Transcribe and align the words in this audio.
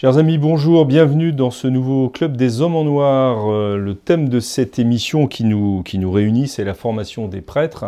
Chers 0.00 0.16
amis, 0.16 0.38
bonjour, 0.38 0.86
bienvenue 0.86 1.30
dans 1.30 1.50
ce 1.50 1.66
nouveau 1.66 2.08
Club 2.08 2.34
des 2.34 2.62
Hommes 2.62 2.74
en 2.74 2.84
Noir. 2.84 3.50
Euh, 3.50 3.76
le 3.76 3.94
thème 3.94 4.30
de 4.30 4.40
cette 4.40 4.78
émission 4.78 5.26
qui 5.26 5.44
nous, 5.44 5.84
réunit, 6.10 6.48
c'est 6.48 6.64
la 6.64 6.72
formation 6.72 7.28
des 7.28 7.42
prêtres. 7.42 7.84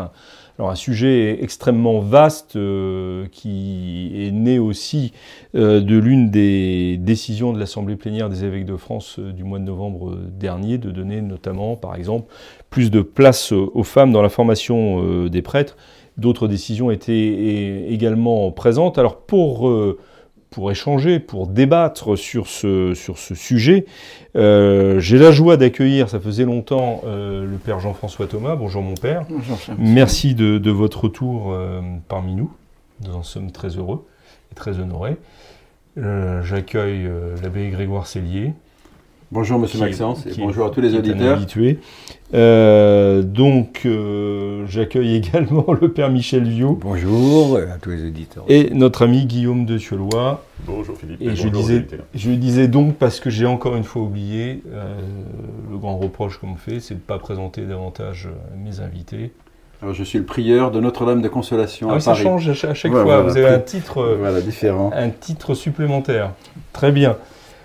Alors 0.58 0.70
un 0.70 0.74
sujet 0.74 1.42
extrêmement 1.42 2.00
vaste 2.00 2.56
euh, 2.56 3.24
qui 3.32 4.12
est 4.14 4.30
né 4.30 4.58
aussi 4.58 5.14
euh, 5.54 5.80
de 5.80 5.96
l'une 5.96 6.30
des 6.30 6.98
décisions 6.98 7.54
de 7.54 7.58
l'Assemblée 7.58 7.96
plénière 7.96 8.28
des 8.28 8.44
évêques 8.44 8.66
de 8.66 8.76
France 8.76 9.18
du 9.18 9.42
mois 9.42 9.58
de 9.58 9.64
novembre 9.64 10.14
dernier, 10.38 10.76
de 10.76 10.90
donner 10.90 11.22
notamment, 11.22 11.76
par 11.76 11.94
exemple, 11.94 12.30
plus 12.68 12.90
de 12.90 13.00
place 13.00 13.52
aux 13.52 13.84
femmes 13.84 14.12
dans 14.12 14.20
la 14.20 14.28
formation 14.28 15.26
des 15.28 15.40
prêtres. 15.40 15.78
D'autres 16.18 16.46
décisions 16.46 16.90
étaient 16.90 17.86
également 17.88 18.50
présentes. 18.50 18.98
Alors 18.98 19.16
pour 19.16 19.96
pour 20.52 20.70
échanger, 20.70 21.18
pour 21.18 21.48
débattre 21.48 22.16
sur 22.16 22.46
ce, 22.46 22.94
sur 22.94 23.18
ce 23.18 23.34
sujet. 23.34 23.86
Euh, 24.36 25.00
j'ai 25.00 25.18
la 25.18 25.32
joie 25.32 25.56
d'accueillir, 25.56 26.08
ça 26.08 26.20
faisait 26.20 26.44
longtemps, 26.44 27.00
euh, 27.04 27.44
le 27.44 27.56
père 27.56 27.80
Jean-François 27.80 28.26
Thomas. 28.28 28.54
Bonjour 28.54 28.82
mon 28.82 28.94
père. 28.94 29.24
Bonjour. 29.28 29.58
Merci 29.78 30.34
de, 30.34 30.58
de, 30.58 30.70
votre 30.70 31.04
retour 31.04 31.52
euh, 31.52 31.80
parmi 32.06 32.36
nous. 32.36 32.52
Nous 33.04 33.16
en 33.16 33.22
sommes 33.24 33.50
très 33.50 33.70
heureux 33.70 34.06
et 34.52 34.54
très 34.54 34.78
honorés. 34.78 35.16
J'accueille 35.96 37.10
l'abbé 37.42 37.68
Grégoire 37.68 38.06
Cellier. 38.06 38.52
Bonjour 39.32 39.58
Monsieur 39.58 39.78
Maxence 39.78 40.26
et 40.26 40.34
bonjour 40.36 40.66
à 40.66 40.68
tous 40.68 40.82
les 40.82 40.94
auditeurs. 40.94 41.38
Habitué. 41.38 41.78
Euh, 42.34 43.22
donc 43.22 43.80
euh, 43.86 44.66
j'accueille 44.68 45.14
également 45.26 45.64
le 45.72 45.90
père 45.90 46.10
Michel 46.10 46.46
Viau. 46.46 46.78
Bonjour 46.78 47.56
à 47.56 47.78
tous 47.78 47.88
les 47.88 48.08
auditeurs. 48.08 48.44
Et 48.48 48.68
notre 48.74 49.00
ami 49.00 49.24
Guillaume 49.24 49.64
de 49.64 49.78
Thieulois. 49.78 50.44
Bonjour 50.66 50.98
Philippe. 50.98 51.22
Et, 51.22 51.34
je, 51.34 51.48
disais, 51.48 51.86
je 52.14 52.30
disais 52.32 52.68
donc 52.68 52.96
parce 52.96 53.20
que 53.20 53.30
j'ai 53.30 53.46
encore 53.46 53.74
une 53.74 53.84
fois 53.84 54.02
oublié, 54.02 54.62
euh, 54.70 55.00
le 55.70 55.78
grand 55.78 55.96
reproche 55.96 56.36
qu'on 56.36 56.48
me 56.48 56.58
fait, 56.58 56.80
c'est 56.80 56.92
de 56.92 57.00
ne 57.00 57.04
pas 57.04 57.18
présenter 57.18 57.62
davantage 57.62 58.28
mes 58.62 58.80
invités. 58.80 59.32
Alors, 59.80 59.94
je 59.94 60.04
suis 60.04 60.18
le 60.18 60.26
prieur 60.26 60.72
de 60.72 60.78
Notre-Dame 60.78 61.22
de 61.22 61.28
Consolation 61.28 61.88
ah 61.88 61.94
à 61.94 61.96
oui, 61.96 62.02
Ça 62.02 62.14
change 62.14 62.50
à 62.50 62.74
chaque 62.74 62.92
fois. 62.92 63.22
Vous 63.22 63.36
avez 63.38 63.48
un 63.48 63.60
titre, 63.60 64.14
voilà, 64.18 64.42
différent. 64.42 64.90
un 64.94 65.08
titre 65.08 65.54
supplémentaire. 65.54 66.32
Très 66.74 66.92
bien. 66.92 67.16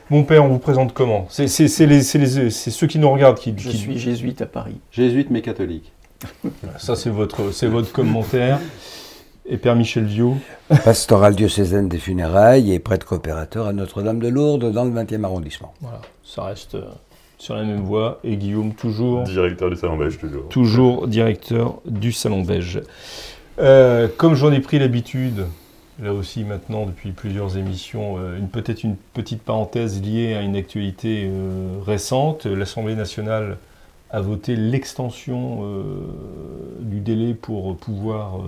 Mon 0.10 0.24
père, 0.24 0.46
on 0.46 0.48
vous 0.48 0.60
présente 0.60 0.94
comment 0.94 1.28
C'est 1.30 1.48
ceux 1.48 2.88
qui 2.88 3.00
nous 3.00 3.12
regardent 3.12 3.40
qui. 3.40 3.54
Je 3.58 3.70
suis 3.70 3.98
jésuite 3.98 4.42
à 4.42 4.46
Paris. 4.46 4.78
Jésuite 4.92 5.30
mais 5.30 5.42
catholique. 5.42 5.92
Ça, 6.78 6.96
c'est 6.96 7.10
votre, 7.10 7.44
votre 7.68 7.92
commentaire. 7.92 8.60
Et 9.50 9.58
Père 9.58 9.76
Michel 9.76 10.04
Viau 10.04 10.36
Pastoral 10.84 11.34
diocésaine 11.34 11.88
des 11.88 12.00
funérailles 12.00 12.74
et 12.74 12.80
prêtre 12.80 13.06
coopérateur 13.06 13.68
à 13.68 13.72
Notre-Dame 13.74 14.20
de 14.20 14.28
Lourdes 14.28 14.74
dans 14.74 14.84
le 14.84 14.92
20e 14.92 15.24
arrondissement. 15.24 15.74
Voilà, 15.80 16.02
ça 16.22 16.44
reste 16.44 16.76
euh, 16.76 16.84
sur 17.38 17.56
la 17.56 17.64
même 17.64 17.80
voie. 17.82 18.20
Et 18.26 18.36
Guillaume, 18.36 18.74
toujours. 18.74 19.24
Directeur 19.24 19.70
du 19.70 19.78
Salon 19.78 19.96
Beige, 19.96 20.18
toujours. 20.18 20.50
Toujours 20.50 21.08
directeur 21.08 21.76
du 21.86 22.12
Salon 22.12 22.42
Beige. 22.42 22.82
Euh, 23.60 24.10
comme 24.18 24.36
j'en 24.36 24.52
ai 24.52 24.60
pris 24.60 24.80
l'habitude, 24.80 25.46
là 26.00 26.14
aussi 26.14 26.44
maintenant 26.44 26.86
depuis 26.86 27.12
plusieurs 27.12 27.58
émissions, 27.58 28.18
euh, 28.18 28.38
une, 28.38 28.50
peut-être 28.50 28.84
une 28.84 28.96
petite 28.96 29.42
parenthèse 29.42 30.02
liée 30.02 30.36
à 30.36 30.42
une 30.42 30.56
actualité 30.56 31.28
euh, 31.30 31.80
récente. 31.86 32.46
L'Assemblée 32.46 32.96
nationale 32.96 33.58
a 34.10 34.22
voté 34.22 34.56
l'extension 34.56 35.60
euh, 35.64 35.84
du 36.80 37.00
délai 37.00 37.34
pour 37.34 37.76
pouvoir 37.78 38.40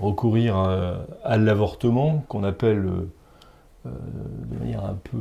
recourir 0.00 0.56
à, 0.56 1.36
l'avortement, 1.36 2.24
qu'on 2.28 2.44
appelle 2.44 2.88
de 3.84 4.58
manière 4.58 4.86
un 4.86 4.96
peu 5.10 5.18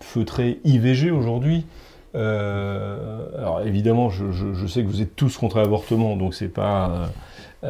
feutrée 0.00 0.60
IVG 0.64 1.10
aujourd'hui. 1.10 1.64
alors 2.12 3.62
évidemment, 3.64 4.10
je, 4.10 4.30
je, 4.32 4.66
sais 4.66 4.82
que 4.82 4.88
vous 4.88 5.00
êtes 5.00 5.16
tous 5.16 5.38
contre 5.38 5.56
l'avortement, 5.58 6.16
donc 6.16 6.34
c'est 6.34 6.48
pas 6.52 7.08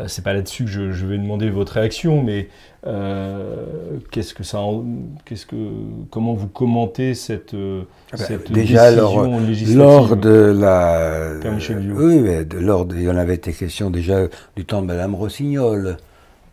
c'est 0.06 0.25
pas 0.25 0.32
là-dessus 0.32 0.64
que 0.64 0.70
je, 0.70 1.06
vais 1.06 1.19
demander 1.19 1.50
votre 1.50 1.75
réaction, 1.75 2.22
mais 2.22 2.48
euh, 2.86 3.98
qu'est-ce 4.10 4.32
que 4.32 4.42
ça, 4.42 4.60
qu'est-ce 5.26 5.44
que, 5.44 5.56
comment 6.10 6.32
vous 6.32 6.48
commentez 6.48 7.14
cette, 7.14 7.53
euh, 7.53 7.82
bah, 8.10 8.25
déjà 8.50 8.91
lors, 8.91 9.28
lors 9.75 10.16
de 10.16 10.56
la, 10.58 11.34
oui, 11.94 12.20
mais 12.20 12.44
de, 12.44 12.58
lors 12.58 12.88
il 12.91 13.03
y 13.03 13.10
en 13.10 13.16
avait 13.16 13.34
été 13.34 13.53
question 13.53 13.91
déjà 13.91 14.28
du 14.56 14.64
temps 14.64 14.80
de 14.80 14.86
Madame 14.86 15.14
Rossignol. 15.14 15.98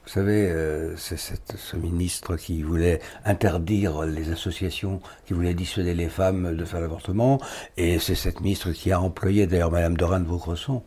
Vous 0.06 0.14
savez, 0.14 0.52
c'est 0.98 1.18
ce 1.18 1.78
ministre 1.78 2.36
qui 2.36 2.64
voulait 2.64 3.00
interdire 3.26 4.02
les 4.06 4.32
associations, 4.32 5.02
qui 5.28 5.34
voulait 5.34 5.54
dissuader 5.54 5.94
les 5.94 6.10
femmes 6.10 6.56
de 6.56 6.66
faire 6.66 6.82
l'avortement, 6.82 7.40
et 7.78 8.00
c'est 8.00 8.16
cette 8.16 8.42
ministre 8.42 8.72
qui 8.72 8.92
a 8.92 9.00
employé 9.00 9.46
d'ailleurs 9.46 9.72
Madame 9.72 9.96
Dorin 9.96 10.20
de 10.20 10.26
Vaucresson 10.26 10.82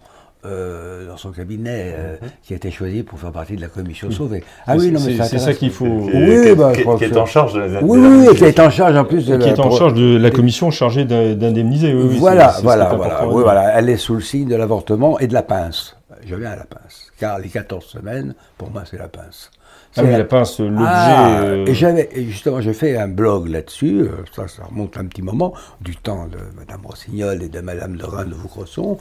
euh, 0.44 1.06
dans 1.06 1.16
son 1.16 1.30
cabinet, 1.30 1.94
euh, 1.96 2.16
mhm. 2.20 2.28
qui 2.42 2.52
a 2.52 2.56
été 2.56 2.70
choisi 2.72 3.04
pour 3.04 3.18
faire 3.18 3.30
partie 3.30 3.54
de 3.54 3.60
la 3.60 3.68
commission 3.68 4.10
sauvée. 4.10 4.42
Ah 4.66 4.74
oui, 4.76 4.90
non, 4.90 4.98
mais 5.04 5.16
c'est 5.24 5.38
ça 5.38 5.54
qu'il 5.54 5.70
faut. 5.70 5.86
oui, 5.86 6.54
bah, 6.56 6.72
qui, 6.72 7.04
est 7.04 7.16
en 7.16 7.26
charge 7.26 7.54
de 7.54 7.60
la. 7.60 7.82
Oui, 7.82 8.00
oui, 8.00 8.34
qui 8.34 8.44
est 8.44 8.58
en 8.58 8.68
charge 8.68 8.96
en 8.96 9.04
plus 9.04 9.26
de 9.26 9.36
qui 9.36 9.48
est 9.48 9.60
en 9.60 9.70
charge 9.70 9.94
de 9.94 10.16
la 10.16 10.30
commission 10.30 10.70
chargée 10.70 11.04
d'indemniser. 11.04 11.94
Oui, 11.94 12.16
voilà, 12.18 12.56
voilà, 12.62 12.92
voilà, 12.94 13.28
oui, 13.28 13.42
voilà. 13.42 13.78
Elle 13.78 13.88
est 13.88 13.96
sous 13.96 14.14
le 14.14 14.20
signe 14.20 14.48
de 14.48 14.56
l'avortement 14.56 15.18
et 15.20 15.28
de 15.28 15.34
la 15.34 15.42
pince. 15.42 15.96
Je 16.24 16.34
viens 16.34 16.50
à 16.50 16.56
la 16.56 16.64
pince, 16.64 17.10
car 17.18 17.38
les 17.38 17.48
14 17.48 17.84
semaines, 17.84 18.34
pour 18.58 18.70
moi, 18.70 18.84
c'est 18.88 18.98
la 18.98 19.08
pince. 19.08 19.50
Ah 19.96 20.02
oui, 20.04 20.10
la 20.10 20.24
pince, 20.24 20.58
l'objet. 20.60 20.84
Ah, 20.86 21.42
euh, 21.42 21.66
et 21.66 21.74
j'avais, 21.74 22.08
justement, 22.14 22.60
j'ai 22.60 22.72
fait 22.72 22.96
un 22.96 23.08
blog 23.08 23.48
là-dessus, 23.48 24.02
euh, 24.02 24.24
ça, 24.34 24.48
ça 24.48 24.64
remonte 24.64 24.96
un 24.96 25.04
petit 25.06 25.22
moment, 25.22 25.52
du 25.80 25.96
temps 25.96 26.28
de 26.28 26.38
Madame 26.56 26.86
Rossignol 26.86 27.42
et 27.42 27.48
de 27.48 27.60
Madame 27.60 27.96
Lorrain 27.96 28.24
de 28.24 28.34
Vaucresson, 28.34 28.98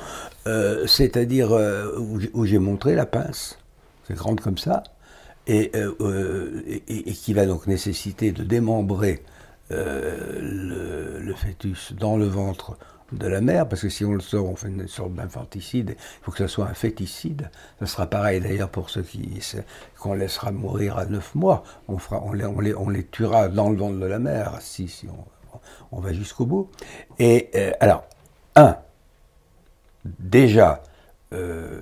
euh, 0.47 0.85
c'est-à-dire 0.87 1.51
où, 2.33 2.45
j'ai 2.45 2.59
montré 2.59 2.95
la 2.95 3.05
pince, 3.05 3.57
c'est 4.07 4.15
grande 4.15 4.41
comme 4.41 4.57
ça, 4.57 4.83
et, 5.47 5.71
et, 6.88 7.13
qui 7.13 7.33
va 7.33 7.45
donc 7.45 7.67
nécessiter 7.67 8.31
de 8.31 8.43
démembrer 8.43 9.23
le, 9.69 11.19
le, 11.19 11.33
fœtus 11.33 11.93
dans 11.93 12.17
le 12.17 12.25
ventre 12.25 12.77
de 13.11 13.27
la 13.27 13.41
mère, 13.41 13.67
parce 13.67 13.81
que 13.81 13.89
si 13.89 14.05
on 14.05 14.13
le 14.13 14.22
sort, 14.22 14.47
on 14.47 14.55
fait 14.55 14.69
une 14.69 14.88
sorte 14.88 15.13
d'infanticide, 15.13 15.95
il 15.97 16.23
faut 16.23 16.31
que 16.31 16.38
ce 16.38 16.47
soit 16.47 16.67
un 16.67 16.73
féticide. 16.73 17.49
Ce 17.79 17.85
sera 17.85 18.07
pareil 18.07 18.39
d'ailleurs 18.39 18.69
pour 18.69 18.89
ceux 18.89 19.01
qui 19.03 19.41
qu'on 19.99 20.13
laissera 20.13 20.51
mourir 20.51 20.97
à 20.97 21.05
neuf 21.05 21.35
mois. 21.35 21.63
On, 21.88 21.97
fera, 21.97 22.21
on, 22.23 22.33
les, 22.33 22.45
on, 22.45 22.59
les, 22.59 22.73
on 22.73 22.89
les 22.89 23.05
tuera 23.05 23.50
dans 23.50 23.69
le 23.69 23.77
ventre 23.77 24.00
de 24.00 24.05
la 24.05 24.19
mère, 24.19 24.57
si, 24.61 24.88
si 24.88 25.07
on, 25.07 25.57
on 25.91 26.00
va 26.00 26.13
jusqu'au 26.13 26.45
bout. 26.45 26.69
Et 27.19 27.50
euh, 27.55 27.71
alors, 27.79 28.05
un, 28.55 28.77
déjà, 30.05 30.83
euh, 31.33 31.81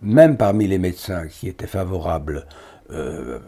même 0.00 0.36
parmi 0.36 0.66
les 0.66 0.78
médecins 0.78 1.26
qui 1.28 1.48
étaient 1.48 1.66
favorables 1.66 2.46
euh, 2.90 3.38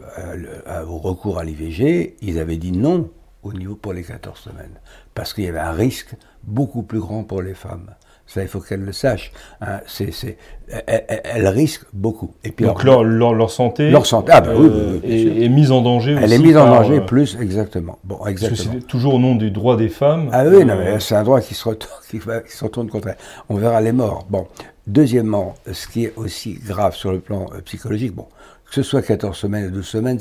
au 0.87 0.97
recours 0.97 1.37
à 1.39 1.43
l'IVG, 1.43 2.15
ils 2.21 2.39
avaient 2.39 2.57
dit 2.57 2.71
non 2.71 3.09
au 3.45 3.53
niveau 3.53 3.75
pour 3.75 3.93
les 3.93 4.03
14 4.03 4.37
semaines, 4.37 4.79
parce 5.13 5.33
qu'il 5.33 5.45
y 5.45 5.47
avait 5.47 5.59
un 5.59 5.71
risque 5.71 6.15
beaucoup 6.43 6.83
plus 6.83 6.99
grand 6.99 7.23
pour 7.23 7.41
les 7.41 7.53
femmes. 7.53 7.91
Ça, 8.27 8.41
il 8.41 8.47
faut 8.47 8.59
qu'elles 8.59 8.81
le 8.81 8.91
sachent. 8.91 9.31
Hein. 9.61 9.81
c'est, 9.85 10.37
elles, 10.67 11.47
risquent 11.47 11.85
beaucoup. 11.93 12.33
Et 12.43 12.51
puis 12.51 12.65
Donc 12.65 12.83
leur, 12.83 13.03
leur, 13.03 13.51
santé, 13.51 13.91
leur 13.91 14.07
santé 14.07 14.31
ah, 14.33 14.41
bah 14.41 14.49
euh, 14.49 14.99
est, 15.03 15.47
mise 15.47 15.71
en 15.71 15.83
danger. 15.83 16.17
Elle 16.19 16.33
est 16.33 16.39
mise 16.39 16.57
en 16.57 16.65
danger 16.65 16.97
euh, 16.97 17.05
plus, 17.05 17.37
exactement. 17.39 17.99
Bon, 18.03 18.25
exactement. 18.25 18.73
c'est 18.79 18.87
toujours 18.87 19.13
au 19.15 19.19
nom 19.19 19.35
des 19.35 19.51
droits 19.51 19.77
des 19.77 19.89
femmes. 19.89 20.29
Ah 20.31 20.43
oui, 20.43 20.65
non, 20.65 20.75
mais 20.75 20.99
c'est 20.99 21.13
un 21.15 21.23
droit 21.23 21.39
qui 21.39 21.53
se, 21.53 21.69
retourne, 21.69 21.93
qui, 22.09 22.17
qui 22.17 22.57
se 22.57 22.63
retourne 22.63 22.89
contre 22.89 23.09
elle. 23.09 23.17
On 23.47 23.55
verra 23.57 23.79
les 23.79 23.91
morts. 23.91 24.25
Bon. 24.27 24.47
Deuxièmement, 24.87 25.55
ce 25.71 25.87
qui 25.87 26.05
est 26.05 26.13
aussi 26.15 26.53
grave 26.53 26.95
sur 26.95 27.11
le 27.11 27.19
plan 27.19 27.47
euh, 27.53 27.61
psychologique, 27.61 28.13
bon, 28.15 28.27
que 28.67 28.73
ce 28.73 28.83
soit 28.83 29.03
14 29.03 29.37
semaines 29.37 29.67
ou 29.67 29.71
12 29.71 29.85
semaines, 29.85 30.19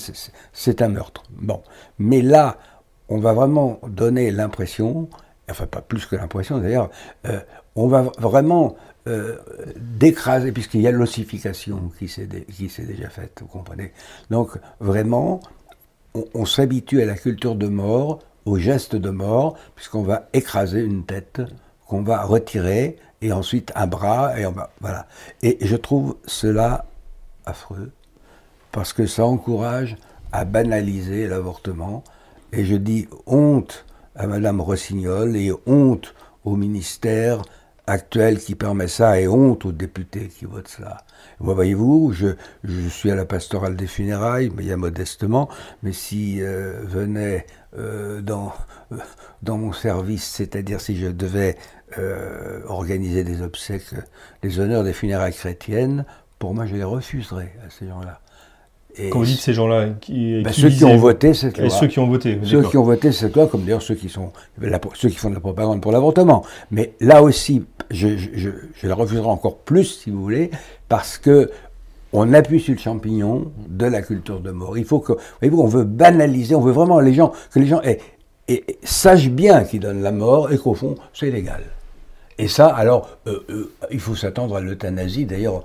c'est 0.52 0.82
un 0.82 0.88
meurtre. 0.88 1.22
Bon. 1.30 1.62
Mais 1.98 2.20
là, 2.20 2.58
on 3.14 3.18
va 3.18 3.32
vraiment 3.32 3.78
donner 3.86 4.32
l'impression, 4.32 5.08
enfin 5.48 5.66
pas 5.66 5.82
plus 5.82 6.04
que 6.04 6.16
l'impression 6.16 6.58
d'ailleurs, 6.58 6.90
euh, 7.26 7.38
on 7.76 7.86
va 7.86 8.10
vraiment 8.18 8.74
euh, 9.06 9.36
d'écraser, 9.76 10.50
puisqu'il 10.50 10.80
y 10.80 10.88
a 10.88 10.90
l'ossification 10.90 11.92
qui 11.96 12.08
s'est 12.08 12.26
déjà 12.26 13.08
faite, 13.10 13.38
vous 13.40 13.46
comprenez. 13.46 13.92
Donc 14.30 14.58
vraiment, 14.80 15.40
on, 16.34 16.44
s'habitue 16.44 17.02
à 17.02 17.04
la 17.04 17.14
culture 17.14 17.54
de 17.54 17.68
mort 17.68 18.18
au 18.46 18.58
geste 18.58 18.96
de 18.96 19.10
mort, 19.10 19.56
puisqu'on 19.76 20.02
va 20.02 20.28
écraser 20.32 20.80
une 20.80 21.04
tête, 21.04 21.40
qu'on 21.86 22.02
va 22.02 22.22
retirer, 22.22 22.96
et 23.22 23.30
ensuite 23.30 23.70
un 23.76 23.86
bras, 23.86 24.36
et 24.40 24.44
on 24.44 24.52
va, 24.52 24.70
voilà. 24.80 25.06
Et 25.40 25.56
je 25.60 25.76
trouve 25.76 26.16
cela 26.26 26.84
affreux, 27.46 27.92
parce 28.72 28.92
que 28.92 29.06
ça 29.06 29.24
encourage 29.24 29.96
à 30.32 30.44
banaliser 30.44 31.28
l'avortement, 31.28 32.02
et 32.56 32.64
je 32.64 32.76
dis 32.76 33.08
honte 33.26 33.84
à 34.14 34.26
Madame 34.26 34.60
Rossignol 34.60 35.36
et 35.36 35.52
honte 35.66 36.14
au 36.44 36.56
ministère 36.56 37.42
actuel 37.86 38.38
qui 38.38 38.54
permet 38.54 38.88
ça 38.88 39.20
et 39.20 39.28
honte 39.28 39.66
aux 39.66 39.72
députés 39.72 40.28
qui 40.28 40.46
votent 40.46 40.68
cela. 40.68 40.98
Moi, 41.40 41.54
voyez-vous, 41.54 42.12
je, 42.12 42.28
suis 42.88 43.10
à 43.10 43.14
la 43.14 43.26
pastorale 43.26 43.76
des 43.76 43.86
funérailles, 43.86 44.50
mais 44.54 44.62
il 44.62 44.68
y 44.68 44.72
a 44.72 44.76
modestement, 44.76 45.48
mais 45.82 45.92
si 45.92 46.40
euh, 46.40 46.80
venait 46.84 47.46
euh, 47.76 48.22
dans, 48.22 48.52
euh, 48.92 48.96
dans 49.42 49.58
mon 49.58 49.72
service, 49.72 50.24
c'est-à-dire 50.24 50.80
si 50.80 50.96
je 50.96 51.08
devais 51.08 51.56
organiser 52.66 53.22
des 53.22 53.40
obsèques, 53.40 53.94
des 54.42 54.58
honneurs 54.58 54.82
des 54.82 54.92
funérailles 54.92 55.34
chrétiennes, 55.34 56.04
pour 56.40 56.52
moi, 56.52 56.66
je 56.66 56.74
les 56.74 56.82
refuserais 56.82 57.54
à 57.64 57.70
ces 57.70 57.86
gens-là. 57.86 58.20
Quand 59.10 59.18
vous 59.18 59.24
dites 59.24 59.40
ces 59.40 59.54
gens-là, 59.54 59.88
qui, 60.00 60.42
ben, 60.42 60.52
ceux 60.52 60.70
qui 60.70 60.84
ont 60.84 60.96
voté 60.96 61.34
cette 61.34 61.58
loi. 61.58 61.70
ceux 61.70 61.86
qui 61.86 61.98
ont 61.98 62.06
voté. 62.06 62.38
Ceux 62.44 62.62
qui 62.62 62.76
ont 62.76 62.84
voté 62.84 63.12
cette 63.12 63.34
loi, 63.34 63.46
comme 63.46 63.62
d'ailleurs 63.62 63.82
ceux 63.82 63.94
qui 63.94 64.08
sont 64.08 64.32
ceux 64.94 65.08
qui 65.08 65.16
font 65.16 65.30
de 65.30 65.34
la 65.34 65.40
propagande 65.40 65.80
pour 65.80 65.92
l'avortement. 65.92 66.44
Mais 66.70 66.92
là 67.00 67.22
aussi, 67.22 67.64
je, 67.90 68.16
je, 68.16 68.50
je 68.74 68.86
la 68.86 68.94
refuserai 68.94 69.26
encore 69.26 69.58
plus, 69.58 70.00
si 70.02 70.10
vous 70.10 70.22
voulez, 70.22 70.50
parce 70.88 71.18
que 71.18 71.50
on 72.14 72.32
appuie 72.32 72.60
sur 72.60 72.72
le 72.72 72.78
champignon 72.78 73.50
de 73.68 73.86
la 73.86 74.00
culture 74.00 74.40
de 74.40 74.52
mort. 74.52 74.78
Il 74.78 74.84
faut 74.84 75.00
que, 75.00 75.14
voyez-vous, 75.40 75.60
on 75.60 75.66
veut 75.66 75.82
banaliser, 75.82 76.54
on 76.54 76.60
veut 76.60 76.72
vraiment 76.72 77.00
les 77.00 77.12
gens 77.12 77.32
que 77.52 77.58
les 77.58 77.66
gens 77.66 77.82
aient, 77.82 77.98
et, 78.46 78.64
sachent 78.84 79.30
bien 79.30 79.64
qu'ils 79.64 79.80
donnent 79.80 80.02
la 80.02 80.12
mort 80.12 80.52
et 80.52 80.58
qu'au 80.58 80.74
fond, 80.74 80.94
c'est 81.12 81.30
légal. 81.30 81.62
Et 82.38 82.48
ça, 82.48 82.66
alors, 82.66 83.10
euh, 83.26 83.44
euh, 83.50 83.72
il 83.90 84.00
faut 84.00 84.16
s'attendre 84.16 84.56
à 84.56 84.60
l'euthanasie. 84.60 85.24
D'ailleurs, 85.24 85.62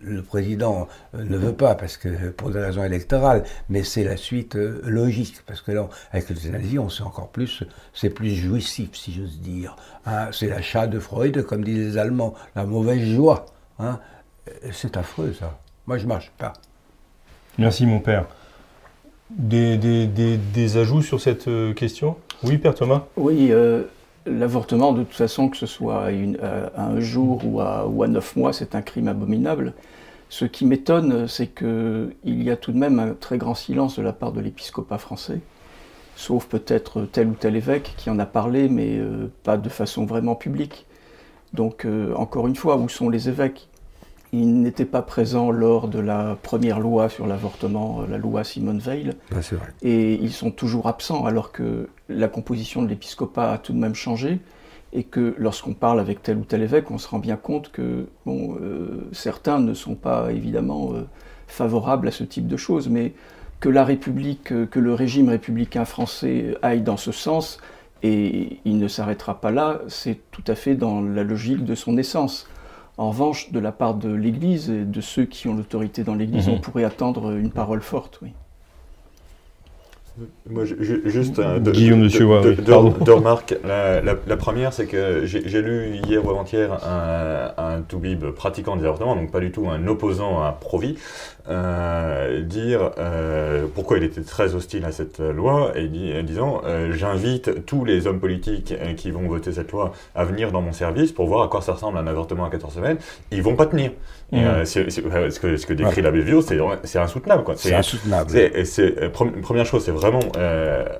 le 0.00 0.22
président 0.22 0.88
ne 1.12 1.36
veut 1.36 1.52
pas 1.52 1.74
parce 1.74 1.98
que 1.98 2.30
pour 2.30 2.50
des 2.50 2.60
raisons 2.60 2.82
électorales, 2.82 3.44
mais 3.68 3.82
c'est 3.82 4.04
la 4.04 4.16
suite 4.16 4.56
euh, 4.56 4.80
logique 4.84 5.42
parce 5.46 5.60
que 5.60 5.72
là, 5.72 5.88
avec 6.12 6.30
l'euthanasie, 6.30 6.78
on 6.78 6.88
sait 6.88 7.02
encore 7.02 7.28
plus, 7.28 7.62
c'est 7.92 8.08
plus 8.08 8.34
jouissif, 8.34 8.94
si 8.94 9.12
j'ose 9.12 9.40
dire. 9.40 9.76
Hein. 10.06 10.28
c'est 10.32 10.46
l'achat 10.46 10.86
de 10.86 10.98
Freud, 10.98 11.44
comme 11.44 11.62
disent 11.64 11.94
les 11.94 11.98
Allemands, 11.98 12.34
la 12.56 12.64
mauvaise 12.64 13.06
joie. 13.14 13.44
Hein. 13.78 14.00
C'est 14.72 14.96
affreux, 14.96 15.34
ça. 15.38 15.58
Moi, 15.86 15.98
je 15.98 16.06
marche 16.06 16.32
pas. 16.38 16.54
Merci, 17.58 17.84
mon 17.84 18.00
père. 18.00 18.26
Des, 19.30 19.76
des, 19.76 20.06
des, 20.06 20.76
ajouts 20.76 21.02
sur 21.02 21.20
cette 21.20 21.46
euh, 21.46 21.72
question? 21.72 22.16
Oui, 22.42 22.58
Père 22.58 22.74
Thomas? 22.74 23.04
Oui, 23.16 23.48
euh, 23.52 23.84
l'avortement, 24.30 24.92
de 24.92 25.02
toute 25.02 25.14
façon, 25.14 25.48
que 25.48 25.56
ce 25.56 25.66
soit 25.66 26.06
à, 26.06 26.80
un 26.80 27.00
jour 27.00 27.42
ou 27.44 27.60
à, 27.60 28.08
neuf 28.08 28.36
mois, 28.36 28.52
c'est 28.52 28.74
un 28.74 28.82
crime 28.82 29.08
abominable. 29.08 29.74
Ce 30.28 30.44
qui 30.44 30.64
m'étonne, 30.64 31.26
c'est 31.26 31.48
qu'il 31.48 32.12
y 32.24 32.50
a 32.50 32.56
tout 32.56 32.72
de 32.72 32.78
même 32.78 32.98
un 32.98 33.14
très 33.14 33.38
grand 33.38 33.54
silence 33.54 33.98
de 33.98 34.02
la 34.02 34.12
part 34.12 34.32
de 34.32 34.40
l'épiscopat 34.40 34.98
français, 34.98 35.40
sauf 36.16 36.46
peut-être 36.46 37.02
tel 37.10 37.28
ou 37.28 37.34
tel 37.34 37.56
évêque 37.56 37.94
qui 37.96 38.10
en 38.10 38.18
a 38.18 38.26
parlé, 38.26 38.68
mais 38.68 38.98
euh, 38.98 39.30
pas 39.42 39.56
de 39.56 39.68
façon 39.68 40.04
vraiment 40.04 40.36
publique. 40.36 40.86
Donc, 41.52 41.84
encore 42.14 42.46
une 42.46 42.54
fois, 42.54 42.76
où 42.76 42.88
sont 42.88 43.08
les 43.08 43.28
évêques? 43.28 43.69
Ils 44.32 44.60
n'étaient 44.60 44.84
pas 44.84 45.02
présents 45.02 45.50
lors 45.50 45.88
de 45.88 45.98
la 45.98 46.36
première 46.42 46.78
loi 46.78 47.08
sur 47.08 47.26
l'avortement, 47.26 48.02
euh, 48.02 48.06
la 48.08 48.18
loi 48.18 48.44
Simone 48.44 48.78
Veil. 48.78 49.12
Ah, 49.34 49.38
et 49.82 50.14
ils 50.14 50.32
sont 50.32 50.50
toujours 50.50 50.86
absents, 50.86 51.24
alors 51.24 51.52
que 51.52 51.88
la 52.08 52.28
composition 52.28 52.82
de 52.82 52.88
l'épiscopat 52.88 53.52
a 53.52 53.58
tout 53.58 53.72
de 53.72 53.78
même 53.78 53.94
changé. 53.94 54.38
Et 54.92 55.04
que 55.04 55.34
lorsqu'on 55.38 55.74
parle 55.74 56.00
avec 56.00 56.22
tel 56.22 56.36
ou 56.36 56.44
tel 56.44 56.62
évêque, 56.62 56.90
on 56.90 56.98
se 56.98 57.08
rend 57.08 57.20
bien 57.20 57.36
compte 57.36 57.70
que 57.70 58.06
bon, 58.26 58.56
euh, 58.60 59.08
certains 59.12 59.60
ne 59.60 59.72
sont 59.72 59.94
pas 59.94 60.32
évidemment 60.32 60.92
euh, 60.94 61.02
favorables 61.46 62.08
à 62.08 62.10
ce 62.10 62.24
type 62.24 62.48
de 62.48 62.56
choses, 62.56 62.88
mais 62.88 63.12
que 63.60 63.68
la 63.68 63.84
République, 63.84 64.52
que 64.70 64.78
le 64.78 64.94
régime 64.94 65.28
républicain 65.28 65.84
français 65.84 66.56
aille 66.62 66.80
dans 66.80 66.96
ce 66.96 67.12
sens, 67.12 67.58
et 68.02 68.58
il 68.64 68.78
ne 68.78 68.88
s'arrêtera 68.88 69.40
pas 69.40 69.50
là, 69.50 69.80
c'est 69.88 70.18
tout 70.30 70.44
à 70.46 70.54
fait 70.54 70.74
dans 70.74 71.02
la 71.02 71.22
logique 71.22 71.64
de 71.64 71.74
son 71.74 71.98
essence. 71.98 72.48
En 73.00 73.08
revanche, 73.08 73.50
de 73.50 73.58
la 73.58 73.72
part 73.72 73.94
de 73.94 74.12
l'Église 74.12 74.68
et 74.68 74.84
de 74.84 75.00
ceux 75.00 75.24
qui 75.24 75.48
ont 75.48 75.54
l'autorité 75.54 76.04
dans 76.04 76.14
l'Église, 76.14 76.48
mhm. 76.48 76.56
on 76.56 76.58
pourrait 76.58 76.84
attendre 76.84 77.32
une 77.32 77.50
parole 77.50 77.80
forte, 77.80 78.18
oui. 78.20 78.28
Moi, 80.50 80.64
juste 80.66 81.40
Guillaume, 81.60 82.00
monsieur, 82.00 82.26
remarques. 82.26 83.56
La, 83.64 84.36
première, 84.36 84.74
c'est 84.74 84.84
que 84.84 85.22
j'ai 85.24 85.62
lu 85.62 85.96
hier 86.06 86.22
ou 86.22 86.28
avant-hier 86.28 86.74
un, 86.86 87.52
un 87.56 87.80
toubib 87.80 88.26
pratiquant 88.32 88.76
des 88.76 88.84
avortements, 88.84 89.16
donc 89.16 89.30
pas 89.30 89.40
du 89.40 89.50
tout 89.50 89.70
un 89.70 89.86
opposant 89.86 90.42
à 90.42 90.52
Provi, 90.52 90.98
euh, 91.50 92.42
dire 92.42 92.92
euh, 92.98 93.66
pourquoi 93.74 93.98
il 93.98 94.04
était 94.04 94.20
très 94.22 94.54
hostile 94.54 94.84
à 94.84 94.92
cette 94.92 95.18
loi 95.18 95.72
et 95.74 95.88
disant 96.22 96.62
euh, 96.64 96.92
j'invite 96.92 97.66
tous 97.66 97.84
les 97.84 98.06
hommes 98.06 98.20
politiques 98.20 98.74
qui 98.96 99.10
vont 99.10 99.26
voter 99.26 99.52
cette 99.52 99.72
loi 99.72 99.92
à 100.14 100.24
venir 100.24 100.52
dans 100.52 100.60
mon 100.60 100.72
service 100.72 101.10
pour 101.10 101.26
voir 101.26 101.42
à 101.42 101.48
quoi 101.48 101.60
ça 101.60 101.72
ressemble 101.72 101.98
un 101.98 102.06
avortement 102.06 102.44
à 102.44 102.50
14 102.50 102.74
semaines. 102.74 102.98
Ils 103.32 103.42
vont 103.42 103.56
pas 103.56 103.66
tenir. 103.66 103.90
Mmh. 104.32 104.64
ce, 104.64 105.00
que, 105.40 105.56
ce 105.56 105.66
que 105.66 105.72
décrit 105.72 106.02
l'abbé 106.02 106.20
Vio, 106.20 106.40
c'est 106.40 106.98
insoutenable. 107.00 107.42
C'est 107.56 107.74
insoutenable. 107.74 108.30
C'est 108.64 109.10
première 109.10 109.66
chose, 109.66 109.84
c'est 109.84 109.90
vraiment 109.90 110.20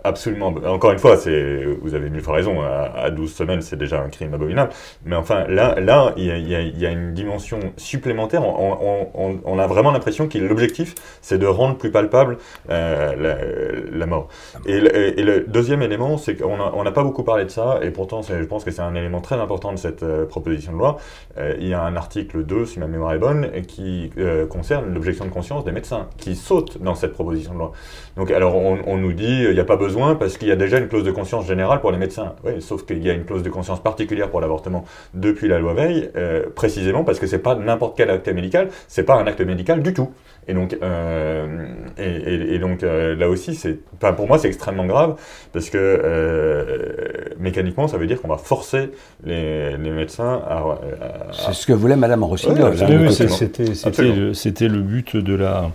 absolument. 0.03 0.53
Encore 0.67 0.91
une 0.91 0.99
fois, 0.99 1.15
vous 1.15 1.95
avez 1.95 2.11
mille 2.11 2.23
fois 2.23 2.35
raison. 2.35 2.61
À, 2.61 3.11
12 3.11 3.33
semaines, 3.33 3.63
c'est 3.63 3.77
déjà 3.77 4.03
un 4.03 4.09
crime 4.09 4.35
abominable. 4.35 4.73
Mais 5.05 5.15
enfin, 5.15 5.45
là, 5.49 5.79
là, 5.79 6.13
il 6.17 6.25
y 6.25 6.33
a, 6.33 6.61
y 6.61 6.87
a, 6.87 6.91
une 6.91 7.15
dimension 7.15 7.61
supplémentaire. 7.77 8.43
On, 8.45 9.09
on, 9.15 9.39
on 9.45 9.59
a 9.59 9.67
vraiment 9.69 9.93
l'impression 9.93 10.27
l'objectif, 10.49 10.95
c'est 11.23 11.39
de 11.39 11.47
rendre 11.47 11.77
plus 11.77 11.91
palpable 11.91 12.39
euh, 12.71 13.85
la, 13.93 14.07
mort. 14.07 14.29
Et, 14.67 14.81
le 14.81 15.41
deuxième 15.41 15.83
élément, 15.83 16.19
c'est 16.19 16.37
qu'on 16.37 16.83
n'a 16.83 16.93
pas 16.93 17.03
beaucoup 17.03 17.23
parlé 17.23 17.45
de 17.45 17.51
ça, 17.51 17.81
et 17.83 17.91
pourtant 17.91 18.23
je 18.23 18.45
pense 18.45 18.65
que 18.65 18.71
c'est 18.71 18.83
un 18.83 18.95
élément 18.95 19.21
très 19.21 19.37
important 19.37 19.73
de 19.73 19.79
cette 19.79 20.03
euh, 20.03 20.27
proposition 20.27 20.73
de 20.73 20.79
loi. 20.79 20.99
Euh, 21.39 21.55
il 21.61 21.69
y 21.69 21.75
a 21.75 21.83
un 21.83 21.97
article 21.97 22.45
2, 22.45 22.67
si 22.67 22.81
ma 22.81 22.87
mémoire 22.87 23.13
est 23.13 23.19
bonne, 23.19 23.51
qui 23.67 24.11
concerne 24.49 24.93
l'objection 24.93 25.25
de 25.25 25.31
conscience 25.31 25.65
des 25.65 25.73
médecins, 25.73 26.09
qui 26.17 26.35
saute 26.35 26.83
dans 26.83 26.95
cette 26.95 27.13
proposition 27.13 27.55
de 27.55 27.59
loi. 27.59 27.73
Donc 28.17 28.31
alors 28.31 28.57
on, 28.57 28.97
nous 28.97 29.13
dit, 29.13 29.45
il 29.45 29.53
n'y 29.53 29.61
a 29.61 29.65
pas 29.65 29.77
besoin 29.77 30.15
parce 30.15 30.37
qu'il 30.37 30.49
y 30.49 30.53
a 30.53 30.57
déjà 30.57 30.79
une 30.79 30.89
clause 30.89 31.05
de 31.05 31.11
conscience 31.11 31.47
générale 31.47 31.81
pour 31.81 31.93
les 31.93 31.99
médecins. 31.99 32.35
Oui, 32.45 32.61
sauf 32.61 32.85
qu'il 32.85 33.05
y 33.05 33.11
a 33.11 33.15
une 33.15 33.25
clause 33.25 33.43
de 33.43 33.49
conscience 33.49 33.83
particulière 33.83 34.31
pour 34.31 34.41
l'avortement 34.41 34.85
depuis 35.15 35.49
la 35.49 35.59
loi 35.59 35.75
Veil, 35.75 36.11
précisément 36.55 37.05
parce 37.05 37.19
que 37.19 37.27
c'est 37.27 37.39
pas 37.39 37.55
n'importe 37.55 37.97
quel 37.97 38.11
acte 38.11 38.29
médical, 38.29 38.69
c'est 38.89 39.05
pas 39.05 39.15
un 39.15 39.27
acte 39.27 39.41
médical 39.41 39.83
du 39.83 39.93
tout. 39.95 40.11
Et 40.49 40.55
donc, 40.55 40.77
euh, 40.83 41.67
et, 41.97 42.59
donc 42.59 42.83
euh, 42.83 43.15
là 43.15 43.29
aussi, 43.29 43.55
c'est, 43.55 43.79
pour 44.17 44.27
moi, 44.27 44.39
c'est 44.39 44.49
extrêmement 44.49 44.87
grave 44.87 45.17
parce 45.53 45.71
que 45.71 45.79
euh, 45.79 47.35
mécaniquement, 47.39 47.87
ça 47.87 47.99
veut 47.99 48.07
dire 48.07 48.21
qu'on 48.21 48.29
va 48.29 48.39
forcer 48.39 48.91
les, 49.25 49.77
médecins 49.79 50.43
à. 50.49 50.79
C'est 51.33 51.53
ce 51.53 51.67
que 51.67 51.73
voulait 51.73 51.95
Madame 51.97 52.25
Rossignol. 52.25 52.73
oui, 52.73 53.13
c'était, 53.13 53.75
c'était, 53.75 54.69
le, 54.69 54.81
but 54.81 55.17
de 55.17 55.35
la. 55.35 55.71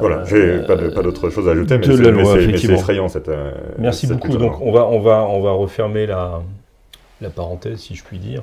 Voilà, 0.00 0.24
j'ai 0.24 0.58
pas, 0.66 0.76
d'autre 0.76 1.30
chose 1.30 1.48
à 1.48 1.52
ajouter, 1.52 1.78
mais 1.78 2.56
c'est 2.56 2.72
effrayant 2.72 3.08
cette. 3.08 3.30
Merci 3.78 4.06
beaucoup. 4.06 4.36
Donc, 4.36 4.60
on 4.60 4.72
va, 4.72 4.86
on 4.86 5.00
va, 5.00 5.24
on 5.24 5.40
va 5.40 5.52
refermer 5.52 6.06
la, 6.06 6.42
la 7.20 7.30
parenthèse, 7.30 7.78
si 7.78 7.94
je 7.94 8.04
puis 8.04 8.18
dire 8.18 8.42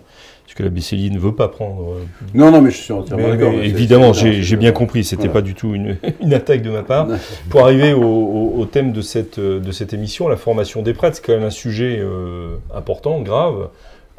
parce 0.53 0.60
que 0.60 0.63
la 0.63 0.69
BCLI 0.69 1.10
ne 1.10 1.17
veut 1.17 1.33
pas 1.33 1.48
prendre. 1.48 1.93
Euh, 1.93 2.05
non, 2.36 2.51
non, 2.51 2.62
mais 2.62 2.69
je 2.69 2.77
suis 2.77 2.93
entièrement 2.93 3.29
d'accord. 3.29 3.53
Évidemment, 3.53 4.13
j'ai 4.13 4.55
bien 4.55 4.72
compris, 4.72 5.03
c'était 5.03 5.24
n'était 5.24 5.33
pas 5.33 5.41
du 5.41 5.55
tout 5.55 5.74
une, 5.74 5.98
attaque 6.31 6.62
de 6.62 6.69
ma 6.69 6.83
part. 6.83 7.07
Pour 7.50 7.62
arriver 7.62 7.93
au, 7.93 8.63
thème 8.72 8.91
de 8.91 9.01
cette, 9.01 9.39
de 9.39 9.72
cette 9.72 9.93
émission, 9.93 10.27
la 10.27 10.36
formation 10.36 10.83
des 10.83 10.93
prêtres, 10.93 11.15
c'est 11.15 11.25
quand 11.25 11.33
même 11.33 11.43
un 11.43 11.50
sujet 11.50 11.98
euh, 12.00 12.57
important, 12.74 13.22
grave, 13.22 13.69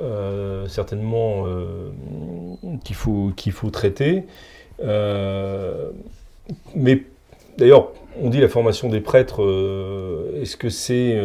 euh, 0.02 0.66
certainement 0.66 1.44
qu'il 2.84 2.96
faut, 2.96 3.30
qu'il 3.36 3.52
faut 3.52 3.70
traiter. 3.70 4.24
mais 6.74 7.02
d'ailleurs, 7.58 7.92
on 8.20 8.28
dit 8.28 8.40
la 8.40 8.48
formation 8.48 8.88
des 8.88 9.00
prêtres, 9.00 9.40
est-ce 10.42 10.56
que 10.56 10.68
c'est 10.68 11.16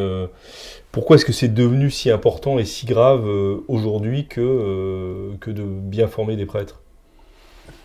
pourquoi 0.91 1.15
est-ce 1.15 1.25
que 1.25 1.34
c'est 1.34 1.53
devenu 1.53 1.91
si 1.91 2.10
important 2.10 2.58
et 2.60 2.65
si 2.65 2.86
grave 2.86 3.27
euh, 3.27 3.63
aujourd'hui 3.67 4.25
que, 4.27 4.41
euh, 4.41 5.31
que 5.39 5.51
de 5.51 5.62
bien 5.63 6.08
former 6.08 6.36
des 6.36 6.46
prêtres? 6.46 6.81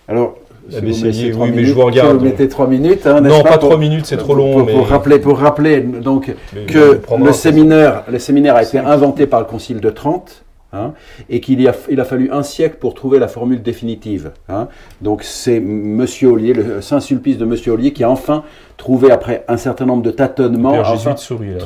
Alors, 0.09 0.37
si 0.71 1.31
vous 1.31 1.43
oui, 1.43 1.53
mais 1.55 1.65
je 1.65 1.73
vous 1.73 1.83
regarde. 1.83 2.17
Vous 2.19 2.25
mettez 2.25 2.49
trois 2.49 2.67
minutes, 2.67 3.07
hein, 3.07 3.21
Non, 3.21 3.43
pas, 3.43 3.59
trois 3.59 3.77
minutes, 3.79 4.07
c'est 4.07 4.17
trop 4.17 4.35
long. 4.35 4.65
Pour, 4.65 4.87
rappeler, 4.87 5.19
pour 5.19 5.39
rappeler 5.39 5.81
donc 5.81 6.35
que 6.67 7.01
le 7.19 7.33
séminaire, 7.33 8.05
le 8.11 8.19
séminaire 8.19 8.57
a 8.57 8.63
été 8.63 8.79
inventé 8.79 9.27
par 9.27 9.41
le 9.41 9.47
Concile 9.47 9.81
de 9.81 9.91
Trente 9.91 10.45
hein, 10.75 10.93
et 11.29 11.41
qu'il 11.41 11.67
a, 11.69 11.75
il 11.91 12.01
a 12.01 12.05
fallu 12.05 12.31
un 12.31 12.43
siècle 12.43 12.77
pour 12.81 12.95
trouver 12.95 13.19
la 13.19 13.29
formule 13.29 13.63
définitive. 13.63 14.33
Hein. 14.49 14.69
Donc 15.01 15.23
c'est 15.23 15.61
Monsieur 15.61 16.29
Ollier, 16.29 16.53
le 16.53 16.81
Saint-Sulpice 16.81 17.39
de 17.39 17.45
Monsieur 17.45 17.73
Ollier, 17.73 17.93
qui 17.93 18.05
a 18.05 18.11
enfin 18.11 18.45
trouvé, 18.77 19.11
après 19.11 19.45
un 19.49 19.57
certain 19.57 19.87
nombre 19.87 20.03
de 20.03 20.11
tâtonnements, 20.11 20.79
enfin, 20.81 21.15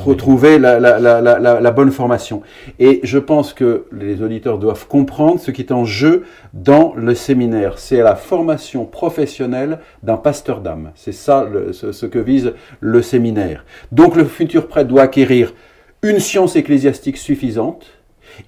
retrouvé 0.05 0.59
la, 0.59 0.79
la, 0.79 0.99
la, 0.99 1.39
la, 1.39 1.71
bonne 1.71 1.91
formation. 1.91 2.41
Et 2.77 2.99
je 3.03 3.17
pense 3.17 3.53
que 3.53 3.85
les 3.91 4.21
auditeurs 4.21 4.59
doivent 4.59 4.87
comprendre 4.87 5.39
ce 5.39 5.51
qui 5.51 5.61
est 5.61 5.71
en 5.71 5.85
jeu 5.85 6.23
dans 6.53 6.93
le 6.95 7.15
séminaire. 7.15 7.79
C'est 7.79 8.01
la 8.01 8.15
formation 8.15 8.85
professionnelle 8.85 9.79
d'un 10.03 10.17
pasteur 10.17 10.61
d'âme. 10.61 10.91
C'est 10.95 11.11
ça 11.11 11.47
le, 11.51 11.73
ce, 11.73 11.91
ce 11.91 12.05
que 12.05 12.19
vise 12.19 12.53
le 12.79 13.01
séminaire. 13.01 13.65
Donc 13.91 14.15
le 14.15 14.25
futur 14.25 14.67
prêtre 14.67 14.89
doit 14.89 15.03
acquérir 15.03 15.53
une 16.01 16.19
science 16.19 16.55
ecclésiastique 16.55 17.17
suffisante, 17.17 17.85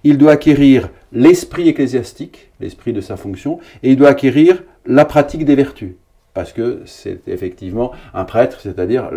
il 0.03 0.17
doit 0.17 0.33
acquérir 0.33 0.89
l'esprit 1.11 1.69
ecclésiastique, 1.69 2.51
l'esprit 2.59 2.93
de 2.93 3.01
sa 3.01 3.17
fonction, 3.17 3.59
et 3.83 3.91
il 3.91 3.97
doit 3.97 4.09
acquérir 4.09 4.63
la 4.85 5.05
pratique 5.05 5.45
des 5.45 5.55
vertus. 5.55 5.93
Parce 6.33 6.53
que 6.53 6.81
c'est 6.85 7.27
effectivement 7.27 7.91
un 8.13 8.23
prêtre, 8.23 8.59
c'est-à-dire 8.61 9.09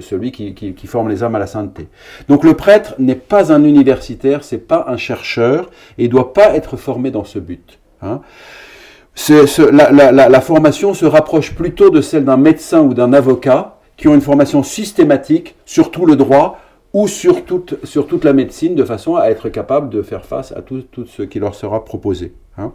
celui 0.00 0.32
qui, 0.32 0.86
forme 0.86 1.08
les 1.08 1.22
âmes 1.22 1.34
à 1.34 1.38
la 1.38 1.46
sainteté. 1.46 1.88
Donc 2.28 2.44
le 2.44 2.54
prêtre 2.54 2.94
n'est 2.98 3.14
pas 3.14 3.52
un 3.52 3.64
universitaire, 3.64 4.44
c'est 4.44 4.58
pas 4.58 4.84
un 4.88 4.98
chercheur, 4.98 5.70
et 5.96 6.04
il 6.04 6.10
doit 6.10 6.34
pas 6.34 6.54
être 6.54 6.76
formé 6.76 7.10
dans 7.10 7.24
ce 7.24 7.38
but. 7.38 7.78
Hein. 8.02 8.20
la, 9.30 10.40
formation 10.42 10.92
se 10.92 11.06
rapproche 11.06 11.54
plutôt 11.54 11.88
de 11.88 12.02
celle 12.02 12.24
d'un 12.26 12.36
médecin 12.36 12.80
ou 12.80 12.92
d'un 12.92 13.14
avocat 13.14 13.78
qui 13.96 14.08
ont 14.08 14.14
une 14.14 14.20
formation 14.20 14.62
systématique 14.62 15.54
sur 15.64 15.90
tout 15.90 16.04
le 16.04 16.16
droit, 16.16 16.60
ou 16.94 17.08
sur 17.08 17.44
toute, 17.44 17.84
sur 17.84 18.06
toute 18.06 18.24
la 18.24 18.32
médecine, 18.32 18.74
de 18.74 18.84
façon 18.84 19.16
à 19.16 19.26
être 19.26 19.48
capable 19.48 19.88
de 19.88 20.02
faire 20.02 20.24
face 20.24 20.52
à 20.52 20.62
tout, 20.62 20.82
tout 20.90 21.06
ce 21.06 21.22
qui 21.22 21.38
leur 21.38 21.54
sera 21.54 21.84
proposé. 21.84 22.34
Hein. 22.58 22.72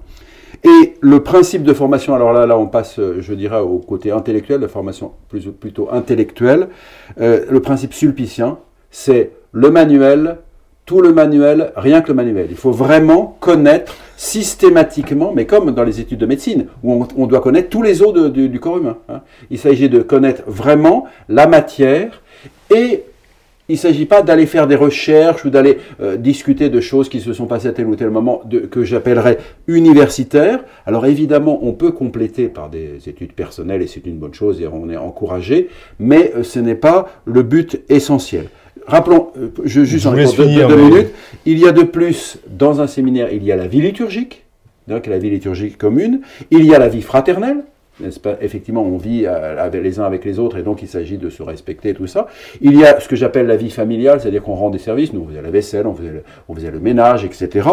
Et 0.64 0.96
le 1.02 1.22
principe 1.22 1.64
de 1.64 1.74
formation, 1.74 2.16
alors 2.16 2.34
là, 2.34 2.46
là 2.46 2.58
on 2.58 2.68
passe, 2.68 3.00
je 3.00 3.34
dirais, 3.34 3.60
au 3.60 3.80
côté 3.80 4.12
intellectuel, 4.12 4.62
la 4.62 4.68
formation 4.68 5.12
plus, 5.30 5.52
plutôt 5.52 5.90
intellectuelle. 5.92 6.70
Euh, 7.20 7.46
le 7.50 7.60
principe 7.60 7.94
sulpicien, 7.94 8.58
c'est 8.90 9.32
le 9.52 9.70
manuel, 9.70 10.38
tout 10.86 11.02
le 11.02 11.14
manuel, 11.14 11.74
rien 11.76 12.02
que 12.02 12.08
le 12.08 12.14
manuel. 12.14 12.48
Il 12.50 12.58
faut 12.58 12.72
vraiment 12.72 13.38
connaître 13.40 13.96
systématiquement, 14.16 15.34
mais 15.36 15.46
comme 15.46 15.72
dans 15.72 15.84
les 15.84 16.00
études 16.00 16.20
de 16.20 16.26
médecine, 16.26 16.68
où 16.82 17.06
on, 17.16 17.28
doit 17.28 17.42
connaître 17.42 17.70
tous 17.70 17.84
les 17.84 18.02
os 18.02 18.32
du, 18.32 18.60
corps 18.60 18.78
humain. 18.78 18.98
Hein. 19.10 19.22
Il 19.52 19.60
s'agit 19.60 19.90
de 19.90 20.02
connaître 20.02 20.44
vraiment 20.48 21.06
la 21.30 21.46
matière 21.46 22.24
et 22.74 23.04
il 23.70 23.74
ne 23.74 23.78
s'agit 23.78 24.06
pas 24.06 24.22
d'aller 24.22 24.46
faire 24.46 24.68
des 24.68 24.76
recherches 24.76 25.44
ou 25.46 25.50
d'aller 25.50 25.78
euh, 26.02 26.16
discuter 26.16 26.70
de 26.70 26.80
choses 26.80 27.10
qui 27.10 27.20
se 27.20 27.34
sont 27.34 27.48
passées 27.48 27.68
à 27.68 27.74
tel 27.74 27.88
ou 27.88 27.96
tel 27.96 28.10
moment 28.10 28.42
de, 28.46 28.60
que 28.60 28.84
j'appellerais 28.84 29.38
universitaires. 29.68 30.64
Alors 30.86 31.06
évidemment, 31.06 31.60
on 31.62 31.74
peut 31.74 31.92
compléter 31.92 32.48
par 32.48 32.70
des 32.70 33.08
études 33.08 33.34
personnelles 33.34 33.82
et 33.82 33.88
c'est 33.88 34.06
une 34.06 34.18
bonne 34.18 34.34
chose 34.34 34.62
et 34.62 34.68
on 34.68 34.90
est 34.90 34.98
encouragé, 34.98 35.70
mais 36.00 36.32
euh, 36.36 36.44
ce 36.44 36.60
n'est 36.60 36.76
pas 36.76 37.08
le 37.26 37.44
but 37.44 37.82
essentiel. 37.90 38.50
Rappelons, 38.86 39.28
euh, 39.38 39.50
je, 39.66 39.84
juste 39.84 40.06
en 40.06 40.14
deux, 40.14 40.76
minutes, 40.76 41.10
il 41.46 41.60
y 41.60 41.68
a 41.68 41.74
de 41.74 41.84
plus, 41.84 42.40
dans 42.48 42.80
un 42.80 42.88
séminaire, 42.88 43.34
il 43.34 43.44
y 43.44 43.52
a 43.52 43.58
la 43.58 43.68
vie 43.68 43.82
liturgique, 43.82 44.46
donc 44.88 45.08
la 45.08 45.18
vie 45.18 45.30
liturgique 45.30 45.78
commune, 45.78 46.22
il 46.52 46.66
y 46.66 46.74
a 46.74 46.80
la 46.80 46.88
vie 46.88 47.02
fraternelle, 47.02 47.64
n'est-ce 48.00 48.20
pas? 48.20 48.38
Effectivement, 48.42 48.84
on 48.84 48.98
vit 48.98 49.24
euh, 49.26 49.70
les 49.70 50.00
uns 50.00 50.04
avec 50.04 50.26
les 50.26 50.40
autres 50.40 50.58
et 50.58 50.64
donc 50.64 50.82
il 50.82 50.88
s'agit 50.88 51.18
de 51.18 51.30
se 51.30 51.44
respecter, 51.44 51.94
tout 51.94 52.08
ça. 52.08 52.28
Il 52.62 52.78
y 52.78 52.86
a 52.86 53.00
ce 53.00 53.08
que 53.08 53.16
j'appelle 53.16 53.48
la 53.48 53.58
vie 53.58 53.70
familiale, 53.70 54.22
c'est-à-dire 54.22 54.44
qu'on 54.44 54.56
rend 54.56 54.70
des 54.70 54.80
services, 54.80 55.14
nous 55.14 55.22
on 55.22 55.28
faisait 55.28 55.42
la 55.42 55.52
vaisselle, 55.52 55.88
on 55.88 55.96
faisait, 55.96 56.72
le, 56.72 56.80
ménage, 56.80 57.26
etc. 57.26 57.68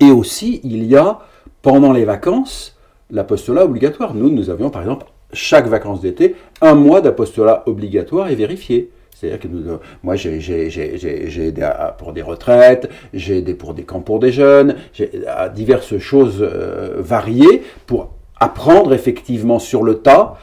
Et 0.00 0.10
aussi, 0.10 0.60
il 0.64 0.84
y 0.84 0.96
a, 0.96 1.20
pendant 1.62 1.92
les 1.92 2.04
vacances, 2.04 2.76
l'apostolat 3.10 3.64
obligatoire. 3.64 4.14
Nous, 4.14 4.30
nous 4.30 4.50
avions 4.50 4.70
par 4.70 4.82
exemple, 4.82 5.06
chaque 5.32 5.66
vacances 5.66 6.00
d'été, 6.00 6.36
un 6.60 6.74
mois 6.74 7.00
d'apostolat 7.00 7.62
obligatoire 7.66 8.28
et 8.28 8.34
vérifié. 8.34 8.90
C'est-à-dire 9.14 9.38
que 9.38 9.48
nous, 9.48 9.78
moi, 10.02 10.16
j'ai 10.16 11.46
aidé 11.46 11.62
pour 11.98 12.12
des 12.12 12.22
retraites, 12.22 12.90
j'ai 13.12 13.38
aidé 13.38 13.54
pour 13.54 13.72
des 13.74 13.84
camps 13.84 14.00
pour 14.00 14.18
des 14.18 14.32
jeunes, 14.32 14.76
j'ai 14.92 15.10
à 15.28 15.48
diverses 15.48 15.98
choses 15.98 16.38
euh, 16.40 16.96
variées 16.98 17.62
pour 17.86 18.10
apprendre 18.44 18.92
effectivement 18.92 19.58
sur 19.58 19.82
le 19.82 19.98
tas, 19.98 20.36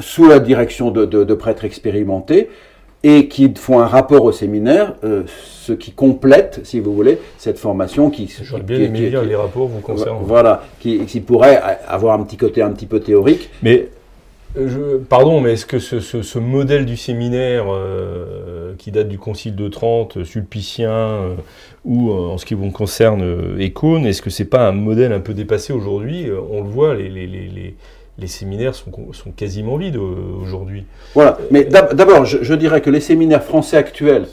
sous 0.00 0.26
la 0.26 0.38
direction 0.38 0.90
de, 0.90 1.34
prêtres 1.34 1.64
expérimentés, 1.64 2.48
et 3.02 3.28
qui 3.28 3.52
font 3.54 3.80
un 3.80 3.86
rapport 3.86 4.24
au 4.24 4.32
séminaire, 4.32 4.94
euh, 5.04 5.24
ce 5.26 5.74
qui 5.74 5.92
complète, 5.92 6.60
si 6.64 6.80
vous 6.80 6.94
voulez, 6.94 7.18
cette 7.36 7.58
formation 7.58 8.08
qui... 8.08 8.34
J'aurais 8.42 8.62
bien 8.62 8.78
aimé 8.80 9.10
lire 9.10 9.22
les 9.22 9.36
rapports 9.36 9.68
vous 9.68 9.80
concernant. 9.80 10.20
Voilà, 10.20 10.62
qui, 10.80 10.98
pourrait 11.20 11.60
avoir 11.86 12.18
un 12.18 12.22
petit 12.24 12.38
côté 12.38 12.62
un 12.62 12.70
petit 12.70 12.86
peu 12.86 13.00
théorique. 13.00 13.50
Mais 13.62 13.88
pardon, 15.08 15.40
mais 15.40 15.54
est-ce 15.54 15.66
que 15.66 15.78
ce, 15.78 16.38
modèle 16.38 16.86
du 16.86 16.96
séminaire 16.96 17.66
euh, 17.68 18.74
qui 18.78 18.90
date 18.90 19.08
du 19.08 19.18
Concile 19.18 19.56
de 19.56 19.68
Trente, 19.68 20.24
sulpicien, 20.24 20.90
euh, 20.90 21.34
ou 21.84 22.10
euh, 22.10 22.28
en 22.28 22.38
ce 22.38 22.46
qui 22.46 22.54
vous 22.54 22.70
concerne 22.70 23.56
Écône, 23.58 24.06
est-ce 24.06 24.22
que 24.22 24.30
c'est 24.30 24.44
pas 24.44 24.68
un 24.68 24.72
modèle 24.72 25.12
un 25.12 25.20
peu 25.20 25.34
dépassé 25.34 25.72
aujourd'hui 25.72 26.28
On 26.50 26.62
le 26.62 26.68
voit, 26.68 26.94
les, 26.94 27.74
séminaires 28.26 28.74
sont, 28.74 28.90
quasiment 29.36 29.76
vides 29.76 29.96
aujourd'hui. 29.96 30.84
Voilà, 31.14 31.38
mais 31.50 31.64
d'abord, 31.64 32.24
je, 32.24 32.54
dirais 32.54 32.80
que 32.80 32.90
les 32.90 33.00
séminaires 33.00 33.42
français 33.42 33.76
actuels, 33.76 34.26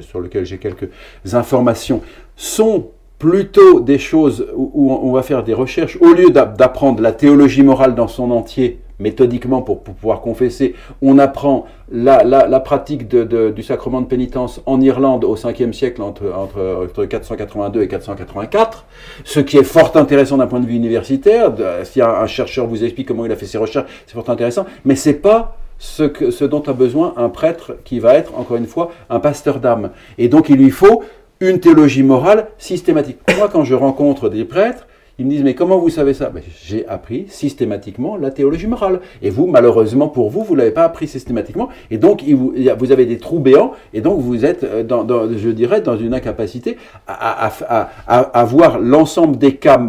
sur 0.00 0.20
lesquels 0.20 0.46
j'ai 0.46 0.58
quelques 0.58 0.88
informations, 1.32 2.00
sont 2.36 2.88
plutôt 3.18 3.80
des 3.80 3.98
choses 3.98 4.46
où 4.54 4.92
on 4.92 5.10
va 5.10 5.22
faire 5.22 5.42
des 5.42 5.54
recherches, 5.54 5.96
au 6.00 6.12
lieu 6.12 6.30
d'apprendre 6.30 7.00
la 7.00 7.12
théologie 7.12 7.62
morale 7.62 7.94
dans 7.94 8.08
son 8.08 8.30
entier, 8.30 8.78
méthodiquement 8.98 9.62
pour, 9.62 9.82
pouvoir 9.82 10.20
confesser, 10.20 10.74
on 11.02 11.18
apprend 11.18 11.66
la, 11.90 12.24
la, 12.24 12.60
pratique 12.60 13.08
du 13.08 13.62
sacrement 13.62 14.00
de 14.00 14.06
pénitence 14.06 14.60
en 14.66 14.80
Irlande 14.80 15.24
au 15.24 15.36
5e 15.36 15.72
siècle 15.72 16.02
entre, 16.02 16.32
entre, 16.34 17.04
482 17.04 17.82
et 17.82 17.88
484, 17.88 18.86
ce 19.24 19.40
qui 19.40 19.56
est 19.58 19.64
fort 19.64 19.96
intéressant 19.96 20.38
d'un 20.38 20.46
point 20.46 20.60
de 20.60 20.66
vue 20.66 20.74
universitaire. 20.74 21.52
Si 21.84 22.00
un, 22.00 22.08
un, 22.08 22.26
chercheur 22.26 22.66
vous 22.66 22.84
explique 22.84 23.08
comment 23.08 23.24
il 23.24 23.32
a 23.32 23.36
fait 23.36 23.46
ses 23.46 23.58
recherches, 23.58 23.86
c'est 24.06 24.14
fort 24.14 24.28
intéressant, 24.30 24.66
mais 24.84 24.96
c'est 24.96 25.14
pas 25.14 25.56
ce, 25.78 26.02
que, 26.04 26.30
ce 26.30 26.44
dont 26.44 26.62
a 26.62 26.72
besoin 26.72 27.14
un 27.16 27.28
prêtre 27.28 27.76
qui 27.84 27.98
va 27.98 28.14
être, 28.14 28.36
encore 28.38 28.56
une 28.56 28.66
fois, 28.66 28.90
un 29.10 29.20
pasteur 29.20 29.60
d'âme. 29.60 29.90
Et 30.18 30.28
donc 30.28 30.48
il 30.48 30.56
lui 30.56 30.70
faut 30.70 31.02
une 31.40 31.60
théologie 31.60 32.02
morale 32.02 32.48
systématique. 32.58 33.18
Moi, 33.36 33.48
quand 33.52 33.64
je 33.64 33.74
rencontre 33.74 34.28
des 34.28 34.44
prêtres, 34.44 34.85
ils 35.18 35.24
me 35.24 35.30
disent, 35.30 35.42
mais 35.42 35.54
comment 35.54 35.78
vous 35.78 35.88
savez 35.88 36.12
ça? 36.12 36.28
Ben, 36.28 36.42
J'ai 36.62 36.86
appris 36.86 37.26
systématiquement 37.28 38.16
la 38.16 38.30
théologie 38.30 38.66
morale. 38.66 39.00
Et 39.22 39.30
vous, 39.30 39.46
malheureusement 39.46 40.08
pour 40.08 40.28
vous, 40.28 40.44
vous 40.44 40.52
ne 40.54 40.58
l'avez 40.58 40.72
pas 40.72 40.84
appris 40.84 41.08
systématiquement. 41.08 41.70
Et 41.90 41.96
donc, 41.96 42.22
vous, 42.22 42.92
avez 42.92 43.06
des 43.06 43.18
trous 43.18 43.40
béants. 43.40 43.72
Et 43.94 44.02
donc, 44.02 44.20
vous 44.20 44.44
êtes, 44.44 44.64
euh, 44.64 44.82
dans, 44.82 45.06
je 45.34 45.48
dirais, 45.48 45.80
dans 45.80 45.96
une 45.96 46.12
incapacité 46.12 46.76
à, 47.06 47.46
à, 47.46 47.80
à, 48.06 48.44
voir 48.44 48.78
l'ensemble 48.78 49.38
des 49.38 49.56
cas 49.56 49.80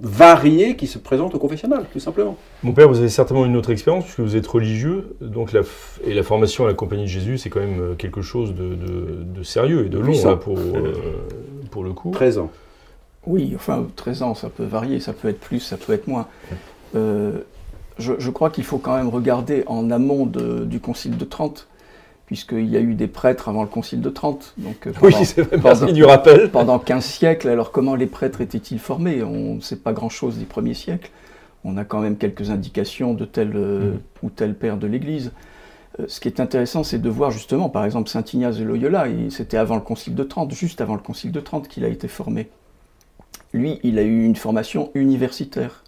variés 0.00 0.76
qui 0.76 0.86
se 0.86 0.98
présentent 0.98 1.34
au 1.34 1.38
confessionnal, 1.38 1.84
tout 1.92 2.00
simplement. 2.00 2.36
Mon 2.62 2.72
père, 2.72 2.88
vous 2.88 2.98
avez 2.98 3.08
certainement 3.08 3.46
une 3.46 3.56
autre 3.56 3.70
expérience, 3.70 4.04
puisque 4.04 4.20
vous 4.20 4.36
êtes 4.36 4.46
religieux, 4.46 5.16
donc 5.20 5.52
la, 5.52 5.62
et 6.04 6.14
la 6.14 6.22
formation 6.22 6.64
à 6.64 6.68
la 6.68 6.74
Compagnie 6.74 7.04
de 7.04 7.08
Jésus, 7.08 7.38
c'est 7.38 7.50
quand 7.50 7.60
même 7.60 7.80
euh, 7.80 7.94
quelque 7.94 8.22
chose 8.22 8.54
de, 8.54 8.74
de, 8.74 9.42
sérieux 9.42 9.86
et 9.86 9.88
de 9.88 9.98
long, 9.98 10.12
là, 10.24 10.36
pour, 10.36 10.58
euh, 10.58 10.92
pour 11.70 11.84
le 11.84 11.92
coup. 11.92 12.10
13 12.10 12.38
ans. 12.38 12.50
Oui, 13.26 13.52
enfin, 13.54 13.86
13 13.96 14.22
ans, 14.22 14.34
ça 14.34 14.48
peut 14.48 14.64
varier, 14.64 14.98
ça 14.98 15.12
peut 15.12 15.28
être 15.28 15.40
plus, 15.40 15.60
ça 15.60 15.76
peut 15.76 15.92
être 15.92 16.08
moins. 16.08 16.26
Euh, 16.96 17.38
je, 17.98 18.30
crois 18.30 18.50
qu'il 18.50 18.64
faut 18.64 18.78
quand 18.78 18.96
même 18.96 19.08
regarder 19.08 19.62
en 19.66 19.90
amont 19.90 20.26
du 20.26 20.80
Concile 20.80 21.16
de 21.16 21.24
Trente, 21.24 21.68
puisqu'il 22.26 22.68
y 22.68 22.76
a 22.76 22.80
eu 22.80 22.94
des 22.94 23.06
prêtres 23.06 23.48
avant 23.48 23.62
le 23.62 23.68
Concile 23.68 24.00
de 24.00 24.10
Trente. 24.10 24.54
Donc, 24.58 24.86
euh, 24.86 24.92
oui, 25.02 25.14
c'est 25.24 25.42
vrai, 25.42 25.58
merci 25.62 25.92
du 25.92 26.04
rappel. 26.04 26.50
Pendant 26.50 26.80
15 26.80 27.04
siècles, 27.04 27.48
alors 27.48 27.70
comment 27.70 27.94
les 27.94 28.06
prêtres 28.06 28.40
étaient-ils 28.40 28.80
formés? 28.80 29.22
On 29.22 29.54
ne 29.54 29.60
sait 29.60 29.76
pas 29.76 29.92
grand-chose 29.92 30.38
des 30.38 30.44
premiers 30.44 30.74
siècles. 30.74 31.10
On 31.64 31.76
a 31.76 31.84
quand 31.84 32.00
même 32.00 32.16
quelques 32.16 32.50
indications 32.50 33.14
de 33.14 33.24
tel 33.24 33.52
euh, 33.54 33.92
mm. 33.92 33.98
ou 34.24 34.30
tel 34.30 34.54
père 34.56 34.78
de 34.78 34.88
l'Église. 34.88 35.30
ce 36.08 36.18
qui 36.18 36.26
est 36.26 36.40
intéressant, 36.40 36.82
c'est 36.82 36.98
de 36.98 37.08
voir 37.08 37.30
justement, 37.30 37.68
par 37.68 37.84
exemple, 37.84 38.10
Saint 38.10 38.24
Ignace 38.32 38.56
de 38.56 38.64
Loyola, 38.64 39.06
c'était 39.30 39.58
avant 39.58 39.76
le 39.76 39.82
Concile 39.82 40.16
de 40.16 40.24
Trente, 40.24 40.52
juste 40.52 40.80
avant 40.80 40.94
le 40.94 41.00
Concile 41.00 41.30
de 41.30 41.40
Trente 41.40 41.68
qu'il 41.68 41.84
a 41.84 41.88
été 41.88 42.08
formé. 42.08 42.48
Lui, 43.52 43.80
il 43.82 43.98
a 43.98 44.02
eu 44.02 44.24
une 44.24 44.36
formation 44.36 44.90
universitaire. 44.94 45.84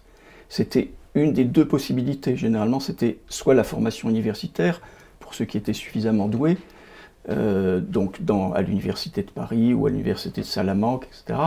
C'était 0.49 0.91
une 1.15 1.33
des 1.33 1.45
deux 1.45 1.67
possibilités. 1.67 2.35
Généralement, 2.35 2.79
c'était 2.79 3.17
soit 3.29 3.55
la 3.55 3.63
formation 3.63 4.09
universitaire, 4.09 4.81
pour 5.19 5.33
ceux 5.33 5.45
qui 5.45 5.57
étaient 5.57 5.73
suffisamment 5.73 6.27
doués, 6.27 6.57
euh, 7.29 7.79
donc 7.79 8.19
à 8.53 8.61
l'université 8.61 9.23
de 9.23 9.31
Paris 9.31 9.73
ou 9.73 9.87
à 9.87 9.89
l'université 9.89 10.41
de 10.41 10.45
Salamanque, 10.45 11.07
etc., 11.07 11.39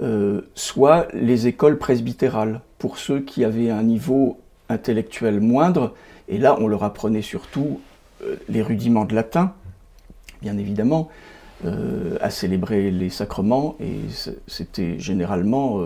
euh, 0.00 0.40
soit 0.54 1.08
les 1.12 1.46
écoles 1.46 1.76
presbytérales, 1.76 2.62
pour 2.78 2.96
ceux 2.96 3.20
qui 3.20 3.44
avaient 3.44 3.70
un 3.70 3.82
niveau 3.82 4.38
intellectuel 4.70 5.40
moindre, 5.40 5.94
et 6.28 6.38
là 6.38 6.56
on 6.58 6.66
leur 6.66 6.82
apprenait 6.82 7.20
surtout 7.20 7.80
euh, 8.24 8.36
les 8.48 8.62
rudiments 8.62 9.04
de 9.04 9.14
latin, 9.14 9.52
bien 10.40 10.56
évidemment, 10.56 11.10
à 12.20 12.30
célébrer 12.30 12.90
les 12.90 13.10
sacrements 13.10 13.76
et 13.80 14.00
c'était 14.46 14.98
généralement 14.98 15.80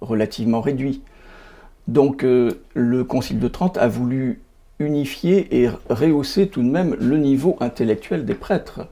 relativement 0.00 0.60
réduit. 0.60 1.02
Donc 1.88 2.22
le 2.22 3.04
Concile 3.04 3.38
de 3.38 3.48
Trente 3.48 3.76
a 3.76 3.88
voulu 3.88 4.40
unifier 4.80 5.62
et 5.62 5.68
rehausser 5.88 6.48
tout 6.48 6.62
de 6.62 6.68
même 6.68 6.96
le 6.98 7.18
niveau 7.18 7.56
intellectuel 7.60 8.24
des 8.24 8.34
prêtres. 8.34 8.88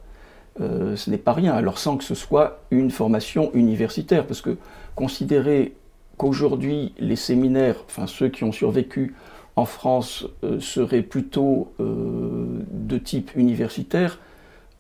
Euh, 0.60 0.96
ce 0.96 1.10
n'est 1.10 1.18
pas 1.18 1.32
rien, 1.32 1.54
alors 1.54 1.78
sans 1.78 1.96
que 1.96 2.04
ce 2.04 2.14
soit 2.14 2.60
une 2.70 2.90
formation 2.90 3.50
universitaire, 3.54 4.26
parce 4.26 4.40
que 4.40 4.56
considérer 4.94 5.74
qu'aujourd'hui 6.16 6.92
les 6.98 7.16
séminaires, 7.16 7.76
enfin 7.86 8.06
ceux 8.06 8.28
qui 8.28 8.44
ont 8.44 8.52
survécu 8.52 9.14
en 9.56 9.64
France, 9.64 10.26
euh, 10.44 10.60
seraient 10.60 11.02
plutôt 11.02 11.72
euh, 11.80 12.46
de 12.70 12.98
type 12.98 13.30
universitaire, 13.34 14.18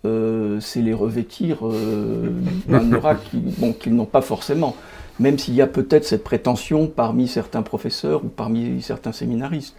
c'est 0.04 0.82
les 0.82 0.94
revêtir 0.94 1.58
d'un 2.68 2.92
aura 2.92 3.16
qu'ils 3.16 3.94
n'ont 3.94 4.06
pas 4.06 4.22
forcément, 4.22 4.76
même 5.18 5.38
s'il 5.38 5.54
y 5.54 5.62
a 5.62 5.66
peut-être 5.66 6.04
cette 6.04 6.24
prétention 6.24 6.86
parmi 6.86 7.28
certains 7.28 7.62
professeurs 7.62 8.24
ou 8.24 8.28
parmi 8.28 8.80
certains 8.82 9.12
séminaristes. 9.12 9.76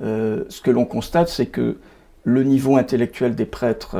ce 0.00 0.60
que 0.62 0.70
l'on 0.70 0.84
constate, 0.84 1.28
c'est 1.28 1.46
que 1.46 1.78
le 2.24 2.44
niveau 2.44 2.76
intellectuel 2.76 3.34
des 3.34 3.46
prêtres 3.46 3.96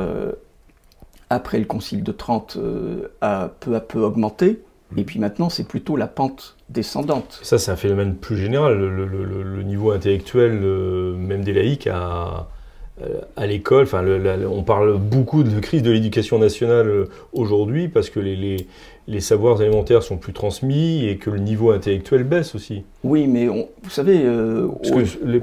après 1.33 1.59
le 1.59 1.65
Concile 1.65 2.03
de 2.03 2.11
Trente, 2.11 2.57
euh, 2.57 3.09
a 3.21 3.49
peu 3.59 3.75
à 3.75 3.79
peu 3.79 3.99
augmenté. 3.99 4.61
Mmh. 4.91 4.99
Et 4.99 5.03
puis 5.03 5.19
maintenant, 5.19 5.49
c'est 5.49 5.67
plutôt 5.67 5.95
la 5.95 6.07
pente 6.07 6.55
descendante. 6.69 7.39
Ça, 7.41 7.57
c'est 7.57 7.71
un 7.71 7.75
phénomène 7.75 8.15
plus 8.15 8.37
général. 8.37 8.77
Le, 8.77 9.63
niveau 9.63 9.91
intellectuel, 9.91 10.59
euh, 10.63 11.15
même 11.15 11.43
des 11.43 11.53
laïcs, 11.53 11.87
euh, 11.87 12.27
à 13.35 13.47
l'école, 13.47 13.83
enfin, 13.83 14.05
on 14.49 14.61
parle 14.63 14.97
beaucoup 14.97 15.43
de 15.43 15.59
crise 15.59 15.81
de 15.81 15.91
l'éducation 15.91 16.37
nationale 16.37 17.07
aujourd'hui 17.33 17.87
parce 17.87 18.09
que 18.09 18.19
les, 18.19 18.67
les, 19.07 19.19
savoirs 19.19 19.61
élémentaires 19.61 20.03
sont 20.03 20.17
plus 20.17 20.31
transmis 20.31 21.05
et 21.07 21.17
que 21.17 21.31
le 21.31 21.39
niveau 21.39 21.71
intellectuel 21.71 22.23
baisse 22.23 22.53
aussi. 22.53 22.83
Oui, 23.03 23.25
mais 23.27 23.47
vous 23.47 23.89
savez... 23.89 24.23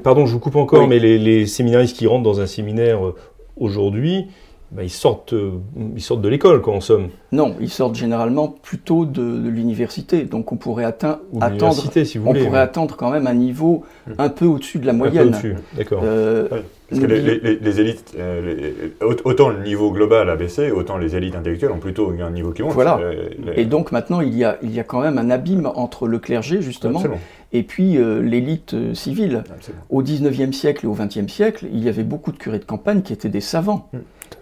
pardon, 0.01 0.25
je 0.25 0.33
vous 0.33 0.39
coupe 0.39 0.55
encore, 0.55 0.87
mais 0.87 0.99
les, 0.99 1.45
séminaristes 1.45 1.97
qui 1.97 2.07
rentrent 2.07 2.23
dans 2.23 2.39
un 2.39 2.47
séminaire 2.47 2.99
aujourd'hui, 3.57 4.27
bah, 4.71 4.83
ils, 4.83 4.89
sortent, 4.89 5.33
euh, 5.33 5.59
ils 5.95 6.01
sortent 6.01 6.21
de 6.21 6.29
l'école, 6.29 6.61
quoi, 6.61 6.73
en 6.73 6.79
somme. 6.79 7.09
Non, 7.33 7.55
ils 7.59 7.69
sortent 7.69 7.95
généralement 7.95 8.47
plutôt 8.47 9.05
de, 9.05 9.21
l'université. 9.21 10.23
Donc 10.23 10.53
on 10.53 10.55
pourrait 10.55 10.85
attendre, 10.85 11.19
si 12.03 12.17
vous 12.17 12.29
on 12.29 12.33
pourrait 12.33 12.59
attendre 12.59 12.95
quand 12.95 13.11
même 13.11 13.27
un 13.27 13.33
niveau 13.33 13.83
hmm. 14.07 14.13
un 14.17 14.29
peu 14.29 14.45
au-dessus 14.45 14.79
de 14.79 14.85
la 14.85 14.93
moyenne. 14.93 15.35
Un 15.35 15.41
peu 15.41 15.53
d'accord. 15.75 16.01
Euh, 16.05 16.47
parce 16.89 17.01
que 17.01 17.07
les, 17.07 17.79
élites, 17.79 18.15
euh, 18.17 18.89
autant 19.01 19.49
le 19.49 19.63
niveau 19.63 19.91
global 19.91 20.29
a 20.29 20.35
baissé, 20.35 20.71
autant 20.71 20.97
les 20.97 21.15
élites 21.15 21.35
intellectuelles 21.35 21.71
ont 21.71 21.79
plutôt 21.79 22.11
eu 22.13 22.21
un 22.21 22.31
niveau 22.31 22.51
qui 22.51 22.63
monte. 22.63 22.73
Voilà. 22.73 22.99
Et 23.55 23.63
donc 23.65 23.93
maintenant, 23.93 24.19
il 24.19 24.37
y, 24.37 24.43
a, 24.43 24.57
il 24.61 24.73
y 24.73 24.79
a 24.79 24.83
quand 24.83 24.99
même 25.01 25.17
un 25.17 25.29
abîme 25.29 25.71
entre 25.73 26.07
le 26.07 26.19
clergé, 26.19 26.61
justement, 26.61 27.01
et 27.53 27.63
puis 27.63 27.97
l'élite 28.21 28.75
civile. 28.93 29.43
Au 29.89 30.03
19e 30.03 30.53
siècle 30.53 30.85
et 30.85 30.87
au 30.87 30.95
20e 30.95 31.27
siècle, 31.27 31.67
il 31.71 31.83
y 31.83 31.89
avait 31.89 32.03
beaucoup 32.03 32.31
de 32.31 32.37
curés 32.37 32.59
de 32.59 32.65
campagne 32.65 33.01
qui 33.01 33.13
étaient 33.13 33.29
des 33.29 33.41
savants. 33.41 33.89
Hmm. 33.93 33.99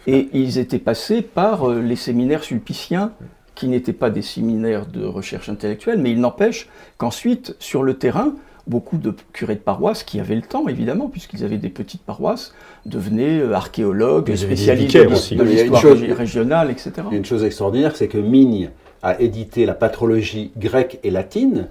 Et 0.07 0.29
ils 0.33 0.57
étaient 0.57 0.79
passés 0.79 1.21
par 1.21 1.69
euh, 1.69 1.81
les 1.81 1.95
séminaires 1.95 2.43
sulpiciens, 2.43 3.11
qui 3.55 3.67
n'étaient 3.67 3.93
pas 3.93 4.09
des 4.09 4.21
séminaires 4.21 4.85
de 4.85 5.03
recherche 5.03 5.49
intellectuelle, 5.49 5.99
mais 5.99 6.11
il 6.11 6.21
n'empêche 6.21 6.69
qu'ensuite, 6.97 7.55
sur 7.59 7.83
le 7.83 7.95
terrain, 7.95 8.35
beaucoup 8.67 8.97
de 8.97 9.13
curés 9.33 9.55
de 9.55 9.59
paroisse 9.59 10.03
qui 10.03 10.19
avaient 10.19 10.35
le 10.35 10.41
temps, 10.41 10.67
évidemment, 10.67 11.09
puisqu'ils 11.09 11.43
avaient 11.43 11.57
des 11.57 11.69
petites 11.69 12.03
paroisses, 12.03 12.53
devenaient 12.85 13.39
euh, 13.39 13.53
archéologues, 13.53 14.33
spécialistes 14.35 14.95
de 14.95 15.43
l'histoire 15.43 15.83
régionale, 16.17 16.71
etc. 16.71 16.91
Il 17.07 17.11
y 17.11 17.15
a 17.15 17.17
une 17.17 17.25
chose 17.25 17.43
extraordinaire, 17.43 17.95
c'est 17.95 18.07
que 18.07 18.17
Migne 18.17 18.69
a 19.01 19.19
édité 19.19 19.65
la 19.65 19.73
patrologie 19.73 20.51
grecque 20.57 20.99
et 21.03 21.11
latine, 21.11 21.67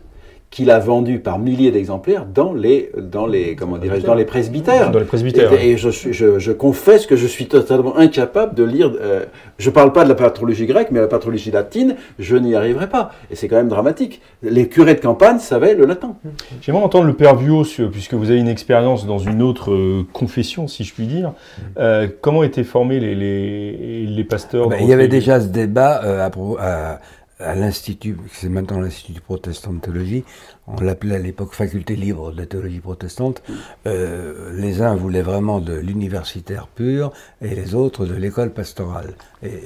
qu'il 0.51 0.71
a 0.71 0.79
vendu 0.79 1.19
par 1.19 1.39
milliers 1.39 1.71
d'exemplaires 1.71 2.25
dans 2.25 2.55
les, 2.55 2.91
dans 2.97 3.27
les, 3.27 3.55
comment 3.55 3.77
dirais 3.77 4.01
dans 4.01 4.15
les 4.15 4.25
presbytères. 4.25 4.91
Dans 4.91 4.99
les 4.99 5.05
presbytères. 5.05 5.53
Et, 5.53 5.77
je, 5.77 5.91
suis, 5.91 6.15
je, 6.15 6.39
je, 6.39 6.53
confesse 6.53 7.07
que 7.07 7.17
je 7.17 7.27
suis 7.27 7.47
totalement 7.47 7.97
incapable 7.99 8.55
de 8.55 8.65
lire. 8.65 8.93
Euh, 9.01 9.25
je 9.59 9.69
parle 9.69 9.93
pas 9.93 10.05
de 10.05 10.09
la 10.09 10.15
patrologie 10.15 10.65
grecque, 10.65 10.89
mais 10.91 11.01
la 11.01 11.07
patrologie 11.07 11.51
latine, 11.51 11.97
je 12.19 12.37
n'y 12.37 12.55
arriverai 12.55 12.89
pas. 12.89 13.13
Et 13.31 13.37
c'est 13.37 13.47
quand 13.47 13.57
même 13.57 13.69
dramatique. 13.69 14.23
Les 14.43 14.69
curés 14.69 14.95
de 14.95 15.01
campagne 15.01 15.39
savaient 15.39 15.75
le 15.75 15.85
latin. 15.85 16.17
J'aimerais 16.63 16.83
entendre 16.83 17.07
le 17.07 17.15
père 17.15 17.37
Vios, 17.37 17.65
puisque 17.93 18.15
vous 18.15 18.31
avez 18.31 18.41
une 18.41 18.49
expérience 18.49 19.07
dans 19.07 19.19
une 19.19 19.43
autre 19.43 19.73
euh, 19.73 20.07
confession, 20.15 20.67
si 20.67 20.83
je 20.83 20.95
puis 20.95 21.07
dire. 21.07 21.33
Euh, 21.79 22.09
comment 22.23 22.43
étaient 22.43 22.65
formés 22.65 23.01
les, 23.01 23.15
les, 23.15 24.07
les 24.07 24.25
pasteurs 24.25 24.69
ah 24.69 24.77
ben, 24.77 24.79
Il 24.81 24.89
y 24.89 24.95
avait 24.95 25.09
déjà 25.09 25.41
ce 25.41 25.49
débat 25.49 26.25
à, 26.25 26.31
à, 26.59 26.99
à 27.41 27.55
l'Institut, 27.55 28.17
c'est 28.33 28.49
maintenant 28.49 28.81
l'Institut 28.81 29.21
protestant 29.21 29.73
de 29.73 29.81
théologie, 29.81 30.25
on 30.67 30.81
l'appelait 30.81 31.17
à 31.17 31.19
l'époque 31.19 31.55
faculté 31.55 31.95
libre 31.97 32.33
de 32.33 32.45
théologie 32.45 32.81
protestante, 32.81 33.43
euh, 33.87 34.53
les 34.55 34.83
uns 34.83 34.95
voulaient 34.97 35.23
vraiment 35.23 35.61
de 35.61 35.75
l'universitaire 35.75 36.67
pur 36.67 37.13
et 37.41 37.55
les 37.55 37.75
autres 37.75 38.07
de 38.07 38.15
l'école 38.15 38.51
pastorale. 38.51 39.15
Et 39.43 39.61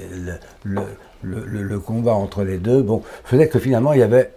le, 0.64 0.82
le, 1.22 1.44
le, 1.44 1.80
combat 1.80 2.14
entre 2.14 2.44
les 2.44 2.58
deux, 2.58 2.82
bon, 2.82 3.02
faisait 3.24 3.48
que 3.48 3.58
finalement 3.58 3.92
il 3.92 4.00
y 4.00 4.02
avait 4.02 4.32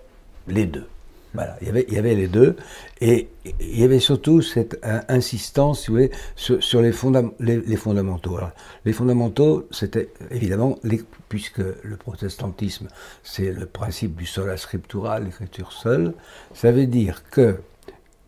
les 0.48 0.66
deux. 0.66 0.88
Voilà, 1.36 1.58
il 1.62 1.94
y, 1.94 1.98
avait, 1.98 2.16
les 2.16 2.28
deux, 2.28 2.56
et 3.02 3.28
il 3.60 3.80
y 3.80 3.84
avait 3.84 4.00
surtout 4.00 4.42
cette 4.42 4.80
insistance, 5.10 5.82
si 5.82 5.88
vous 5.88 5.94
voulez, 5.96 6.12
sur, 6.36 6.82
les, 6.82 6.92
les, 7.40 7.76
fondamentaux. 7.76 8.40
les 8.86 8.94
fondamentaux, 8.94 9.68
c'était 9.70 10.10
évidemment, 10.32 10.80
puisque 11.28 11.60
le 11.60 11.98
protestantisme, 11.98 12.88
c'est 13.22 13.52
le 13.52 13.66
principe 13.66 14.16
du 14.16 14.26
sola 14.26 14.56
scriptura, 14.56 15.20
l'écriture 15.20 15.74
seule, 15.74 16.14
ça 16.54 16.72
veut 16.72 16.88
dire 16.88 17.24
que 17.30 17.58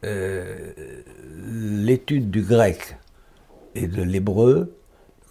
euh, 0.03 0.73
l'étude 1.45 2.29
du 2.29 2.41
grec 2.41 2.97
et 3.73 3.87
de 3.87 4.03
l'hébreu 4.03 4.75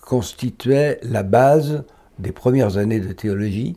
constituait 0.00 0.98
la 1.02 1.22
base 1.22 1.84
des 2.18 2.32
premières 2.32 2.78
années 2.78 3.00
de 3.00 3.12
théologie, 3.12 3.76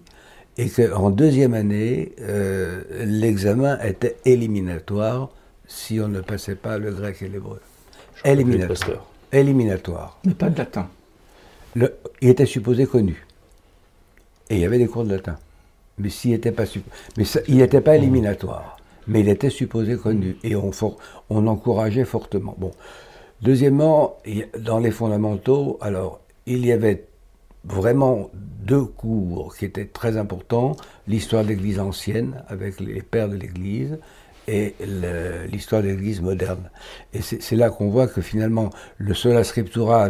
et 0.60 0.70
qu'en 0.70 1.10
deuxième 1.10 1.54
année, 1.54 2.12
euh, 2.20 2.84
l'examen 3.06 3.80
était 3.82 4.18
éliminatoire 4.26 5.30
si 5.66 6.02
on 6.02 6.10
ne 6.10 6.20
passait 6.20 6.56
pas 6.56 6.78
le 6.78 6.92
grec 6.92 7.22
et 7.22 7.30
l'hébreu. 7.30 7.62
Éliminatoire. 8.26 9.08
Éliminatoire. 9.32 10.20
Mais 10.26 10.34
pas 10.34 10.50
de 10.50 10.58
latin. 10.58 10.90
Le, 11.76 11.96
il 12.20 12.28
était 12.28 12.46
supposé 12.46 12.86
connu. 12.86 13.26
Et 14.50 14.56
il 14.56 14.60
y 14.60 14.66
avait 14.66 14.80
des 14.80 14.88
cours 14.88 15.06
de 15.06 15.12
latin. 15.12 15.38
Mais 15.98 16.10
s'il 16.10 16.32
n'était 16.32 16.52
pas, 16.52 16.66
mais 17.16 17.24
il 17.48 17.58
n'était 17.58 17.80
pas 17.80 17.96
éliminatoire. 17.96 18.76
Mais 19.08 19.22
il 19.22 19.30
était 19.30 19.50
supposé 19.50 19.96
connu. 19.96 20.36
Et 20.44 20.58
on, 20.58 20.72
on 21.30 21.48
encourageait 21.48 22.04
fortement. 22.04 22.56
Bon. 22.58 22.72
Deuxièmement, 23.42 24.18
dans 24.60 24.80
les 24.80 24.92
fondamentaux, 24.92 25.78
alors, 25.80 26.20
il 26.46 26.66
y 26.66 26.74
avait 26.74 27.06
vraiment 27.64 28.32
deux 28.34 28.86
cours 28.86 29.56
qui 29.56 29.66
étaient 29.66 29.86
très 29.86 30.18
importants, 30.18 30.76
l'histoire 31.08 31.44
de 31.44 31.50
l'Église 31.50 31.80
ancienne 31.80 32.44
avec 32.48 32.80
les 32.80 33.02
pères 33.02 33.30
de 33.30 33.36
l'Église 33.36 33.98
et 34.48 34.76
l'histoire 35.52 35.82
de 35.82 35.88
l'Église 35.88 36.22
moderne. 36.22 36.70
Et 37.14 37.22
c'est 37.22 37.56
là 37.56 37.70
qu'on 37.70 37.90
voit 37.90 38.08
que 38.08 38.22
finalement 38.22 38.70
le 38.98 39.14
sola 39.14 39.44
scriptura 39.44 40.10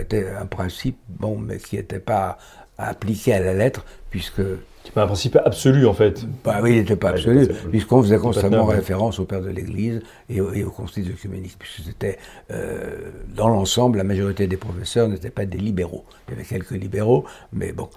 était 0.00 0.28
un 0.30 0.46
principe, 0.46 0.98
bon, 1.08 1.38
mais 1.38 1.58
qui 1.58 1.76
n'était 1.76 2.00
pas 2.00 2.38
appliqué 2.76 3.34
à 3.34 3.40
la 3.40 3.54
lettre, 3.54 3.84
puisque 4.10 4.42
c'est 4.88 4.94
pas 4.94 5.02
un 5.02 5.06
principe 5.06 5.36
absolu 5.36 5.86
en 5.86 5.92
fait. 5.92 6.24
Bah 6.42 6.60
oui, 6.62 6.70
il 6.70 6.78
n'était 6.78 6.96
pas 6.96 7.10
absolu, 7.10 7.46
puisqu'on 7.70 8.02
faisait 8.02 8.16
constamment 8.16 8.64
référence 8.64 9.18
au 9.18 9.26
Père 9.26 9.42
de 9.42 9.50
l'Église 9.50 10.00
et, 10.30 10.40
au, 10.40 10.50
au 10.50 10.70
Concile 10.70 11.10
œcuménique, 11.10 11.56
puisque 11.58 11.86
c'était, 11.86 12.16
euh, 12.50 13.10
dans 13.36 13.48
l'ensemble, 13.48 13.98
la 13.98 14.04
majorité 14.04 14.46
des 14.46 14.56
professeurs 14.56 15.06
n'étaient 15.08 15.28
pas 15.28 15.44
des 15.44 15.58
libéraux. 15.58 16.06
Il 16.26 16.30
y 16.30 16.34
avait 16.36 16.46
quelques 16.46 16.70
libéraux, 16.70 17.26
mais 17.52 17.72
bon. 17.72 17.90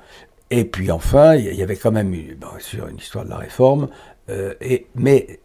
Et 0.49 0.65
puis 0.65 0.91
enfin, 0.91 1.35
il 1.35 1.55
y 1.55 1.63
avait 1.63 1.77
quand 1.77 1.93
même, 1.93 2.11
bien 2.11 2.49
sûr, 2.59 2.89
une 2.89 2.97
histoire 2.97 3.23
de 3.23 3.29
la 3.29 3.37
réforme, 3.37 3.87
euh, 4.29 4.53
et, 4.59 4.87
mais 4.95 5.39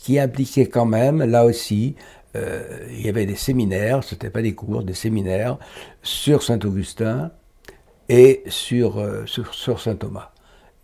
qui 0.00 0.18
impliquait 0.18 0.66
quand 0.66 0.86
même, 0.86 1.22
là 1.22 1.44
aussi, 1.44 1.94
euh, 2.36 2.86
il 2.88 3.04
y 3.04 3.10
avait 3.10 3.26
des 3.26 3.36
séminaires, 3.36 4.02
ce 4.02 4.14
n'était 4.14 4.30
pas 4.30 4.40
des 4.40 4.54
cours, 4.54 4.82
des 4.82 4.94
séminaires 4.94 5.58
sur 6.02 6.42
Saint-Augustin 6.42 7.32
et 8.08 8.42
sur, 8.46 9.04
sur, 9.26 9.52
sur 9.52 9.78
Saint-Thomas. 9.78 10.30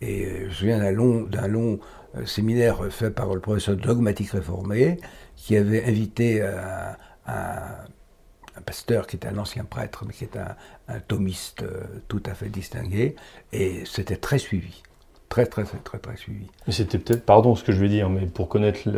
Et 0.00 0.24
euh, 0.24 0.38
je 0.40 0.44
me 0.46 0.50
souviens 0.50 0.78
d'un 0.78 1.48
long, 1.48 1.80
euh, 2.16 2.26
séminaire 2.26 2.84
fait 2.90 3.10
par 3.10 3.34
le 3.34 3.40
professeur 3.40 3.76
dogmatique 3.76 4.30
réformé, 4.30 4.98
qui 5.36 5.56
avait 5.56 5.84
invité 5.84 6.40
euh, 6.40 6.92
un, 7.26 7.62
pasteur 8.64 9.06
qui 9.06 9.16
était 9.16 9.28
un 9.28 9.38
ancien 9.38 9.64
prêtre, 9.64 10.04
mais 10.06 10.12
qui 10.12 10.24
était 10.24 10.40
un, 10.88 11.00
thomiste 11.00 11.64
tout 12.08 12.22
à 12.26 12.34
fait 12.34 12.48
distingué, 12.48 13.16
et 13.52 13.84
c'était 13.84 14.16
très 14.16 14.38
suivi. 14.38 14.82
Très, 15.28 15.44
très, 15.46 15.64
très, 15.64 15.78
très, 15.78 15.98
très 15.98 16.16
suivi. 16.16 16.46
Mais 16.66 16.72
c'était 16.72 16.98
peut-être, 16.98 17.24
pardon 17.24 17.54
ce 17.54 17.64
que 17.64 17.72
je 17.72 17.80
vais 17.80 17.88
dire, 17.88 18.08
mais 18.08 18.26
pour 18.26 18.48
connaître 18.48 18.88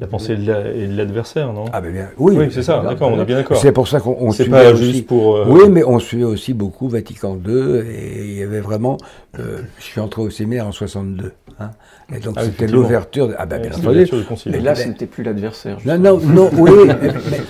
La 0.00 0.08
pensée 0.08 0.34
de 0.36 0.50
la- 0.50 0.72
et 0.72 0.88
de 0.88 0.96
l'adversaire, 0.96 1.52
non 1.52 1.66
Ah 1.72 1.80
ben 1.80 1.92
bien, 1.92 2.08
oui. 2.18 2.34
Oui, 2.36 2.48
c'est 2.50 2.64
ça, 2.64 2.80
d'accord, 2.80 3.12
on 3.12 3.20
est 3.20 3.24
bien 3.24 3.36
d'accord. 3.36 3.56
C'est 3.58 3.70
pour 3.70 3.86
ça 3.86 4.00
qu'on 4.00 4.32
suivait 4.32 4.50
pas 4.50 4.72
aussi- 4.72 4.92
juste 4.92 5.06
pour. 5.06 5.36
euh, 5.36 5.44
Oui, 5.48 5.68
mais 5.70 5.84
on 5.84 6.00
suivait 6.00 6.24
aussi 6.24 6.52
beaucoup 6.52 6.88
Vatican 6.88 7.38
II 7.46 7.78
et 7.88 8.24
il 8.24 8.32
y 8.38 8.42
avait 8.42 8.58
vraiment. 8.60 8.96
euh, 9.38 9.62
je 9.78 9.84
suis 9.84 10.00
entré 10.00 10.20
au 10.22 10.30
séminaire 10.30 10.66
en 10.66 10.72
62. 10.72 11.32
hein, 11.60 11.70
et 12.12 12.18
donc 12.18 12.34
Ah, 12.36 12.44
c'était 12.44 12.66
l'ouverture. 12.66 13.28
de- 13.28 13.34
Ah 13.38 13.46
ben 13.46 13.60
bien 13.60 13.70
entendu. 13.70 14.04
Mais 14.46 14.58
là, 14.60 14.74
ce 14.74 14.88
n'était 14.88 15.06
plus 15.06 15.22
l'adversaire. 15.22 15.78
Non, 15.86 15.96
non, 15.96 16.18
non, 16.18 16.50
oui, 16.58 16.70
mais, 16.86 16.96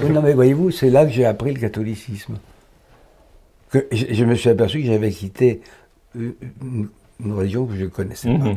mais- 0.02 0.08
non, 0.10 0.20
mais 0.20 0.34
voyez-vous, 0.34 0.70
c'est 0.70 0.90
là 0.90 1.06
que 1.06 1.12
j'ai 1.12 1.24
appris 1.24 1.54
le 1.54 1.60
catholicisme. 1.60 2.34
Que 3.70 3.86
je, 3.90 4.04
je 4.10 4.24
me 4.24 4.34
suis 4.34 4.50
aperçu 4.50 4.80
que 4.80 4.86
j'avais 4.86 5.10
quitté 5.10 5.62
une, 6.14 6.34
une- 6.62 7.32
religion 7.32 7.64
que 7.64 7.74
je 7.74 7.84
ne 7.84 7.88
connaissais 7.88 8.28
pas. 8.28 8.44
Mhm. 8.44 8.56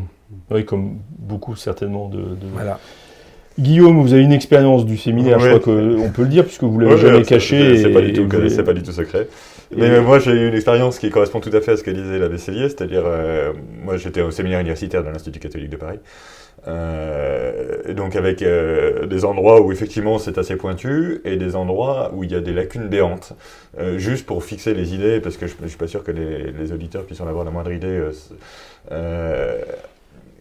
Oui, 0.51 0.65
comme 0.65 0.97
beaucoup 1.17 1.55
certainement 1.55 2.09
de. 2.09 2.17
de- 2.17 2.47
Voilà. 2.53 2.79
Guillaume, 3.59 4.01
vous 4.01 4.13
avez 4.13 4.21
une 4.23 4.31
expérience 4.33 4.85
du 4.85 4.97
séminaire, 4.97 5.39
je 5.39 5.47
crois 5.47 5.59
qu'on 5.59 6.11
peut 6.11 6.21
le 6.21 6.27
dire, 6.27 6.43
puisque 6.45 6.63
vous 6.63 6.77
l'avez 6.79 6.93
Ouais, 6.93 6.99
jamais 6.99 7.23
caché. 7.23 7.77
c'est- 7.77 7.89
pas, 7.89 8.01
du 8.01 8.13
tout, 8.13 8.27
pas 8.27 8.73
du 8.73 8.83
tout 8.83 8.91
secret. 8.91 9.27
Et- 9.71 9.75
Mais 9.79 9.89
euh, 9.89 10.01
moi, 10.01 10.19
j'ai 10.19 10.31
eu 10.31 10.47
une 10.47 10.53
expérience 10.53 10.99
qui 10.99 11.09
correspond 11.09 11.39
tout 11.39 11.49
à 11.53 11.59
fait 11.61 11.71
à 11.71 11.77
ce 11.77 11.83
que 11.83 11.89
disait 11.91 12.19
la 12.19 12.27
Vécélier, 12.27 12.69
c'est-à-dire, 12.69 13.03
euh, 13.05 13.53
moi, 13.83 13.97
j'étais 13.97 14.21
au 14.21 14.29
séminaire 14.31 14.59
universitaire 14.59 15.03
de 15.03 15.09
l'Institut 15.09 15.39
catholique 15.39 15.69
de 15.71 15.75
Paris. 15.77 15.99
Euh, 16.67 17.77
et 17.87 17.93
donc 17.93 18.15
avec 18.15 18.41
euh, 18.41 19.05
des 19.05 19.23
endroits 19.25 19.61
où 19.61 19.71
effectivement 19.71 20.17
c'est 20.17 20.37
assez 20.39 20.55
pointu 20.57 21.21
et 21.23 21.37
des 21.37 21.55
endroits 21.55 22.11
où 22.13 22.23
il 22.23 22.31
y 22.31 22.35
a 22.35 22.41
des 22.41 22.51
lacunes 22.51 22.87
béantes. 22.89 23.33
Euh, 23.79 23.97
juste 23.99 24.25
pour 24.25 24.43
fixer 24.43 24.73
les 24.73 24.93
idées, 24.93 25.19
parce 25.21 25.37
que 25.37 25.47
je, 25.47 25.53
je 25.61 25.67
suis 25.67 25.77
pas 25.77 25.87
sûr 25.87 26.03
que 26.03 26.11
les, 26.11 26.51
les 26.51 26.71
auditeurs 26.73 27.03
puissent 27.03 27.21
en 27.21 27.27
avoir 27.27 27.45
la 27.45 27.51
moindre 27.51 27.71
idée. 27.71 28.01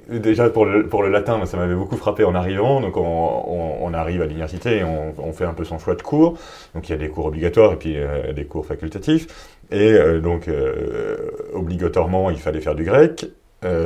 Déjà 0.08 0.48
pour 0.50 0.64
le, 0.64 1.08
latin, 1.08 1.44
ça 1.46 1.56
m'avait 1.56 1.74
beaucoup 1.74 1.96
frappé 1.96 2.22
en 2.22 2.34
arrivant. 2.34 2.80
Donc 2.80 2.96
on, 2.96 3.92
arrive 3.92 4.22
à 4.22 4.26
l'université, 4.26 4.78
et 4.78 4.84
on, 4.84 5.32
fait 5.32 5.44
un 5.44 5.54
peu 5.54 5.64
son 5.64 5.78
choix 5.78 5.94
de 5.94 6.02
cours. 6.02 6.38
Donc 6.74 6.88
il 6.88 6.92
y 6.92 6.94
a 6.94 6.98
des 6.98 7.08
cours 7.08 7.26
obligatoires 7.26 7.72
et 7.72 7.76
puis 7.76 7.96
euh, 7.96 8.32
des 8.32 8.44
cours 8.44 8.66
facultatifs. 8.66 9.26
Et 9.70 9.92
euh, 9.92 10.20
donc 10.20 10.48
euh, 10.48 11.16
obligatoirement, 11.54 12.30
il 12.30 12.38
fallait 12.38 12.60
faire 12.60 12.74
du 12.74 12.84
grec, 12.84 13.26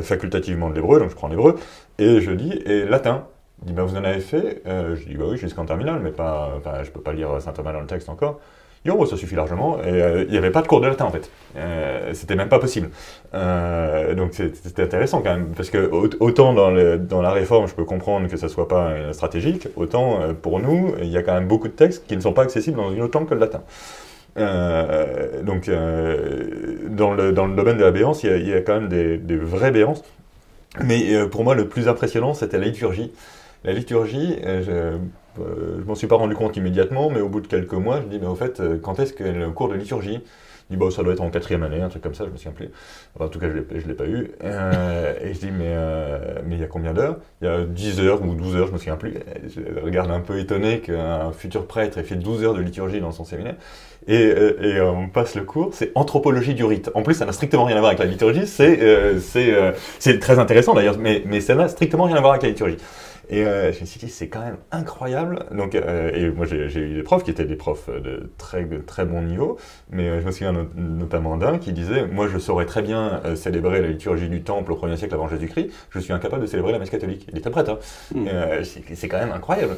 facultativement 0.03 0.69
de 0.69 0.75
l'hébreu, 0.75 0.99
donc 0.99 1.09
je 1.09 1.15
prends 1.15 1.29
l'hébreu. 1.29 1.57
Et 1.99 2.21
je 2.21 2.33
dis 2.33 2.53
et 2.67 2.85
latin. 2.85 3.27
Il 3.63 3.69
dit 3.69 3.73
bah, 3.73 3.85
vous 3.85 3.97
en 3.97 4.05
avez 4.05 4.21
fait? 4.21 4.63
Je 4.67 5.07
dis 5.07 5.17
bah 5.17 5.25
oui 5.29 5.39
jusqu'en 5.39 5.65
terminale, 5.65 6.01
mais 6.03 6.11
pas, 6.11 6.61
je 6.83 6.91
peux 6.91 7.01
pas 7.01 7.15
lire 7.15 7.41
saint 7.41 7.53
Thomas 7.53 7.73
dans 7.73 7.81
le 7.81 7.87
texte 7.87 8.11
encore. 8.11 8.41
Oh, 8.89 9.05
ça 9.05 9.19
suffit 9.19 9.35
largement. 9.35 9.79
Et 9.83 9.89
euh, 9.89 10.25
il 10.25 10.31
n'y 10.31 10.39
avait 10.39 10.51
pas 10.51 10.63
de 10.63 10.67
cours 10.67 10.81
de 10.81 10.87
latin 10.87 11.05
en 11.05 11.11
fait. 11.11 11.31
Euh, 11.57 12.13
C'était 12.15 12.35
même 12.35 12.49
pas 12.49 12.59
possible. 12.59 12.89
Euh, 13.35 14.15
donc 14.15 14.33
c'était 14.33 14.83
intéressant 14.83 15.21
quand 15.21 15.35
même, 15.35 15.49
parce 15.55 15.69
que 15.69 15.91
au- 15.91 16.09
autant 16.21 16.55
dans, 16.55 16.71
la 16.71 17.31
réforme, 17.31 17.69
je 17.69 17.75
peux 17.75 17.85
comprendre 17.85 18.27
que 18.29 18.39
ça 18.39 18.49
soit 18.49 18.69
pas 18.69 19.13
stratégique, 19.13 19.69
autant 19.77 20.21
pour 20.41 20.61
nous, 20.61 20.95
il 21.01 21.09
y 21.09 21.19
a 21.19 21.23
quand 21.23 21.35
même 21.35 21.47
beaucoup 21.47 21.69
de 21.69 21.75
textes 21.75 22.07
qui 22.07 22.17
ne 22.17 22.23
sont 22.23 22.33
pas 22.33 22.43
accessibles 22.43 22.79
dans 22.79 22.91
une 22.91 23.03
autre 23.03 23.19
langue 23.19 23.29
que 23.29 23.35
le 23.35 23.41
latin. 23.41 23.63
Donc 25.45 25.69
dans, 25.69 27.13
le, 27.13 27.33
domaine 27.33 27.77
de 27.77 27.85
la 27.85 27.91
béance, 27.91 28.25
il 28.25 28.49
y 28.49 28.55
a, 28.55 28.63
quand 28.63 28.81
même 28.81 28.89
des, 28.89 29.19
des 29.19 29.37
vraies 29.37 29.73
béances. 29.73 30.03
Mais 30.83 31.27
pour 31.29 31.45
moi, 31.45 31.55
le 31.55 31.69
plus 31.69 31.87
impressionnant, 31.89 32.33
c'était 32.33 32.59
la 32.59 32.67
liturgie. 32.67 33.13
La 33.65 33.73
liturgie, 33.73 34.39
je, 34.43 34.97
euh, 35.39 35.79
je 35.81 35.85
m'en 35.85 35.95
suis 35.95 36.07
pas 36.07 36.17
rendu 36.17 36.35
compte 36.35 36.57
immédiatement, 36.57 37.11
mais 37.11 37.21
au 37.21 37.29
bout 37.29 37.41
de 37.41 37.47
quelques 37.47 37.73
mois, 37.73 38.01
je 38.01 38.07
dis, 38.07 38.19
mais 38.19 38.27
au 38.27 38.35
fait, 38.35 38.61
euh, 38.61 38.79
quand 38.83 38.99
est-ce 38.99 39.13
que 39.13 39.25
le 39.25 39.51
cours 39.51 39.69
de 39.69 39.75
liturgie? 39.75 40.21
Je 40.71 40.77
dis, 40.77 40.79
bon, 40.79 40.91
ça 40.91 41.03
doit 41.03 41.13
être 41.13 41.21
en 41.21 41.31
quatrième 41.31 41.65
année, 41.65 41.81
un 41.81 41.89
truc 41.89 42.03
comme 42.03 42.15
ça, 42.15 42.25
je 42.27 42.31
me 42.31 42.37
souviens 42.37 42.53
plus. 42.53 42.71
En 43.19 43.27
tout 43.27 43.41
cas, 43.41 43.49
je 43.49 43.55
ne 43.55 43.89
l'ai 43.89 43.95
pas 43.95 44.07
eu. 44.07 44.31
Euh, 44.45 45.15
et 45.21 45.35
je 45.35 45.41
dis, 45.41 45.51
mais 45.51 45.65
euh, 45.67 46.41
mais 46.47 46.55
il 46.55 46.61
y 46.61 46.65
a 46.65 46.69
combien 46.69 46.93
d'heures? 46.93 47.17
Il 47.43 47.47
y 47.47 47.51
a 47.51 47.65
10 47.65 48.01
heures 48.01 48.23
ou 48.23 48.35
12 48.35 48.55
heures, 48.55 48.67
je 48.69 48.73
me 48.73 48.79
souviens 48.79 48.97
plus. 48.97 49.17
Et 49.17 49.49
Je 49.49 49.81
regarde 49.85 50.13
un 50.13 50.21
peu 50.21 50.39
étonné 50.39 50.79
qu'un 50.79 51.33
futur 51.33 51.67
prêtre 51.67 51.99
ait 51.99 52.05
fait 52.05 52.15
12 52.15 52.45
heures 52.45 52.55
de 52.55 52.61
liturgie 52.61 53.01
dans 53.01 53.11
son 53.11 53.25
séminaire. 53.25 53.57
Et, 54.07 54.33
on 54.81 55.09
passe 55.09 55.35
le 55.35 55.43
cours, 55.43 55.71
c'est 55.75 55.91
anthropologie 55.97 56.55
du 56.55 56.65
rite. 56.65 56.91
En 56.95 57.03
plus, 57.03 57.15
ça 57.15 57.27
n'a 57.27 57.33
strictement 57.33 57.65
rien 57.65 57.77
à 57.77 57.81
voir 57.81 57.91
avec 57.91 57.99
la 57.99 58.07
liturgie, 58.07 58.47
c'est 58.47 58.79
c'est 59.99 60.19
très 60.21 60.39
intéressant 60.39 60.75
d'ailleurs, 60.75 60.99
mais, 60.99 61.23
mais 61.27 61.41
ça 61.41 61.55
n'a 61.55 61.69
strictement 61.69 62.05
rien 62.05 62.17
à 62.17 62.21
voir 62.21 62.33
avec 62.33 62.45
la 62.45 62.49
liturgie. 62.49 62.79
Et 63.33 63.45
euh, 63.47 63.73
je 63.73 63.81
me 63.81 63.87
suis 63.87 64.01
dit, 64.01 64.09
c'est 64.11 64.27
quand 64.29 64.41
même 64.41 64.57
incroyable. 64.73 65.45
Donc, 65.53 65.77
euh, 65.77 66.11
et 66.13 66.29
moi, 66.31 66.47
j'ai 66.47 66.81
eu 66.81 66.95
des 66.95 67.03
profs 67.05 67.23
qui 67.23 67.31
étaient 67.31 67.45
des 67.45 67.55
profs 67.55 67.89
de 67.89 68.29
très, 68.39 68.65
de 68.65 68.79
très 68.79 69.05
bon 69.05 69.23
niveau, 69.23 69.57
mais 69.91 70.09
euh, 70.09 70.21
je 70.21 70.27
me 70.27 70.33
souviens 70.33 70.53
not- 70.53 70.69
notamment 70.77 71.37
d'un 71.37 71.59
qui 71.59 71.73
disait 71.73 72.07
Moi, 72.07 72.27
je 72.27 72.39
saurais 72.39 72.67
très 72.67 72.83
bien 72.83 73.21
célébrer 73.37 73.81
la 73.83 73.89
liturgie 73.89 74.29
du 74.29 74.43
Temple 74.43 74.73
au 74.73 74.77
1er 74.77 74.97
siècle 74.97 75.15
avant 75.15 75.29
Jésus-Christ, 75.29 75.69
je 75.91 76.01
suis 76.01 76.13
incapable 76.13 76.43
de 76.43 76.47
célébrer 76.49 76.73
la 76.73 76.81
messe 76.81 76.91
catholique. 76.91 77.27
Il 77.33 77.39
était 77.39 77.51
prêtre, 77.51 77.71
hein. 77.71 77.79
Mm. 78.15 78.27
Euh, 78.29 78.65
c'est 78.95 79.09
quand 79.09 79.19
même 79.21 79.33
incroyable. 79.33 79.77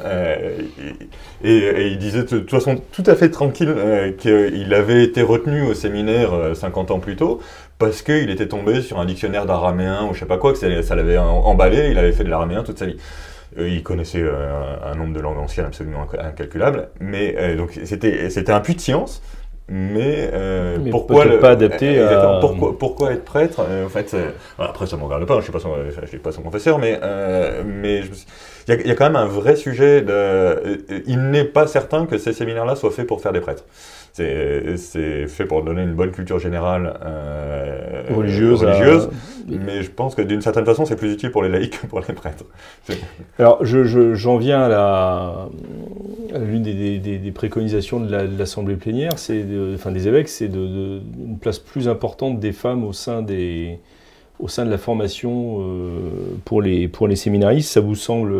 Et, 1.43 1.49
et- 1.49 1.83
et 1.83 1.87
il 1.87 1.97
disait 1.99 2.23
de 2.23 2.27
toute 2.39 2.49
façon 2.49 2.81
tout 2.91 3.03
à 3.05 3.15
fait 3.15 3.29
tranquille 3.29 3.73
qu'il 4.17 4.73
avait 4.73 5.03
été 5.03 5.21
retenu 5.21 5.61
au 5.63 5.73
séminaire 5.73 6.33
euh, 6.33 6.53
50 6.53 6.91
ans 6.91 6.99
plus 6.99 7.15
tôt 7.15 7.39
parce 7.79 8.01
qu'il 8.01 8.29
était 8.29 8.47
tombé 8.47 8.81
sur 8.81 8.99
un 8.99 9.05
dictionnaire 9.05 9.45
d'araméen 9.45 10.07
ou 10.09 10.13
je 10.13 10.19
sais 10.21 10.25
pas 10.25 10.37
quoi, 10.37 10.53
que 10.53 10.57
ça, 10.57 10.81
ça 10.83 10.95
l'avait 10.95 11.17
emballé, 11.17 11.89
il 11.91 11.97
avait 11.97 12.11
fait 12.13 12.23
de 12.23 12.29
l'araméen 12.29 12.63
toute 12.63 12.79
sa 12.79 12.85
vie. 12.85 12.97
Euh, 13.57 13.69
il 13.69 13.83
connaissait 13.83 14.21
euh, 14.21 14.77
un, 14.83 14.91
un 14.91 14.95
nombre 14.95 15.13
de 15.13 15.19
langues 15.21 15.37
anciennes 15.37 15.65
absolument 15.67 16.05
inc- 16.05 16.19
incalculable, 16.19 16.89
mais 16.99 17.35
euh, 17.37 17.55
donc 17.55 17.79
c'était 17.85 18.29
c'était 18.29 18.51
un 18.51 18.59
puits 18.61 18.75
de 18.75 18.81
science. 18.81 19.21
Mais, 19.69 20.29
euh, 20.33 20.77
Mais 20.83 20.91
pourquoi 20.91 21.23
le- 21.23 21.39
pas 21.39 21.51
adapté 21.51 21.97
à- 22.17 22.37
pourquoi, 22.41 22.77
pourquoi 22.77 23.13
être 23.13 23.23
prêtre 23.23 23.61
Euh, 23.61 23.85
En 23.85 23.89
fait, 23.89 24.13
après 24.59 24.87
ça 24.87 24.97
me 24.97 25.03
regarde 25.03 25.25
pas, 25.25 25.37
je 25.37 25.43
suis 25.43 25.53
pas 25.53 25.59
son, 25.59 25.73
je 26.01 26.05
suis 26.05 26.17
pas 26.17 26.33
son 26.33 26.41
confesseur, 26.41 26.79
mais 26.79 26.99
euh, 27.01 27.63
mais 27.65 28.01
je 28.03 28.09
me 28.09 28.13
suis- 28.13 28.27
il 28.67 28.73
y, 28.73 28.77
a, 28.77 28.81
il 28.81 28.87
y 28.87 28.91
a 28.91 28.95
quand 28.95 29.05
même 29.05 29.15
un 29.15 29.25
vrai 29.25 29.55
sujet. 29.55 30.01
De, 30.01 30.83
il 31.07 31.29
n'est 31.31 31.45
pas 31.45 31.65
certain 31.67 32.05
que 32.05 32.17
ces 32.17 32.33
séminaires-là 32.33 32.75
soient 32.75 32.91
faits 32.91 33.07
pour 33.07 33.21
faire 33.21 33.31
des 33.31 33.39
prêtres. 33.41 33.63
C'est 34.15 35.27
fait 35.27 35.45
pour 35.45 35.63
donner 35.63 35.81
une 35.81 35.95
bonne 35.95 36.11
culture 36.11 36.37
générale 36.37 36.99
euh, 37.03 38.03
religieuse. 38.15 38.63
à- 38.63 38.67
religieuse, 38.67 39.09
mais 39.49 39.81
je 39.81 39.89
pense 39.89 40.13
que 40.13 40.21
d'une 40.21 40.41
certaine 40.41 40.65
façon, 40.65 40.85
c'est 40.85 40.95
plus 40.95 41.11
utile 41.13 41.31
pour 41.31 41.41
les 41.41 41.49
laïcs 41.49 41.81
que 41.81 41.87
pour 41.87 41.99
les 41.99 42.13
prêtres. 42.13 42.43
Alors, 43.39 43.65
je- 43.65 43.85
je- 43.85 44.13
j'en 44.13 44.37
viens 44.37 44.61
à 44.61 44.69
la- 44.69 45.49
à 46.35 46.37
l'une 46.37 46.61
des, 46.61 46.75
des- 46.75 46.99
des- 46.99 47.17
des 47.17 47.31
préconisations 47.31 47.99
de 47.99 48.11
la- 48.11 48.27
de 48.27 48.37
l'Assemblée 48.37 48.75
plénière, 48.75 49.13
c'est 49.17 49.41
de- 49.41 49.71
enfin 49.73 49.91
des 49.91 50.07
évêques, 50.07 50.29
c'est 50.29 50.47
de, 50.47 50.59
de- 50.67 51.01
une 51.25 51.39
place 51.39 51.57
plus 51.57 51.87
importante 51.89 52.39
des 52.39 52.51
femmes 52.51 52.83
au 52.83 52.93
sein, 52.93 53.23
des, 53.23 53.79
au 54.39 54.47
sein 54.47 54.63
de 54.63 54.69
la 54.69 54.77
formation 54.77 55.57
euh, 55.61 55.97
pour, 56.45 56.61
les, 56.61 56.87
pour 56.87 57.07
les 57.07 57.15
séminaristes. 57.15 57.71
Ça 57.71 57.81
vous 57.81 57.95
semble 57.95 58.35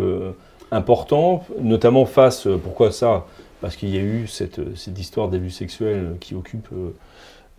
important, 0.72 1.44
notamment 1.62 2.06
face, 2.06 2.48
pourquoi 2.64 2.92
ça? 2.92 3.26
Parce 3.64 3.78
qu'il 3.78 3.96
y 3.96 3.98
a 3.98 4.02
eu 4.02 4.28
cette, 4.28 4.76
cette 4.76 5.00
histoire 5.00 5.30
d'abus 5.30 5.50
sexuels 5.50 6.18
qui 6.20 6.36
occupe 6.36 6.68
euh, 6.74 6.90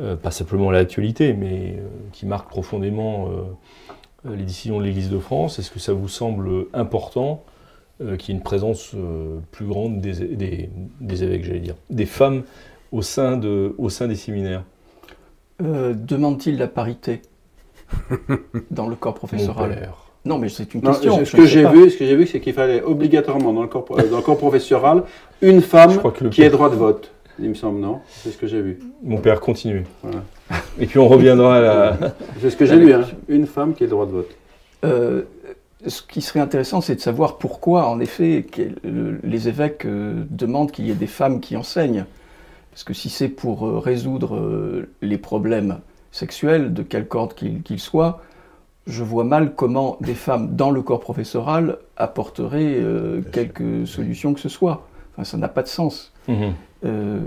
euh, 0.02 0.16
pas 0.16 0.30
simplement 0.30 0.70
l'actualité, 0.70 1.32
mais 1.32 1.76
euh, 1.78 1.88
qui 2.12 2.26
marque 2.26 2.46
profondément 2.50 3.28
euh, 3.30 3.30
euh, 4.30 4.36
les 4.36 4.42
décisions 4.42 4.78
de 4.80 4.84
l'Église 4.84 5.08
de 5.08 5.18
France. 5.18 5.58
Est-ce 5.58 5.70
que 5.70 5.78
ça 5.78 5.94
vous 5.94 6.08
semble 6.08 6.66
important 6.74 7.42
euh, 8.02 8.18
qu'il 8.18 8.34
y 8.34 8.36
ait 8.36 8.38
une 8.38 8.44
présence 8.44 8.90
euh, 8.94 9.38
plus 9.50 9.64
grande 9.64 10.02
des, 10.02 10.12
des- 10.36 10.68
des 11.00 11.24
évêques, 11.24 11.44
j'allais 11.44 11.60
dire, 11.60 11.76
des 11.88 12.04
femmes 12.06 12.42
au 12.92 13.00
sein, 13.00 13.38
de, 13.38 13.74
au 13.78 13.88
sein 13.88 14.06
des 14.06 14.16
séminaires? 14.16 14.64
Euh, 15.62 15.94
Demande-t-il 15.96 16.58
la 16.58 16.68
parité 16.68 17.22
dans 18.70 18.88
le 18.88 18.96
corps 18.96 19.14
professoral? 19.14 19.88
Non, 20.26 20.38
mais 20.38 20.48
c'est 20.48 20.72
une 20.74 20.80
Non, 20.80 20.90
question. 20.92 21.22
ce 21.24 21.32
que 21.36 21.42
ne 21.42 21.46
sais 21.46 21.52
j'ai 21.52 21.68
vu, 21.68 21.90
ce 21.90 21.98
que 21.98 22.06
j'ai 22.06 22.16
vu, 22.16 22.26
c'est 22.26 22.40
qu'il 22.40 22.54
fallait 22.54 22.80
obligatoirement 22.82 23.52
dans 23.52 23.60
le 23.60 23.68
corps, 23.68 23.84
euh, 23.90 24.08
dans 24.08 24.16
le 24.16 24.22
corps 24.22 24.38
professoral 24.38 25.02
une 25.48 25.60
femme 25.60 26.00
qui 26.30 26.42
ait 26.42 26.50
droit 26.50 26.70
de 26.70 26.76
vote. 26.76 27.10
Il 27.38 27.48
me 27.48 27.54
semble, 27.54 27.80
non? 27.80 28.00
C'est 28.08 28.30
ce 28.30 28.38
que 28.38 28.46
j'ai 28.46 28.62
vu. 28.62 28.78
Mon 29.02 29.18
père, 29.18 29.40
continue. 29.40 29.84
Voilà. 30.02 30.22
Et 30.78 30.86
puis 30.86 30.98
on 30.98 31.08
reviendra 31.08 31.56
à 31.56 31.60
la... 31.60 31.98
C'est 32.40 32.50
ce 32.50 32.56
que 32.56 32.66
j'ai 32.66 32.76
lu, 32.76 32.92
hein. 32.92 33.02
Une 33.28 33.46
femme 33.46 33.74
qui 33.74 33.82
ait 33.82 33.86
le 33.86 33.90
droit 33.90 34.06
de 34.06 34.12
vote. 34.12 34.30
Euh, 34.84 35.22
ce 35.86 36.02
qui 36.02 36.20
serait 36.20 36.40
intéressant, 36.40 36.80
c'est 36.80 36.94
de 36.94 37.00
savoir 37.00 37.38
pourquoi, 37.38 37.88
en 37.88 37.98
effet, 38.00 38.46
les 38.84 39.48
évêques 39.48 39.84
euh, 39.84 40.24
demandent 40.30 40.70
qu'il 40.70 40.86
y 40.86 40.90
ait 40.90 40.94
des 40.94 41.06
femmes 41.06 41.40
qui 41.40 41.56
enseignent. 41.56 42.04
Parce 42.70 42.84
que 42.84 42.94
si 42.94 43.08
c'est 43.08 43.28
pour 43.28 43.66
euh, 43.66 43.78
résoudre 43.78 44.86
les 45.02 45.18
problèmes 45.18 45.80
sexuels, 46.12 46.72
de 46.72 46.82
quelque 46.82 47.16
ordre 47.16 47.34
qu'ils 47.34 47.62
qu'ils 47.62 47.80
soient, 47.80 48.22
je 48.86 49.02
vois 49.02 49.24
mal 49.24 49.54
comment 49.54 49.96
des 50.00 50.14
femmes 50.14 50.54
dans 50.56 50.70
le 50.70 50.82
corps 50.82 51.00
professoral 51.00 51.78
apporteraient 51.96 52.76
euh, 52.78 53.22
quelque 53.32 53.86
solution 53.86 54.34
que 54.34 54.40
ce 54.40 54.48
soit. 54.48 54.86
Enfin, 55.14 55.24
ça 55.24 55.36
n'a 55.36 55.48
pas 55.48 55.62
de 55.62 55.68
sens. 55.68 56.12
Mhm. 56.28 56.54
Euh, 56.84 57.20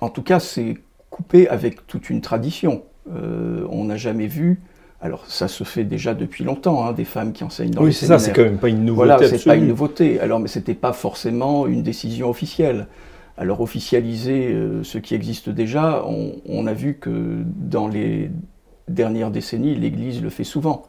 en 0.00 0.08
tout 0.08 0.22
cas, 0.22 0.40
c'est 0.40 0.76
coupé 1.10 1.48
avec 1.48 1.86
toute 1.86 2.10
une 2.10 2.20
tradition. 2.20 2.82
Euh, 3.12 3.66
on 3.70 3.84
n'a 3.84 3.96
jamais 3.96 4.26
vu, 4.26 4.60
alors 5.00 5.26
ça 5.26 5.48
se 5.48 5.64
fait 5.64 5.84
déjà 5.84 6.14
depuis 6.14 6.44
longtemps, 6.44 6.84
hein, 6.84 6.92
des 6.92 7.04
femmes 7.04 7.32
qui 7.32 7.42
enseignent 7.42 7.70
dans 7.70 7.80
Oui, 7.82 7.88
les 7.88 7.92
c'est 7.92 8.06
ça, 8.06 8.18
c'est 8.18 8.26
séminaires. 8.26 8.44
quand 8.44 8.50
même 8.52 8.60
pas 8.60 8.68
une 8.68 8.84
nouveauté 8.84 9.06
Voilà, 9.06 9.28
c'est 9.28 9.44
pas 9.44 9.56
une 9.56 9.66
nouveauté. 9.66 10.20
Alors, 10.20 10.38
mais 10.38 10.48
c'était 10.48 10.74
pas 10.74 10.92
forcément 10.92 11.66
une 11.66 11.82
décision 11.82 12.30
officielle. 12.30 12.86
Alors, 13.36 13.60
officialiser 13.60 14.52
euh, 14.52 14.84
ce 14.84 14.98
qui 14.98 15.14
existe 15.14 15.48
déjà, 15.48 16.04
on, 16.06 16.34
on 16.46 16.66
a 16.66 16.74
vu 16.74 16.98
que 17.00 17.42
dans 17.46 17.88
les 17.88 18.30
dernières 18.88 19.30
décennies, 19.30 19.74
l'Église 19.74 20.22
le 20.22 20.30
fait 20.30 20.44
souvent. 20.44 20.86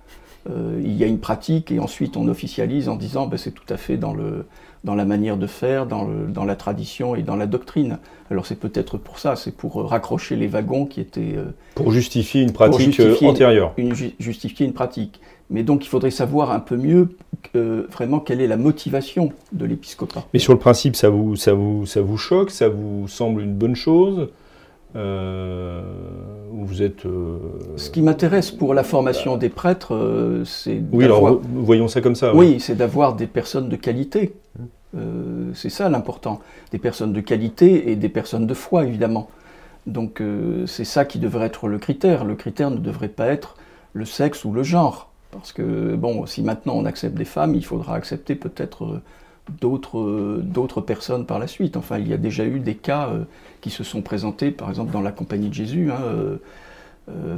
il 0.50 0.94
y 0.94 1.04
a 1.04 1.08
une 1.08 1.20
pratique 1.20 1.72
et 1.72 1.80
ensuite 1.80 2.18
on 2.18 2.28
officialise 2.28 2.90
en 2.90 2.96
disant 2.96 3.28
ben, 3.28 3.38
c'est 3.38 3.52
tout 3.52 3.72
à 3.72 3.78
fait 3.78 3.96
dans, 3.96 4.14
le, 4.14 4.48
dans 4.84 4.96
la 4.96 5.06
manière 5.06 5.38
de 5.38 5.48
faire, 5.48 5.86
dans, 5.86 6.06
le, 6.06 6.28
dans 6.28 6.44
la 6.44 6.56
tradition 6.56 7.16
et 7.16 7.22
dans 7.22 7.36
la 7.36 7.46
doctrine. 7.46 8.00
Alors 8.32 8.46
c'est 8.46 8.60
peut-être 8.60 8.98
pour 8.98 9.20
ça, 9.20 9.36
c'est 9.36 9.56
pour 9.56 9.76
raccrocher 9.88 10.36
les 10.36 10.48
wagons 10.48 10.86
qui 10.86 11.02
étaient... 11.02 11.34
euh, 11.36 11.54
Pour 11.76 11.92
justifier 11.92 12.42
une 12.42 12.52
pratique 12.54 12.88
justifier 12.88 13.28
euh, 13.28 13.32
antérieure. 13.32 13.74
une, 13.78 13.94
justifier 14.20 14.66
une 14.66 14.74
pratique. 14.74 15.20
Mais 15.50 15.64
donc 15.64 15.86
il 15.86 15.90
faudrait 15.90 16.12
savoir 16.12 16.52
un 16.52 16.62
peu 16.62 16.78
mieux 16.78 17.10
euh, 17.56 17.86
vraiment 17.92 18.20
quelle 18.20 18.40
est 18.42 18.48
la 18.48 18.58
motivation 18.58 19.34
de 19.52 19.66
l'épiscopat. 19.66 20.26
Mais 20.34 20.40
sur 20.40 20.54
le 20.54 20.60
principe, 20.60 20.96
ça 20.96 21.10
vous, 21.10 21.36
ça 21.36 21.54
vous, 21.54 21.86
ça 21.86 22.02
vous 22.02 22.18
choque 22.18 22.52
Ça 22.52 22.70
vous 22.70 23.08
semble 23.08 23.42
une 23.42 23.54
bonne 23.54 23.76
chose? 23.76 24.30
Euh, 24.96 25.82
Ou 26.52 26.66
vous 26.66 26.82
êtes... 26.82 27.06
euh, 27.06 27.38
Ce 27.78 27.90
qui 27.90 28.02
m'intéresse 28.02 28.52
pour 28.52 28.74
la 28.74 28.84
formation 28.84 29.38
des 29.38 29.50
prêtres, 29.50 29.96
euh, 29.96 30.44
c'est 30.46 30.82
Oui, 30.92 31.06
alors 31.06 31.42
voyons 31.54 31.88
ça 31.88 32.02
comme 32.02 32.16
ça. 32.16 32.36
Oui, 32.36 32.60
c'est 32.60 32.76
d'avoir 32.76 33.16
des 33.16 33.28
personnes 33.28 33.70
de 33.70 33.76
qualité. 33.76 34.34
Euh, 34.98 35.52
c'est 35.54 35.70
ça 35.70 35.90
l'important. 35.90 36.42
Des 36.72 36.78
personnes 36.78 37.14
de 37.14 37.22
qualité 37.22 37.92
et 37.92 37.96
des 37.96 38.10
personnes 38.10 38.48
de 38.48 38.54
foi, 38.54 38.86
évidemment. 38.86 39.30
Donc 39.88 40.22
euh, 40.22 40.66
c'est 40.68 40.84
ça 40.86 41.06
qui 41.06 41.18
devrait 41.20 41.48
être 41.48 41.68
le 41.68 41.78
critère. 41.78 42.26
Le 42.26 42.36
critère 42.36 42.70
ne 42.72 42.78
devrait 42.78 43.08
pas 43.08 43.28
être 43.28 43.56
le 43.94 44.06
sexe 44.06 44.46
ou 44.46 44.52
le 44.52 44.64
genre. 44.64 45.10
Parce 45.32 45.54
que, 45.54 45.96
bon, 45.96 46.26
si 46.26 46.44
maintenant 46.44 46.74
on 46.76 46.84
accepte 46.84 47.16
des 47.16 47.24
femmes, 47.26 47.56
il 47.56 47.64
faudra 47.64 47.96
accepter 47.96 48.36
peut-être 48.36 49.00
d'autres 49.60 50.00
euh, 50.00 50.42
d'autres 50.44 50.82
personnes 50.82 51.26
par 51.26 51.40
la 51.40 51.48
suite. 51.48 51.78
Enfin, 51.78 51.98
il 52.00 52.08
y 52.08 52.14
a 52.14 52.18
déjà 52.18 52.46
eu 52.46 52.60
des 52.60 52.76
cas 52.76 53.10
euh, 53.10 53.24
qui 53.62 53.70
se 53.70 53.84
sont 53.84 54.02
présentés, 54.02 54.52
par 54.52 54.70
exemple 54.70 54.92
dans 54.92 55.02
la 55.02 55.12
Compagnie 55.12 55.50
de 55.50 55.54
Jésus. 55.54 55.92
hein, 55.92 56.02
euh, 57.10 57.36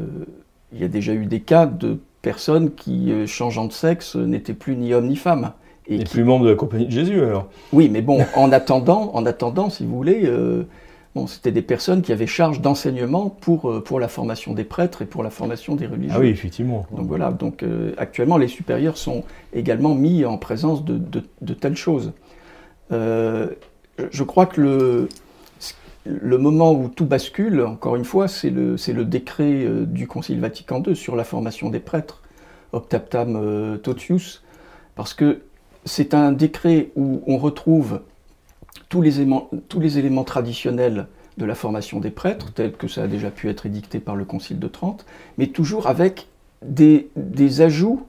il 0.72 0.80
y 0.80 0.84
a 0.84 0.88
déjà 0.88 1.14
eu 1.14 1.26
des 1.26 1.40
cas 1.40 1.66
de 1.66 2.00
personnes 2.22 2.72
qui, 2.74 3.12
changeant 3.28 3.66
de 3.66 3.72
sexe, 3.74 4.16
n'étaient 4.16 4.54
plus 4.54 4.76
ni 4.76 4.94
homme 4.94 5.08
ni 5.08 5.16
femme. 5.16 5.52
Et 5.88 6.00
qui- 6.00 6.06
plus 6.06 6.24
membre 6.24 6.46
de 6.46 6.50
la 6.52 6.56
Compagnie 6.56 6.86
de 6.86 6.92
Jésus, 6.92 7.22
alors. 7.22 7.48
oui, 7.74 7.90
mais 7.90 8.02
bon, 8.02 8.20
en 8.36 8.52
attendant, 8.52 9.12
en 9.14 9.26
attendant, 9.26 9.70
si 9.70 9.86
vous 9.86 9.96
voulez, 9.96 10.22
euh, 10.26 10.64
bon, 11.16 11.28
c'était 11.28 11.52
des 11.52 11.62
personnes 11.62 12.02
qui 12.02 12.12
avaient 12.12 12.28
charge 12.28 12.62
d'enseignement 12.62 13.30
pour, 13.30 13.70
euh, 13.70 13.84
pour 13.84 14.00
la 14.00 14.08
formation 14.08 14.54
des 14.54 14.64
prêtres 14.64 15.02
et 15.02 15.06
pour 15.06 15.24
la 15.24 15.30
formation 15.30 15.76
des 15.76 15.88
religieux. 15.88 16.14
Ah 16.16 16.20
oui, 16.20 16.28
effectivement. 16.30 16.86
Donc 16.96 17.08
voilà, 17.08 17.32
donc 17.32 17.64
euh, 17.64 17.94
actuellement 17.98 18.38
les 18.38 18.48
supérieurs 18.48 18.98
sont 18.98 19.24
également 19.54 19.96
mis 19.96 20.26
en 20.26 20.38
présence 20.38 20.84
de, 20.86 20.98
de- 20.98 21.24
de 21.42 21.54
telles 21.54 21.76
choses. 21.78 22.14
Euh, 22.92 23.48
je- 24.12 24.24
crois 24.24 24.46
que 24.46 24.60
le, 24.62 25.10
le 26.06 26.38
moment 26.38 26.74
où 26.74 26.90
tout 26.90 27.06
bascule, 27.06 27.62
encore 27.62 27.96
une 27.96 28.06
fois, 28.06 28.28
c'est 28.28 28.50
le, 28.50 28.76
le 28.94 29.06
décret 29.06 29.66
du 29.86 30.08
Concile 30.08 30.40
Vatican 30.40 30.82
II 30.86 30.96
sur 30.96 31.16
la 31.16 31.24
formation 31.24 31.70
des 31.70 31.80
prêtres, 31.80 32.22
Optaptam 32.74 33.78
Totius, 33.82 34.44
parce 34.96 35.14
que 35.14 35.42
c'est 35.86 36.14
un 36.14 36.32
décret 36.32 36.90
où 36.96 37.22
on 37.28 37.38
retrouve 37.38 38.02
tous 38.94 39.02
les, 39.02 39.22
éléments, 39.22 39.50
tous 39.70 39.80
les 39.80 39.98
éléments 39.98 40.24
traditionnels 40.24 41.08
de 41.40 41.46
la 41.46 41.56
formation 41.56 42.00
des 42.00 42.12
prêtres, 42.12 42.54
tels 42.54 42.74
que 42.74 42.88
ça 42.88 43.02
a 43.02 43.08
déjà 43.08 43.32
pu 43.32 43.50
être 43.50 43.66
édicté 43.66 44.00
par 44.00 44.16
le 44.16 44.24
Concile 44.24 44.60
de 44.60 44.68
Trente, 44.68 45.04
mais 45.40 45.48
toujours 45.48 45.88
avec 45.88 46.28
des, 46.64 47.10
des 47.16 47.62
ajouts 47.62 48.04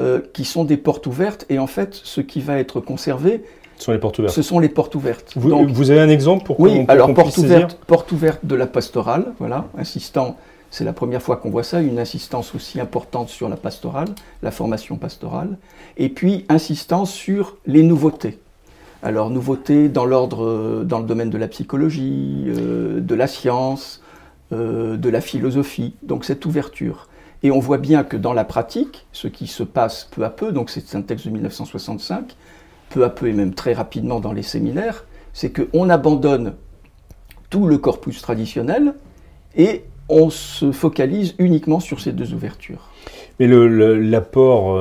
euh, 0.00 0.20
qui 0.32 0.44
sont 0.44 0.64
des 0.64 0.76
portes 0.76 1.06
ouvertes, 1.06 1.46
et 1.48 1.60
en 1.60 1.68
fait, 1.68 1.94
ce 1.94 2.20
qui 2.20 2.40
va 2.40 2.58
être 2.58 2.80
conservé, 2.80 3.44
Ce 3.78 3.84
sont 3.84 3.92
les 3.92 3.98
portes 3.98 4.18
ouvertes. 4.18 4.34
ce 4.34 4.42
sont 4.42 4.58
les 4.58 4.68
portes 4.68 4.96
ouvertes. 4.96 5.32
Vous, 5.36 5.50
Donc, 5.50 5.68
vous 5.68 5.92
avez 5.92 6.00
un 6.00 6.08
exemple 6.08 6.44
pour 6.44 6.58
oui, 6.58 6.80
pour 6.80 6.90
alors 6.90 7.14
porte 7.14 7.38
ouverte, 7.38 7.78
porte 7.86 8.10
ouverte 8.10 8.44
de 8.44 8.56
la 8.56 8.66
pastorale, 8.66 9.32
voilà, 9.38 9.66
insistant, 9.78 10.36
c'est 10.72 10.82
la 10.82 10.92
première 10.92 11.22
fois 11.22 11.36
qu'on 11.36 11.50
voit 11.50 11.62
ça, 11.62 11.80
une 11.80 12.00
insistance 12.00 12.52
aussi 12.56 12.80
importante 12.80 13.28
sur 13.28 13.48
la 13.48 13.56
pastorale, 13.56 14.08
la 14.42 14.50
formation 14.50 14.96
pastorale, 14.96 15.56
et 15.98 16.08
puis 16.08 16.46
insistance 16.48 17.12
sur 17.12 17.58
les 17.64 17.84
nouveautés. 17.84 18.40
Alors 19.06 19.30
nouveautés 19.30 19.88
dans 19.88 20.04
l'ordre, 20.04 20.44
euh, 20.44 20.82
dans 20.82 20.98
le 20.98 21.06
domaine 21.06 21.30
de 21.30 21.38
la 21.38 21.46
psychologie, 21.46 22.46
euh, 22.48 22.98
de 23.00 23.14
la 23.14 23.28
science, 23.28 24.02
euh, 24.50 24.96
de 24.96 25.08
la 25.08 25.20
philosophie, 25.20 25.94
donc 26.02 26.24
cette 26.24 26.44
ouverture. 26.44 27.06
Et 27.44 27.52
on 27.52 27.60
voit 27.60 27.78
bien 27.78 28.02
que 28.02 28.16
dans 28.16 28.32
la 28.32 28.44
pratique, 28.44 29.06
ce 29.12 29.28
qui 29.28 29.46
se 29.46 29.62
passe 29.62 30.08
peu 30.10 30.24
à 30.24 30.30
peu, 30.30 30.50
donc 30.50 30.70
c'est 30.70 30.96
un 30.96 31.02
texte 31.02 31.24
de 31.26 31.30
1965, 31.30 32.34
peu 32.90 33.04
à 33.04 33.08
peu 33.08 33.28
et 33.28 33.32
même 33.32 33.54
très 33.54 33.74
rapidement 33.74 34.18
dans 34.18 34.32
les 34.32 34.42
séminaires, 34.42 35.04
c'est 35.32 35.52
qu'on 35.52 35.88
abandonne 35.88 36.54
tout 37.48 37.68
le 37.68 37.78
corpus 37.78 38.20
traditionnel 38.20 38.94
et 39.56 39.84
on 40.08 40.30
se 40.30 40.72
focalise 40.72 41.36
uniquement 41.38 41.78
sur 41.78 42.00
ces 42.00 42.10
deux 42.10 42.34
ouvertures. 42.34 42.90
Mais 43.38 43.46
l'apport, 43.46 44.74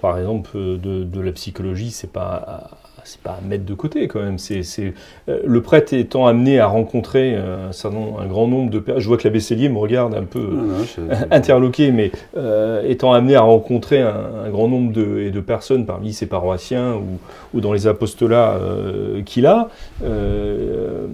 par 0.00 0.18
exemple, 0.18 0.58
de, 0.58 1.04
de 1.04 1.20
la 1.20 1.30
psychologie, 1.30 1.92
c'est 1.92 2.10
pas, 2.10 2.70
c'est 3.06 3.20
pas 3.20 3.38
à 3.42 3.46
mettre 3.46 3.64
de 3.64 3.74
côté 3.74 4.08
quand 4.08 4.20
même. 4.20 4.38
C'est, 4.38 4.62
c'est- 4.62 4.92
euh, 5.28 5.40
le 5.44 5.62
prêtre 5.62 5.92
étant 5.94 6.26
amené 6.26 6.58
à 6.58 6.66
rencontrer 6.66 7.34
euh, 7.36 7.68
un, 7.68 7.72
certain 7.72 7.98
un 8.20 8.26
grand 8.26 8.46
nombre 8.48 8.70
de 8.70 8.78
personnes. 8.78 9.02
Je 9.02 9.08
vois 9.08 9.16
que 9.16 9.24
l'abbé 9.26 9.40
Cellier 9.40 9.68
me 9.68 9.78
regarde 9.78 10.14
un 10.14 10.24
peu 10.24 10.40
Non, 10.40 10.62
non, 10.62 10.84
je- 10.84 11.34
interloqué, 11.34 11.92
mais 11.92 12.10
euh, 12.36 12.82
étant 12.88 13.12
amené 13.12 13.36
à 13.36 13.40
rencontrer 13.42 14.02
un, 14.02 14.14
un 14.46 14.50
grand 14.50 14.68
nombre 14.68 14.92
de, 14.92 15.18
et 15.20 15.30
de 15.30 15.40
personnes 15.40 15.86
parmi 15.86 16.12
ses 16.12 16.26
paroissiens 16.26 16.94
ou, 16.94 17.18
ou 17.56 17.60
dans 17.60 17.72
les 17.72 17.86
apostolats 17.86 18.54
euh, 18.60 19.22
qu'il 19.22 19.46
a, 19.46 19.68
euh, 20.04 21.06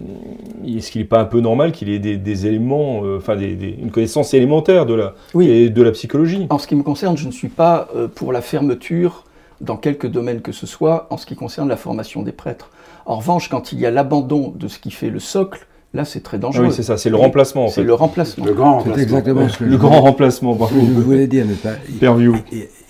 est-ce 0.66 0.90
qu'il 0.90 1.00
n'est 1.00 1.07
pas 1.07 1.20
un 1.20 1.24
peu 1.24 1.40
normal 1.40 1.72
qu'il 1.72 1.88
ait 1.90 1.98
des, 1.98 2.16
des 2.16 2.46
éléments, 2.46 3.02
euh, 3.05 3.18
enfin 3.18 3.37
des- 3.37 3.55
des- 3.55 3.76
une 3.81 3.90
connaissance 3.90 4.33
élémentaire 4.35 4.87
de 4.87 4.94
la, 4.94 5.14
Oui. 5.35 5.48
et 5.48 5.70
de 5.70 5.83
la 5.83 5.90
psychologie? 5.92 6.46
En 6.50 6.59
ce 6.59 6.66
qui 6.66 6.74
me 6.76 6.83
concerne, 6.83 7.16
je 7.16 7.26
ne 7.26 7.33
suis 7.33 7.48
pas 7.48 7.88
euh, 7.96 8.09
pour 8.09 8.33
la 8.33 8.40
fermeture 8.40 9.24
dans 9.62 9.77
quelque 9.77 10.07
domaine 10.07 10.40
que 10.42 10.53
ce 10.53 10.66
soit 10.66 11.07
en 11.11 11.16
ce 11.16 11.25
qui 11.27 11.37
concerne 11.37 11.68
la 11.68 11.77
formation 11.77 12.22
des 12.22 12.33
prêtres. 12.33 12.70
En 13.07 13.16
revanche, 13.16 13.48
quand 13.48 13.72
il 13.72 13.81
y 13.81 13.87
a 13.87 13.90
l'abandon 13.90 14.53
de 14.57 14.68
ce 14.68 14.79
qui 14.79 14.90
fait 14.90 15.09
le 15.11 15.18
socle, 15.20 15.66
là 15.94 16.05
c'est 16.05 16.20
très 16.20 16.37
Ah 16.37 16.40
dangereux. 16.40 16.66
oui, 16.66 16.72
c'est 16.72 16.83
ça, 16.83 16.96
c'est 16.96 17.11
le 17.11 17.16
remplacement 17.16 17.66
en 17.66 17.68
C'est 17.68 17.83
le 17.83 17.94
remplacement. 17.94 18.44
Le 18.44 18.53
grand 18.55 18.81
C'est 18.81 18.88
remplacement. 18.90 19.03
exactement 19.03 19.48
ce 19.48 19.59
que 19.59 19.64
Le 19.64 19.72
je 19.72 19.77
grand 19.77 19.88
voulais- 19.88 20.01
remplacement, 20.01 20.53
ce 20.55 20.59
bravo. 20.59 20.75
que 20.81 20.87
je 20.87 20.92
voulais 21.01 21.27
dire. 21.27 21.46
n'est 21.46 21.55
pas- 21.55 21.77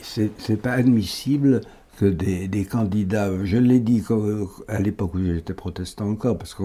c'est 0.03 0.61
pas 0.61 0.73
admissible 0.73 1.61
que 1.99 2.07
des, 2.07 2.49
des 2.49 2.65
candidats, 2.65 3.31
je 3.45 3.57
l'ai 3.59 3.81
dit 3.81 4.03
à 4.69 4.81
l'époque 4.81 5.15
où 5.15 5.23
j'étais 5.23 5.55
protestant 5.55 6.09
encore, 6.09 6.39
parce 6.39 6.55
que 6.55 6.65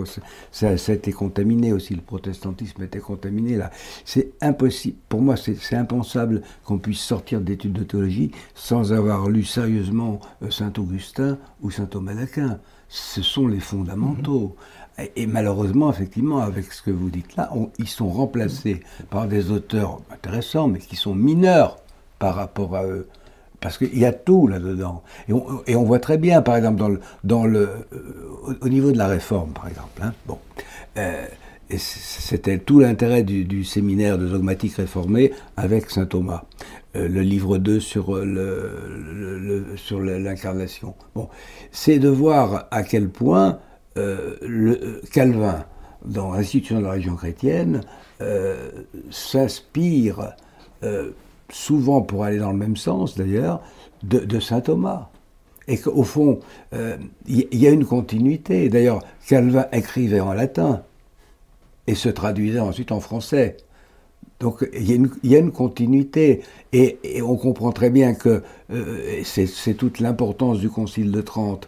ça, 0.52 0.70
a 0.70 0.94
été 0.94 1.12
contaminé 1.12 1.74
aussi, 1.74 1.96
le 1.96 2.02
protestantisme 2.02 2.82
était 2.84 3.00
contaminé 3.00 3.56
là. 3.58 3.70
C'est 4.06 4.32
impossible, 4.42 4.98
pour 5.10 5.22
moi 5.22 5.36
c'est 5.38 5.76
impensable 5.76 6.42
qu'on 6.64 6.78
puisse 6.78 7.00
sortir 7.02 7.42
d'études 7.42 7.74
de 7.74 7.84
théologie 7.84 8.32
sans 8.56 8.94
avoir 8.94 9.30
lu 9.30 9.44
sérieusement 9.44 10.20
euh, 10.44 10.50
Saint 10.50 10.74
Augustin 10.78 11.38
ou 11.62 11.72
Saint 11.72 11.86
Thomas 11.86 12.14
d'Aquin. 12.14 12.60
Ce 12.90 13.22
sont 13.22 13.48
les 13.48 13.60
fondamentaux. 13.60 14.56
Et, 14.98 15.12
et 15.24 15.28
malheureusement, 15.28 15.92
effectivement, 15.92 16.40
avec 16.40 16.72
ce 16.72 16.82
que 16.82 16.90
vous 16.92 17.10
dites 17.10 17.36
là, 17.36 17.50
on- 17.54 17.70
ils 17.78 17.88
sont 17.88 18.10
remplacés 18.10 18.80
par 19.10 19.28
des 19.28 19.52
auteurs 19.52 20.00
intéressants, 20.10 20.68
mais 20.70 20.80
qui 20.80 20.96
sont 20.96 21.14
mineurs 21.16 21.78
par 22.18 22.36
rapport 22.36 22.76
à 22.76 22.86
eux. 22.86 23.08
Parce 23.60 23.78
qu'il 23.78 23.98
y 23.98 24.06
a 24.06 24.14
tout 24.14 24.48
là-dedans. 24.48 25.04
Et 25.68 25.76
on, 25.76 25.84
voit 25.84 26.00
très 26.00 26.18
bien, 26.18 26.42
par 26.42 26.56
exemple, 26.56 27.00
dans 27.24 27.46
le, 27.46 27.60
euh, 27.60 27.76
au, 28.44 28.66
au 28.66 28.70
niveau 28.70 28.92
de 28.92 28.98
la 28.98 29.08
réforme, 29.08 29.52
par 29.52 29.68
exemple. 29.68 30.02
hein, 30.02 30.14
bon, 30.28 30.38
euh, 30.98 31.26
c'était 31.76 32.60
tout 32.60 32.80
l'intérêt 32.80 33.24
du, 33.24 33.64
séminaire 33.64 34.18
de 34.18 34.28
dogmatique 34.28 34.76
réformée 34.76 35.32
avec 35.58 35.90
saint 35.90 36.06
Thomas. 36.06 36.44
Euh, 36.96 37.08
le 37.08 37.22
livre 37.22 37.58
2 37.58 37.80
sur 37.80 38.16
l'incarnation. 40.00 40.94
Bon, 41.16 41.28
c'est 41.72 42.00
de 42.00 42.10
voir 42.10 42.68
à 42.72 42.84
quel 42.84 43.10
point 43.10 43.60
Calvin, 45.12 45.66
dans 46.06 46.34
l'institution 46.34 46.78
de 46.78 46.84
la 46.84 46.92
religion 46.92 47.16
chrétienne, 47.16 47.82
s'inspire 49.10 50.36
souvent 51.50 52.02
pour 52.02 52.24
aller 52.24 52.40
dans 52.40 52.52
le 52.52 52.58
même 52.58 52.78
sens 52.78 53.18
d'ailleurs, 53.18 53.62
de, 54.04 54.40
saint 54.40 54.62
Thomas. 54.62 55.10
Et 55.68 55.78
qu'au 55.78 56.04
fond, 56.04 56.40
euh, 56.74 56.98
il 57.28 57.48
y, 57.52 57.58
y 57.58 57.68
a 57.68 57.72
une 57.72 57.86
continuité. 57.86 58.70
D'ailleurs, 58.70 59.04
Calvin 59.28 59.66
écrivait 59.74 60.22
en 60.22 60.34
latin 60.34 60.82
et 61.88 61.96
se 61.96 62.10
traduisait 62.10 62.60
ensuite 62.60 62.92
en 62.92 63.00
français. 63.00 63.58
Donc 64.40 64.68
il 64.74 64.88
y, 65.24 65.36
a 65.36 65.40
une- 65.40 65.52
continuité 65.52 66.44
et, 66.72 67.00
on 67.24 67.36
comprend 67.38 67.72
très 67.72 67.90
bien 67.90 68.14
que 68.14 68.44
euh, 68.72 69.22
c'est 69.24 69.74
toute 69.74 70.00
l'importance 70.00 70.60
du 70.60 70.70
Concile 70.70 71.12
de 71.12 71.22
Trente 71.22 71.68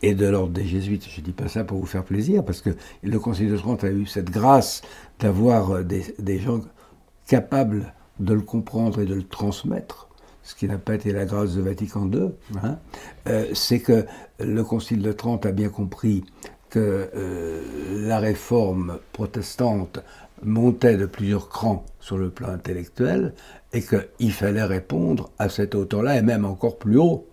et 0.00 0.14
de 0.14 0.26
l'ordre 0.26 0.52
des 0.54 0.64
Jésuites. 0.64 1.06
Je 1.10 1.20
ne 1.20 1.26
dis 1.26 1.32
pas 1.32 1.48
ça 1.48 1.64
pour 1.64 1.78
vous 1.78 1.86
faire 1.86 2.04
plaisir 2.04 2.44
parce 2.44 2.62
que 2.62 2.70
le 3.02 3.18
Concile 3.18 3.50
de 3.50 3.58
Trente 3.58 3.84
a 3.84 3.90
eu 3.90 4.06
cette 4.06 4.30
grâce 4.30 4.80
d'avoir 5.20 5.72
euh, 5.72 5.82
des 5.82 6.38
gens 6.38 6.60
capables 7.26 7.92
de 8.20 8.34
le 8.34 8.40
comprendre 8.40 9.00
et 9.00 9.06
de 9.06 9.14
le 9.14 9.22
transmettre, 9.24 10.08
ce 10.42 10.54
qui 10.54 10.66
n'a 10.66 10.78
pas 10.78 10.94
été 10.94 11.12
la 11.12 11.24
grâce 11.24 11.54
de 11.54 11.62
Vatican 11.62 12.10
II. 12.10 12.30
hein. 12.62 12.78
Euh, 13.28 13.46
C'est 13.54 13.80
que 13.80 14.06
le 14.40 14.64
Concile 14.64 15.02
de 15.02 15.12
Trente 15.12 15.46
a 15.46 15.52
bien 15.52 15.68
compris 15.68 16.24
que 16.70 17.10
euh, 17.14 18.06
la 18.06 18.18
réforme 18.18 18.98
protestante 19.12 20.00
montait 20.42 20.96
de 20.96 21.06
plusieurs 21.06 21.48
crans 21.48 21.84
sur 22.00 22.18
le 22.18 22.30
plan 22.30 22.48
intellectuel 22.48 23.34
et 23.72 23.82
qu'il 23.82 24.32
fallait 24.32 24.64
répondre 24.64 25.30
à 25.38 25.48
cette 25.48 25.74
hauteur-là 25.74 26.16
et 26.18 26.22
même 26.22 26.44
encore 26.44 26.78
plus 26.78 26.98
haut. 26.98 27.26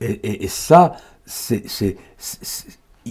Et, 0.00 0.46
ça, 0.48 0.96
c'est 1.24 1.64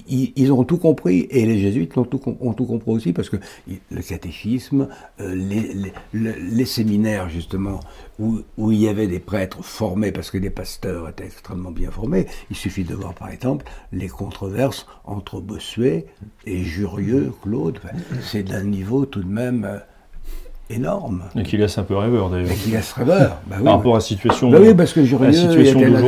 ils, 0.07 0.51
ont 0.51 0.63
tout 0.63 0.77
compris, 0.77 1.27
et 1.29 1.45
les 1.45 1.59
jésuites 1.59 1.97
ont 1.97 2.03
tout, 2.05 2.17
compris 2.17 2.91
aussi, 2.91 3.13
parce 3.13 3.29
que 3.29 3.37
le 3.67 4.01
catéchisme, 4.01 4.87
euh, 5.19 5.35
les, 6.13 6.65
séminaires 6.65 7.29
justement, 7.29 7.79
où, 8.19 8.41
où, 8.57 8.71
il 8.71 8.79
y 8.81 8.87
avait 8.87 9.07
des 9.07 9.19
prêtres 9.19 9.63
formés, 9.63 10.11
parce 10.11 10.31
que 10.31 10.37
les 10.37 10.49
pasteurs 10.49 11.09
étaient 11.09 11.25
extrêmement 11.25 11.71
bien 11.71 11.91
formés, 11.91 12.25
il 12.49 12.55
suffit 12.55 12.83
de 12.83 12.95
voir 12.95 13.13
par 13.13 13.29
exemple 13.29 13.65
les 13.91 14.07
controverses 14.07 14.85
entre 15.05 15.39
Bossuet 15.39 16.05
et 16.45 16.63
Jurieux, 16.63 17.33
Claude, 17.41 17.79
c'est 18.21 18.43
d'un 18.43 18.63
niveau 18.63 19.05
tout 19.05 19.23
de 19.23 19.29
même... 19.29 19.81
Énorme. 20.69 21.23
Et 21.35 21.43
qui 21.43 21.57
laisse 21.57 21.77
un 21.77 21.83
peu 21.83 21.95
rêveur 21.95 22.29
d'ailleurs. 22.29 22.51
Et 22.51 22.55
qui 22.55 22.71
laisse 22.71 22.91
rêveur. 22.93 23.37
Bah 23.45 23.57
Par 23.63 23.75
rapport 23.75 23.93
à 23.93 23.97
la 23.97 24.01
situation. 24.01 24.49
Bah 24.49 24.57
oui, 24.59 24.73
parce 24.73 24.93
que 24.93 25.03
Jurieux 25.03 25.29
était 25.29 25.89
dans 25.91 26.07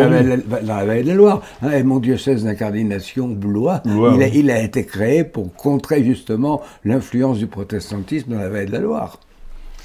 la 0.64 0.86
vallée 0.86 1.04
de 1.04 1.08
la 1.08 1.14
Loire. 1.14 1.42
Hein, 1.62 1.72
et 1.72 1.84
mon 1.84 2.00
diocèse 2.00 2.44
d'incardination 2.44 3.28
Blois, 3.28 3.84
il, 3.86 4.24
a, 4.24 4.28
il 4.28 4.50
a 4.50 4.62
été 4.62 4.84
créé 4.86 5.24
pour 5.24 5.54
contrer 5.54 6.04
justement 6.04 6.62
l'influence 6.86 7.38
du 7.38 7.46
protestantisme 7.46 8.32
dans 8.32 8.40
la 8.40 8.50
vallée 8.50 8.66
de 8.66 8.72
la 8.72 8.80
Loire. 8.80 9.20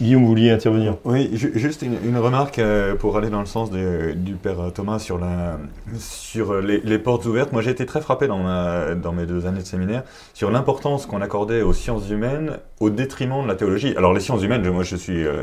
Guillaume, 0.01 0.23
vous 0.23 0.29
vouliez 0.29 0.51
intervenir 0.51 0.97
Oui, 1.05 1.31
juste 1.33 1.83
une, 1.83 2.17
remarque 2.17 2.59
euh, 2.59 2.97
pour 2.97 3.17
aller 3.19 3.29
dans 3.29 3.41
le 3.41 3.47
sens 3.47 3.71
du 3.71 4.35
père 4.43 4.73
Thomas 4.75 4.99
sur, 4.99 5.19
la, 5.19 5.59
sur 5.99 6.61
les, 6.61 6.99
portes 6.99 7.27
ouvertes. 7.27 7.53
Moi, 7.53 7.61
j'ai 7.61 7.71
été 7.71 7.85
très 7.85 8.01
frappé 8.01 8.27
dans, 8.27 9.13
mes 9.13 9.27
deux 9.27 9.47
années 9.47 9.61
de 9.61 9.67
séminaire 9.67 10.03
sur 10.33 10.51
l'importance 10.51 11.05
qu'on 11.05 11.21
accordait 11.21 11.61
aux 11.61 11.75
sciences 11.75 12.09
humaines 12.09 12.59
au 12.81 12.89
détriment 12.89 13.43
de 13.43 13.49
la 13.49 13.55
théologie. 13.55 13.95
Alors, 13.97 14.15
les 14.15 14.21
sciences 14.21 14.43
humaines, 14.43 14.69
moi, 14.71 14.83
je 14.83 14.97
suis, 14.97 15.27
euh, 15.27 15.43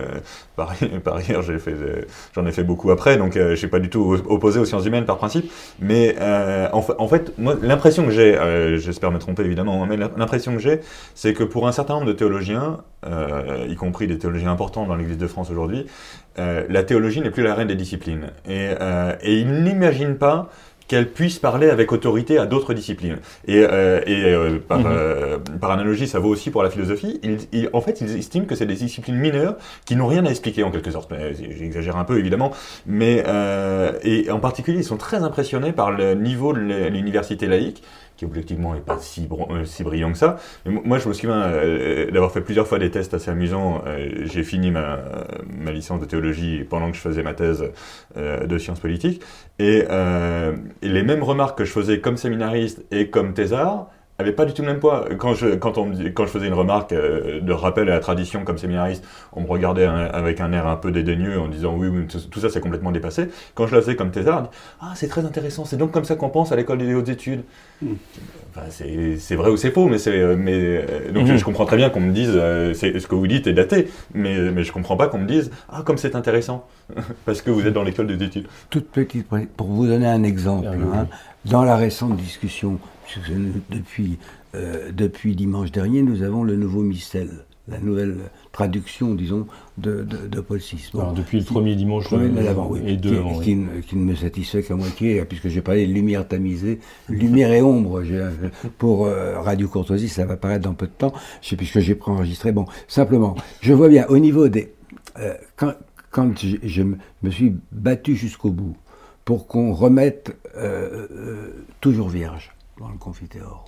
par, 0.55 0.73
ailleurs, 1.15 1.43
j'ai 1.43 1.59
fait, 1.59 1.75
j'en 2.33 2.45
ai 2.47 2.51
fait 2.51 2.63
beaucoup 2.63 2.89
après, 2.89 3.17
donc 3.17 3.37
euh, 3.37 3.45
je 3.45 3.51
ne 3.51 3.55
suis 3.55 3.67
pas 3.67 3.79
du 3.79 3.89
tout 3.89 4.17
opposé 4.27 4.59
aux 4.59 4.65
sciences 4.65 4.85
humaines 4.85 5.05
par 5.05 5.17
principe. 5.17 5.49
Mais 5.79 6.15
en, 6.73 6.83
en, 6.97 7.07
fait, 7.07 7.37
moi, 7.37 7.55
l'impression 7.61 8.03
que 8.03 8.11
j'ai, 8.11 8.77
j'espère 8.79 9.11
me 9.11 9.19
tromper 9.19 9.43
évidemment, 9.43 9.85
mais 9.85 9.95
l'impression 9.95 10.53
que 10.53 10.59
j'ai, 10.59 10.81
c'est 11.13 11.33
que 11.33 11.43
pour 11.43 11.67
un 11.67 11.71
certain 11.71 11.93
nombre 11.93 12.07
de 12.07 12.13
théologiens, 12.13 12.79
y 13.05 13.75
compris 13.75 14.07
des 14.07 14.17
théologiens 14.17 14.51
important 14.51 14.85
dans 14.85 14.95
l'Église 14.95 15.17
de 15.17 15.27
France 15.27 15.49
aujourd'hui, 15.51 15.85
euh, 16.39 16.63
la 16.69 16.83
théologie 16.83 17.21
n'est 17.21 17.31
plus 17.31 17.43
la 17.43 17.53
reine 17.53 17.67
des 17.67 17.75
disciplines. 17.75 18.31
Et, 18.47 18.69
euh, 18.79 19.13
et 19.21 19.39
ils 19.39 19.63
n'imaginent 19.63 20.17
pas 20.17 20.49
qu'elle 20.87 21.11
puisse 21.11 21.37
parler 21.37 21.69
avec 21.69 21.91
autorité 21.91 22.39
à 22.39 22.47
d'autres 22.47 22.73
disciplines. 22.73 23.17
Et, 23.47 23.63
euh, 23.63 24.01
et 24.07 24.59
par, 24.59 24.79
mhm. 24.79 25.59
par, 25.61 25.69
analogie, 25.69 26.07
ça 26.07 26.17
vaut 26.17 26.29
aussi 26.29 26.49
pour 26.49 26.63
la 26.63 26.71
philosophie. 26.71 27.19
Ils, 27.53 27.69
en 27.73 27.81
fait, 27.81 28.01
ils 28.01 28.17
estiment 28.17 28.45
que 28.45 28.55
c'est 28.55 28.65
des 28.65 28.73
disciplines 28.73 29.17
mineures 29.17 29.55
qui 29.85 29.95
n'ont 29.95 30.07
rien 30.07 30.25
à 30.25 30.29
expliquer 30.29 30.63
en 30.63 30.71
quelque 30.71 30.89
sorte. 30.89 31.13
J'exagère 31.59 31.95
un 31.97 32.05
peu 32.05 32.17
évidemment, 32.17 32.51
mais 32.87 33.23
et 34.03 34.31
en 34.31 34.39
particulier, 34.39 34.79
ils 34.79 34.83
sont 34.83 34.97
très 34.97 35.17
impressionnés 35.17 35.73
par 35.73 35.91
le 35.91 36.15
niveau 36.15 36.53
de 36.53 36.87
l'université 36.87 37.45
laïque 37.45 37.83
qui 38.19 38.25
objectivement 38.25 38.73
n'est 38.73 38.81
pas 38.81 38.97
si, 38.99 39.29
euh, 39.31 39.63
si, 39.63 39.81
brillant 39.81 40.11
que 40.11 40.17
ça. 40.17 40.35
Mais 40.65 40.73
moi, 40.83 40.97
je 40.97 41.07
me 41.07 41.13
souviens 41.13 41.41
euh, 41.41 42.11
d'avoir 42.11 42.33
fait 42.33 42.41
plusieurs 42.41 42.67
fois 42.67 42.77
des 42.77 42.91
tests 42.91 43.13
assez 43.13 43.31
amusants. 43.31 43.81
Euh, 43.87 44.25
j'ai 44.25 44.43
fini 44.43 44.71
ma, 44.71 44.99
ma, 45.47 45.71
licence 45.71 46.01
de 46.01 46.05
théologie 46.05 46.65
pendant 46.69 46.91
que 46.91 46.97
je 46.97 47.01
faisais 47.01 47.23
ma 47.23 47.33
thèse 47.33 47.63
de 48.17 48.57
sciences 48.57 48.81
politiques. 48.81 49.21
Et, 49.57 49.85
et, 50.81 50.89
les 50.89 51.03
mêmes 51.03 51.23
remarques 51.23 51.57
que 51.57 51.63
je 51.63 51.71
faisais 51.71 52.01
comme 52.01 52.17
séminariste 52.17 52.83
et 52.91 53.09
comme 53.09 53.33
thésard, 53.33 53.89
avait 54.19 54.33
pas 54.33 54.45
du 54.45 54.53
tout 54.53 54.61
le 54.61 54.67
même 54.67 54.79
poids. 54.79 55.05
Quand 55.17 55.33
je, 55.33 55.55
quand 55.55 55.77
on, 55.77 55.91
quand 56.13 56.25
je 56.25 56.31
faisais 56.31 56.47
une 56.47 56.53
remarque 56.53 56.91
euh, 56.91 57.39
de 57.39 57.53
rappel 57.53 57.89
à 57.89 57.93
la 57.93 57.99
tradition 57.99 58.43
comme 58.43 58.57
séminariste, 58.57 59.03
on 59.33 59.41
me 59.41 59.47
regardait 59.47 59.85
avec 59.85 60.41
un 60.41 60.51
air 60.51 60.67
un 60.67 60.75
peu 60.75 60.91
dédaigneux 60.91 61.39
en 61.39 61.47
disant 61.47 61.75
oui, 61.75 61.87
oui 61.87 62.05
tout, 62.07 62.39
ça 62.39 62.49
c'est 62.49 62.59
complètement 62.59 62.91
dépassé. 62.91 63.29
Quand 63.55 63.67
je 63.67 63.75
la 63.75 63.81
faisais 63.81 63.95
comme 63.95 64.11
thésard, 64.11 64.39
on 64.39 64.43
dit 64.43 64.49
ah 64.81 64.91
c'est 64.95 65.07
très 65.07 65.25
intéressant, 65.25 65.63
c'est 65.65 65.77
donc 65.77 65.91
comme 65.91 66.03
ça 66.03 66.15
qu'on 66.15 66.29
pense 66.29 66.51
à 66.51 66.55
l'école 66.55 66.79
des 66.79 66.93
hautes 66.93 67.09
études. 67.09 67.43
Hmm. 67.81 67.93
Enfin, 68.51 68.67
c'est 68.69 69.35
vrai 69.35 69.51
ou 69.51 69.57
c'est 69.57 69.71
faux, 69.71 69.87
mais 69.87 69.97
c'est 69.97 70.35
mais 70.35 70.53
euh, 70.55 71.11
donc 71.13 71.27
je, 71.27 71.33
hmm. 71.33 71.41
comprends 71.41 71.65
très 71.65 71.77
bien 71.77 71.89
qu'on 71.89 72.01
me 72.01 72.11
dise 72.11 72.31
euh, 72.33 72.73
ce 72.73 73.07
que 73.07 73.15
vous 73.15 73.27
dites 73.27 73.47
est 73.47 73.53
daté, 73.53 73.87
mais 74.13 74.51
mais 74.51 74.63
je 74.63 74.71
comprends 74.73 74.97
pas 74.97 75.07
qu'on 75.07 75.19
me 75.19 75.27
dise 75.27 75.49
ah 75.69 75.81
comme 75.85 75.97
c'est 75.97 76.15
intéressant 76.15 76.67
parce 77.25 77.41
que 77.41 77.51
vous 77.51 77.65
êtes 77.65 77.73
dans 77.73 77.83
l'école 77.83 78.07
des 78.07 78.23
études. 78.23 78.47
Toute 78.69 78.89
petite 78.89 79.27
pour 79.55 79.67
vous 79.67 79.87
donner 79.87 80.07
un 80.07 80.23
exemple, 80.23 80.67
hein, 80.67 81.07
dans 81.45 81.63
la 81.63 81.77
récente 81.77 82.17
discussion 82.17 82.79
depuis, 83.69 84.17
euh, 84.55 84.91
depuis 84.91 85.35
dimanche 85.35 85.71
dernier, 85.71 86.01
nous 86.01 86.23
avons 86.23 86.43
le 86.43 86.55
nouveau 86.55 86.81
Missel, 86.81 87.29
la 87.67 87.79
nouvelle 87.79 88.17
traduction, 88.51 89.13
disons, 89.15 89.47
de, 89.77 90.03
de, 90.03 90.41
Paul 90.41 90.59
VI. 90.59 90.89
Alors, 90.93 91.13
depuis 91.13 91.39
le 91.39 91.45
premier 91.45 91.75
dimanche 91.75 92.05
et 92.85 92.97
deux 92.97 93.21
qui, 93.43 93.57
qui, 93.87 93.95
ne 93.95 94.03
me 94.03 94.15
satisfait 94.15 94.63
qu'à 94.63 94.75
moitié, 94.75 95.23
puisque 95.25 95.47
j'ai 95.47 95.61
parlé 95.61 95.87
de 95.87 95.93
lumière 95.93 96.27
tamisée, 96.27 96.79
lumière 97.07 97.51
et 97.51 97.61
ombre. 97.61 98.03
Pour 98.77 99.05
euh, 99.05 99.39
Radio 99.39 99.67
Courtoisie, 99.67 100.09
ça 100.09 100.25
va 100.25 100.37
paraître 100.37 100.63
dans 100.65 100.73
peu 100.73 100.87
de 100.87 100.91
temps, 100.91 101.13
puisque 101.41 101.79
j'ai 101.79 101.95
préenregistré. 101.95 102.51
Bon, 102.51 102.65
simplement, 102.87 103.35
je 103.61 103.73
vois 103.73 103.89
bien, 103.89 104.05
au 104.09 104.17
niveau 104.17 104.47
des... 104.47 104.73
Euh, 105.19 105.33
quand, 105.55 105.73
quand 106.11 106.31
je, 106.37 106.83
me 106.83 107.29
suis 107.29 107.55
battu 107.71 108.15
jusqu'au 108.15 108.49
bout 108.49 108.75
pour 109.25 109.47
qu'on 109.47 109.73
remette 109.73 110.35
toujours 111.81 112.09
vierge 112.09 112.51
dans 112.79 112.89
le 112.89 112.97
confiteor. 112.97 113.65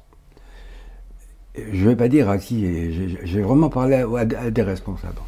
Je 1.55 1.83
ne 1.83 1.89
vais 1.89 1.95
pas 1.95 2.07
dire 2.07 2.29
à 2.29 2.37
qui, 2.37 2.93
j'ai 3.23 3.41
vraiment 3.41 3.69
parlé 3.69 4.05
à, 4.17 4.51
des 4.51 4.61
responsables. 4.61 5.19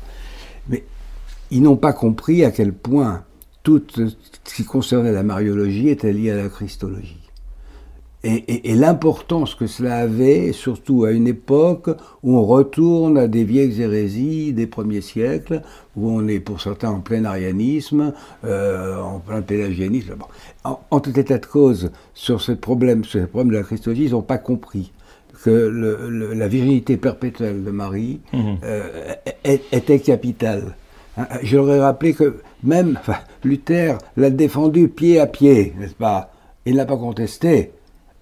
Mais 0.69 0.85
ils 1.51 1.61
n'ont 1.61 1.75
pas 1.75 1.91
compris 1.91 2.45
à 2.45 2.51
quel 2.51 2.73
point 2.73 3.25
tout 3.61 3.83
ce 3.93 4.55
qui 4.55 4.63
concernait 4.63 5.11
la 5.11 5.23
mariologie 5.23 5.89
était 5.89 6.13
lié 6.13 6.31
à 6.31 6.35
la 6.35 6.49
christologie 6.49 7.22
et, 8.23 8.73
l'importance 8.75 9.53
que 9.53 9.67
cela 9.67 9.97
avait, 9.97 10.53
surtout 10.53 11.03
à 11.03 11.11
une 11.11 11.27
époque 11.27 11.89
où 12.23 12.37
on 12.37 12.43
retourne 12.43 13.17
à 13.17 13.27
des 13.27 13.43
vieilles 13.43 13.81
hérésies 13.81 14.53
des 14.53 14.65
premiers 14.65 15.01
siècles, 15.01 15.61
où 15.97 16.09
on 16.09 16.27
est 16.29 16.39
pour 16.39 16.61
certains 16.61 16.89
en 16.89 17.01
plein 17.01 17.25
arianisme, 17.25 18.13
euh, 18.45 18.97
en 19.01 19.19
plein 19.19 19.41
pélagianisme. 19.41 20.15
En, 20.63 20.99
tout 21.01 21.19
état 21.19 21.37
de 21.37 21.45
cause, 21.45 21.91
sur 22.13 22.41
ce 22.41 22.53
problème, 22.53 23.03
sur 23.03 23.19
ce 23.21 23.25
problème 23.25 23.51
de 23.51 23.57
la 23.57 23.63
Christologie, 23.63 24.05
ils 24.05 24.11
n'ont 24.11 24.21
pas 24.21 24.37
compris 24.37 24.93
que 25.43 26.31
la 26.33 26.47
virginité 26.47 26.95
perpétuelle 26.95 27.65
de 27.65 27.71
Marie 27.71 28.21
mmh. 28.31 28.53
euh, 28.63 29.13
était 29.43 29.99
capitale. 29.99 30.77
Hein, 31.17 31.27
je 31.43 31.57
leur 31.57 31.69
ai 31.69 31.81
rappelé 31.81 32.13
que 32.13 32.37
même 32.63 32.97
Luther 33.43 33.97
l'a 34.15 34.29
défendu 34.29 34.87
pied 34.87 35.19
à 35.19 35.27
pied, 35.27 35.73
n'est-ce 35.77 35.95
pas? 35.95 36.31
Il 36.65 36.73
ne 36.73 36.77
l'a 36.77 36.85
pas 36.85 36.95
contesté. 36.95 37.71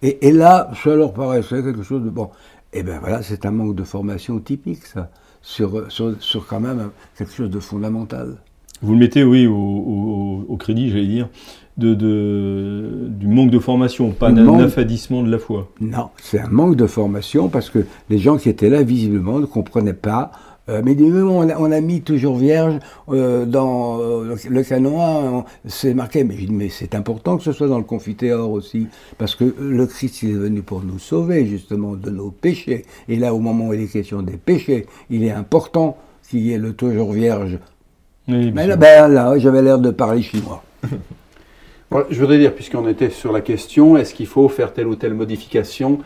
Et, 0.03 0.31
là, 0.31 0.71
ça 0.83 0.95
leur 0.95 1.13
paraissait 1.13 1.61
quelque 1.61 1.83
chose 1.83 2.03
de 2.03 2.09
bon. 2.09 2.29
Et 2.73 2.79
eh 2.79 2.83
bien 2.83 2.99
voilà, 2.99 3.21
c'est 3.21 3.45
un 3.45 3.51
manque 3.51 3.75
de 3.75 3.83
formation 3.83 4.39
typique, 4.39 4.85
ça, 4.85 5.11
sur, 5.41 5.91
sur, 5.91 6.47
quand 6.47 6.59
même 6.59 6.89
quelque 7.17 7.33
chose 7.33 7.49
de 7.49 7.59
fondamental. 7.59 8.37
Vous 8.81 8.93
le 8.93 8.99
mettez, 8.99 9.23
oui, 9.23 9.45
au, 9.45 10.57
crédit, 10.57 10.89
j'allais 10.89 11.05
dire, 11.05 11.29
de, 11.77 11.93
de, 11.93 13.07
du 13.09 13.27
manque 13.27 13.51
de 13.51 13.59
formation, 13.59 14.11
pas 14.11 14.31
d'un 14.31 14.59
affadissement 14.59 15.21
de 15.21 15.29
la 15.29 15.37
foi. 15.37 15.69
Non, 15.81 16.09
c'est 16.17 16.39
un 16.39 16.47
manque 16.47 16.77
de 16.77 16.87
formation 16.87 17.49
parce 17.49 17.69
que 17.69 17.85
les 18.09 18.17
gens 18.17 18.37
qui 18.37 18.49
étaient 18.49 18.69
là, 18.69 18.81
visiblement, 18.81 19.39
ne 19.39 19.45
comprenaient 19.45 19.93
pas 19.93 20.31
euh, 20.71 20.81
mais 20.83 20.95
on 21.01 21.49
a, 21.49 21.57
on 21.57 21.71
a, 21.71 21.81
mis 21.81 22.01
toujours 22.01 22.37
vierge 22.37 22.79
euh, 23.09 23.45
dans 23.45 23.99
euh, 23.99 24.35
le 24.49 24.63
canon 24.63 25.43
c'est 25.65 25.93
marqué, 25.93 26.23
mais, 26.23 26.35
mais 26.49 26.69
c'est 26.69 26.95
important 26.95 27.37
que 27.37 27.43
ce 27.43 27.51
soit 27.51 27.67
dans 27.67 27.77
le 27.77 27.83
confiteor 27.83 28.49
aussi, 28.49 28.87
parce 29.17 29.35
que 29.35 29.53
le 29.59 29.85
Christ 29.85 30.23
il 30.23 30.31
est 30.31 30.33
venu 30.33 30.61
pour 30.61 30.83
nous 30.83 30.99
sauver 30.99 31.45
justement 31.45 31.95
de 31.95 32.09
nos 32.09 32.31
péchés. 32.31 32.85
Et 33.09 33.17
là, 33.17 33.33
au 33.33 33.39
moment 33.39 33.67
où 33.67 33.73
il 33.73 33.81
est 33.81 33.87
question 33.87 34.21
des 34.21 34.37
péchés, 34.37 34.85
il 35.09 35.23
est 35.23 35.31
important 35.31 35.97
qu'il 36.29 36.41
y 36.41 36.53
ait 36.53 36.57
le 36.57 36.73
toujours 36.73 37.11
vierge. 37.11 37.59
mais 38.27 38.65
là, 38.65 38.77
ben, 38.77 39.07
là 39.09 39.37
j'avais 39.37 39.61
l'air 39.61 39.79
de 39.79 39.91
parler 39.91 40.21
chinois. 40.21 40.63
je 42.09 42.19
voudrais 42.19 42.37
dire, 42.37 42.55
puisqu'on 42.55 42.87
était 42.87 43.09
sur 43.09 43.33
la 43.33 43.41
question, 43.41 43.97
est-ce 43.97 44.13
qu'il 44.13 44.27
faut 44.27 44.47
faire 44.47 44.73
telle 44.73 44.87
ou 44.87 44.95
telle 44.95 45.13
modification 45.13 45.99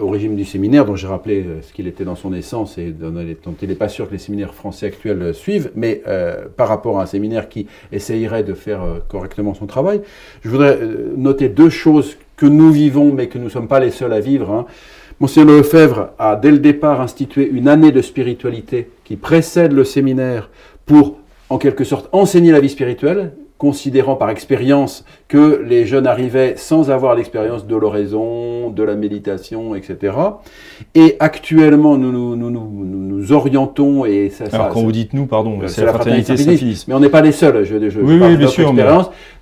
au 0.00 0.08
régime 0.08 0.36
du 0.36 0.44
séminaire, 0.44 0.84
dont 0.84 0.96
j'ai 0.96 1.06
rappelé 1.06 1.44
euh, 1.44 1.62
ce 1.62 1.72
qu'il 1.72 1.86
était 1.86 2.04
dans 2.04 2.16
son 2.16 2.32
essence 2.32 2.78
et 2.78 2.90
dont 2.90 3.14
il 3.60 3.68
n'est 3.68 3.74
pas 3.74 3.88
sûr 3.88 4.06
que 4.06 4.12
les 4.12 4.18
séminaires 4.18 4.54
français 4.54 4.86
actuels 4.86 5.22
euh, 5.22 5.32
suivent, 5.32 5.70
mais 5.74 6.02
euh, 6.06 6.46
par 6.56 6.68
rapport 6.68 6.98
à 6.98 7.02
un 7.02 7.06
séminaire 7.06 7.48
qui 7.48 7.66
essayerait 7.92 8.44
de 8.44 8.54
faire 8.54 8.80
correctement 9.08 9.54
son 9.54 9.66
travail, 9.66 10.00
je 10.42 10.48
voudrais 10.48 10.78
noter 11.16 11.48
deux 11.48 11.70
choses 11.70 12.16
que 12.36 12.46
nous 12.46 12.70
vivons, 12.70 13.12
mais 13.12 13.28
que 13.28 13.38
nous 13.38 13.44
ne 13.44 13.50
sommes 13.50 13.68
pas 13.68 13.80
les 13.80 13.90
seuls 13.90 14.12
à 14.12 14.20
vivre. 14.20 14.50
Hein. 14.50 14.66
Monseigneur 15.20 15.56
Lefebvre 15.56 16.10
a 16.18 16.36
dès 16.36 16.50
le 16.50 16.58
départ 16.58 17.00
institué 17.00 17.48
une 17.48 17.68
année 17.68 17.90
de 17.90 18.02
spiritualité 18.02 18.90
qui 19.04 19.16
précède 19.16 19.72
le 19.72 19.84
séminaire 19.84 20.50
pour, 20.86 21.18
en 21.48 21.58
quelque 21.58 21.84
sorte, 21.84 22.08
enseigner 22.12 22.52
la 22.52 22.60
vie 22.60 22.68
spirituelle 22.68 23.32
considérant 23.58 24.14
par 24.14 24.30
expérience 24.30 25.04
que 25.26 25.62
les 25.66 25.84
jeunes 25.84 26.06
arrivaient 26.06 26.54
sans 26.56 26.90
avoir 26.90 27.14
l'expérience 27.16 27.66
de 27.66 27.74
l'oraison, 27.76 28.70
de 28.70 28.82
la 28.84 28.94
méditation, 28.94 29.74
etc. 29.74 30.16
Et 30.94 31.16
actuellement, 31.18 31.98
nous 31.98 32.12
nous, 32.12 32.36
nous, 32.36 32.50
nous, 32.50 32.70
nous 32.84 33.32
orientons 33.32 34.04
et 34.04 34.30
ça. 34.30 34.44
Alors 34.44 34.66
ça- 34.68 34.70
quand 34.72 34.78
ça- 34.80 34.84
vous 34.86 34.92
dites 34.92 35.12
nous, 35.12 35.26
pardon, 35.26 35.58
Euh, 35.60 35.66
c'est 35.66 35.84
la 35.84 35.92
fraternité 35.92 36.36
Saint-Philis. 36.36 36.50
Saint-Philis. 36.58 36.84
Mais 36.88 36.94
on 36.94 37.00
n'est 37.00 37.08
pas 37.08 37.20
les 37.20 37.32
seuls. 37.32 37.64
Je, 37.64 37.78
je, 37.80 37.90
je 37.90 38.00
Oui, 38.00 38.18
parle 38.18 38.32
oui, 38.32 38.36
bien 38.38 38.46
sûr, 38.46 38.72
mais-. 38.72 38.84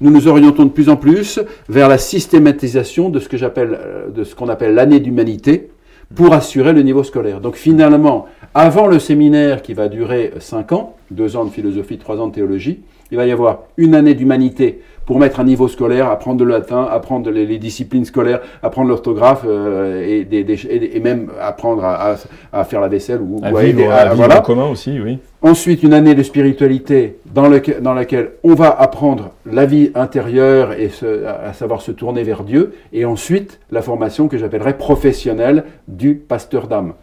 Nous 0.00 0.10
nous 0.10 0.28
orientons 0.28 0.64
de 0.64 0.70
plus 0.70 0.88
en 0.88 0.96
plus 0.96 1.38
vers 1.68 1.88
la 1.88 1.98
systématisation 1.98 3.10
de 3.10 3.20
ce 3.20 3.28
que 3.28 3.36
j'appelle, 3.36 3.78
euh, 3.78 4.08
de 4.10 4.24
ce 4.24 4.34
qu'on 4.34 4.48
appelle 4.48 4.74
l'année 4.74 5.00
d'humanité 5.00 5.68
pour 6.14 6.32
assurer 6.32 6.72
le 6.72 6.82
niveau 6.82 7.02
scolaire. 7.02 7.40
Donc 7.40 7.56
finalement, 7.56 8.26
avant 8.54 8.86
le 8.86 8.98
séminaire 8.98 9.60
qui 9.60 9.74
va 9.74 9.88
durer 9.88 10.32
5 10.38 10.72
ans, 10.72 10.94
2 11.10 11.36
ans 11.36 11.44
de 11.44 11.50
philosophie, 11.50 11.98
3 11.98 12.18
ans 12.20 12.28
de 12.28 12.32
théologie, 12.32 12.80
il 13.10 13.16
va 13.16 13.26
y 13.26 13.32
avoir 13.32 13.60
une 13.76 13.94
année 13.94 14.14
d'humanité 14.14 14.80
pour 15.04 15.20
mettre 15.20 15.38
un 15.38 15.44
niveau 15.44 15.68
scolaire, 15.68 16.10
apprendre 16.10 16.44
le 16.44 16.50
latin, 16.50 16.82
apprendre 16.90 17.30
les, 17.30 17.46
les 17.46 17.58
disciplines 17.58 18.04
scolaires, 18.04 18.40
apprendre 18.60 18.88
l'orthographe 18.88 19.42
euh, 19.46 20.04
et, 20.04 20.24
des- 20.24 20.42
des- 20.42 20.66
et- 20.66 20.96
et 20.96 21.00
même 21.00 21.30
apprendre 21.40 21.84
à, 21.84 22.10
à- 22.12 22.16
à 22.52 22.64
faire 22.64 22.80
la 22.80 22.88
vaisselle 22.88 23.20
ou, 23.22 23.38
À 23.44 23.52
ou 23.52 23.56
vivre, 23.58 23.68
aider- 23.82 23.86
à 23.86 23.94
à- 23.98 24.04
vivre 24.06 24.16
voilà. 24.16 24.40
en 24.40 24.42
commun 24.42 24.66
aussi, 24.68 24.98
oui. 25.00 25.18
Ensuite, 25.42 25.84
une 25.84 25.92
année 25.94 26.16
de 26.16 26.24
spiritualité 26.24 27.18
dans, 27.32 27.46
lequel- 27.46 27.80
dans 27.82 27.94
laquelle 27.94 28.30
on 28.42 28.54
va 28.54 28.68
apprendre 28.80 29.30
la 29.48 29.64
vie 29.64 29.92
intérieure 29.94 30.72
et 30.72 30.88
se- 30.88 31.24
à 31.24 31.52
savoir 31.52 31.82
se 31.82 31.92
tourner 31.92 32.24
vers 32.24 32.42
Dieu. 32.42 32.74
Et 32.92 33.04
ensuite, 33.04 33.60
la 33.70 33.82
formation 33.82 34.26
que 34.26 34.38
j'appellerais 34.38 34.76
professionnelle 34.76 35.62
du 35.86 36.16
pasteur 36.16 36.66
d'âme, 36.66 36.94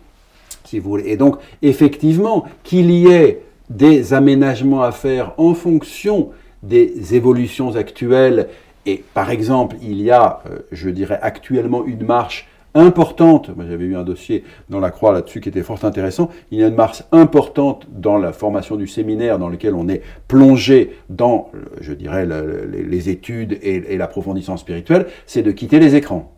si 0.66 0.80
vous 0.80 0.90
voulez. 0.90 1.04
Et 1.08 1.16
donc, 1.16 1.38
effectivement, 1.62 2.44
qu'il 2.64 2.92
y 2.92 3.08
ait 3.08 3.40
des 3.70 4.14
aménagements 4.14 4.84
à 4.84 4.92
faire 4.92 5.34
en 5.38 5.54
fonction 5.54 6.30
des 6.62 7.16
évolutions 7.16 7.76
actuelles. 7.76 8.48
Et 8.86 9.04
par 9.14 9.32
exemple, 9.32 9.76
il 9.82 10.02
y 10.02 10.12
a, 10.12 10.42
euh, 10.50 10.60
je 10.72 10.90
dirais, 10.90 11.20
actuellement 11.22 11.86
une 11.86 12.06
marche 12.06 12.48
importante. 12.76 13.52
J'avais 13.70 13.86
eu 13.86 13.96
un 13.96 14.04
dossier 14.04 14.44
dans 14.70 14.80
la 14.80 14.90
Croix 14.90 15.14
là-dessus 15.14 15.42
qui 15.42 15.50
était 15.50 15.62
fort 15.62 15.86
intéressant. 15.86 16.30
Il 16.52 16.60
y 16.60 16.64
a 16.64 16.68
une 16.68 16.76
marche 16.76 17.04
importante 17.12 17.88
dans 17.92 18.18
la 18.18 18.34
formation 18.34 18.76
du 18.76 18.88
séminaire 18.88 19.38
dans 19.38 19.48
lequel 19.50 19.76
on 19.76 19.88
est 19.88 20.02
plongé 20.28 20.96
dans, 21.10 21.52
je 21.82 21.94
dirais, 21.94 22.26
le- 22.26 22.66
le- 22.66 22.82
les 22.82 23.10
études 23.10 23.60
et 23.62 23.96
l'approfondissement 23.96 24.58
spirituel, 24.58 25.06
c'est 25.28 25.44
de 25.44 25.52
quitter 25.52 25.80
les 25.80 25.96
écrans. 25.96 26.34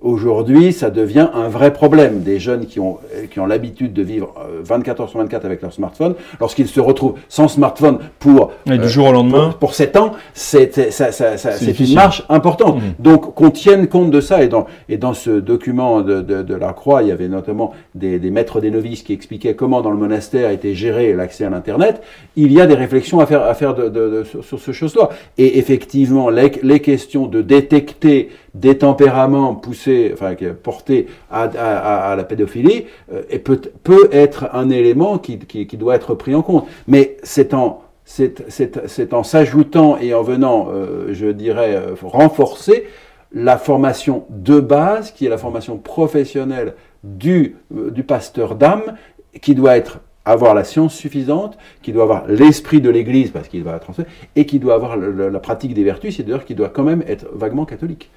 Aujourd'hui, 0.00 0.72
ça 0.72 0.90
devient 0.90 1.28
un 1.34 1.48
vrai 1.48 1.72
problème. 1.72 2.20
Des 2.22 2.38
jeunes 2.38 2.66
qui 2.66 2.78
ont, 2.78 2.98
euh, 3.14 3.26
qui 3.30 3.40
ont 3.40 3.46
l'habitude 3.46 3.92
de 3.92 4.02
vivre 4.02 4.32
euh, 4.38 4.60
24 4.62 5.00
heures 5.02 5.08
sur 5.08 5.18
24 5.18 5.44
avec 5.44 5.60
leur 5.60 5.72
smartphone, 5.72 6.14
lorsqu'ils 6.40 6.68
se 6.68 6.80
retrouvent 6.80 7.14
sans 7.28 7.48
smartphone 7.48 7.98
pour 8.20 8.52
Et 8.66 8.78
du 8.78 8.84
euh, 8.84 8.88
jour 8.88 9.08
au 9.08 9.12
lendemain, 9.12 9.48
pour, 9.50 9.58
pour 9.58 9.74
7 9.74 9.96
ans, 9.96 10.12
c'est 10.34 10.72
ça- 10.92 11.10
ça- 11.12 11.36
ça- 11.36 11.52
C'est 11.52 11.78
une 11.80 11.94
marche 11.94 12.24
importante. 12.28 12.76
Mhm. 12.76 12.94
Donc 13.00 13.34
qu'on 13.34 13.50
tienne 13.50 13.88
compte 13.88 14.10
de 14.10 14.20
ça. 14.20 14.42
Et 14.42 14.48
dans, 14.48 14.66
et 14.88 14.98
dans 14.98 15.14
ce 15.14 15.30
document 15.30 16.00
de, 16.00 16.20
de- 16.22 16.42
de 16.42 16.54
la 16.54 16.72
Croix, 16.72 17.02
il 17.02 17.08
y 17.08 17.12
avait 17.12 17.28
notamment 17.28 17.72
des, 17.94 18.18
des 18.20 18.30
maîtres 18.30 18.60
des 18.60 18.70
novices 18.70 19.02
qui 19.02 19.12
expliquaient 19.12 19.54
comment 19.54 19.80
dans 19.80 19.90
le 19.90 19.96
monastère 19.96 20.50
était 20.50 20.74
géré 20.74 21.12
l'accès 21.12 21.44
à 21.44 21.50
l'Internet. 21.50 22.00
Il 22.36 22.52
y 22.52 22.60
a 22.60 22.66
des 22.66 22.74
réflexions 22.74 23.18
à 23.20 23.26
faire, 23.26 23.42
à 23.42 23.54
faire 23.54 23.74
de, 23.74 23.88
de- 23.88 24.08
de- 24.10 24.24
sur, 24.24 24.44
sur 24.44 24.60
ce 24.60 24.70
chose-là. 24.72 25.08
Et 25.38 25.58
effectivement, 25.58 26.30
les, 26.30 26.52
les 26.62 26.80
questions 26.80 27.26
de 27.26 27.42
détecter 27.42 28.30
des 28.54 28.78
tempéraments 28.78 29.54
poussés, 29.54 30.10
enfin 30.12 30.34
portés 30.62 31.06
à, 31.30 31.42
à- 31.42 32.10
à- 32.12 32.16
la 32.16 32.24
pédophilie, 32.24 32.86
euh, 33.12 33.22
peut, 33.44 33.60
peut 33.84 34.08
être 34.12 34.48
un 34.54 34.70
élément 34.70 35.18
qui, 35.18 35.38
qui- 35.38 35.76
doit 35.76 35.94
être 35.94 36.14
pris 36.14 36.34
en 36.34 36.42
compte. 36.42 36.66
Mais 36.86 37.16
c'est 37.22 37.54
en 37.54 37.82
c'est 38.04 39.12
en 39.12 39.22
s'ajoutant 39.22 39.98
et 39.98 40.14
en 40.14 40.22
venant, 40.22 40.68
euh, 40.72 41.08
je 41.12 41.26
dirais, 41.26 41.74
euh, 41.76 41.94
renforcer 42.02 42.86
la 43.34 43.58
formation 43.58 44.24
de 44.30 44.60
base, 44.60 45.10
qui 45.10 45.26
est 45.26 45.28
la 45.28 45.36
formation 45.36 45.76
professionnelle 45.76 46.72
du, 47.04 47.56
du 47.70 48.02
pasteur 48.04 48.54
d'âme, 48.54 48.94
qui 49.42 49.54
doit 49.54 49.76
être 49.76 50.00
avoir 50.24 50.54
la 50.54 50.64
science 50.64 50.94
suffisante, 50.94 51.58
qui 51.82 51.92
doit 51.92 52.04
avoir 52.04 52.26
l'esprit 52.28 52.80
de 52.80 52.88
l'Église, 52.90 53.30
parce 53.30 53.48
qu'il 53.48 53.62
va 53.62 53.78
transmettre, 53.78 54.10
et 54.36 54.46
qui 54.46 54.58
doit 54.58 54.74
avoir 54.74 54.96
la 54.96 55.38
pratique 55.40 55.74
des 55.74 55.84
vertus, 55.84 56.16
c'est-à-dire 56.16 56.44
qui 56.46 56.54
doit 56.54 56.70
quand 56.70 56.84
même 56.84 57.02
être 57.06 57.26
vaguement 57.34 57.66
catholique. 57.66 58.10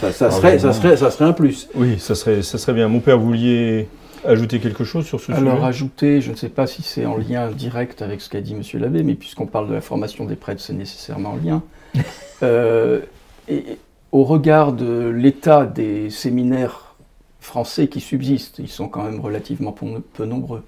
Ça, 0.00 0.12
ça 0.12 0.30
serait, 0.30 0.58
ça, 0.58 0.72
serait, 0.72 0.96
ça 0.96 1.10
serait 1.10 1.24
un 1.24 1.32
plus. 1.32 1.68
oui, 1.74 1.98
ça 1.98 2.14
serait, 2.14 2.42
ça 2.42 2.58
serait 2.58 2.74
bien. 2.74 2.88
Mon 2.88 3.00
père, 3.00 3.18
vous 3.18 3.26
vouliez 3.26 3.88
ajouter 4.26 4.58
quelque 4.58 4.84
chose 4.84 5.06
sur 5.06 5.20
ce 5.20 5.32
Alors 5.32 5.56
sujet 5.56 5.66
ajouter, 5.66 6.20
je 6.20 6.30
ne 6.30 6.36
sais 6.36 6.48
pas 6.48 6.66
si 6.66 6.82
c'est 6.82 7.06
en 7.06 7.16
lien 7.16 7.50
direct 7.50 8.02
avec 8.02 8.20
ce 8.20 8.28
qu'a 8.28 8.40
dit 8.40 8.54
Monsieur 8.54 8.78
l'abbé, 8.78 9.02
mais 9.02 9.14
puisqu'on 9.14 9.46
parle 9.46 9.68
de 9.68 9.74
la 9.74 9.80
formation 9.80 10.24
des 10.24 10.36
prêtres, 10.36 10.60
c'est 10.60 10.72
nécessairement 10.72 11.32
en 11.32 11.36
lien. 11.36 11.62
Euh, 12.42 13.00
et, 13.48 13.78
au 14.10 14.24
regard 14.24 14.72
de 14.72 15.08
l'état 15.08 15.64
des 15.64 16.10
séminaires 16.10 16.94
français 17.40 17.86
qui 17.86 18.00
subsistent, 18.00 18.58
ils 18.58 18.68
sont 18.68 18.88
quand 18.88 19.04
même 19.04 19.20
relativement 19.20 19.72
peu, 19.72 19.86
peu 20.12 20.24
nombreux, 20.24 20.62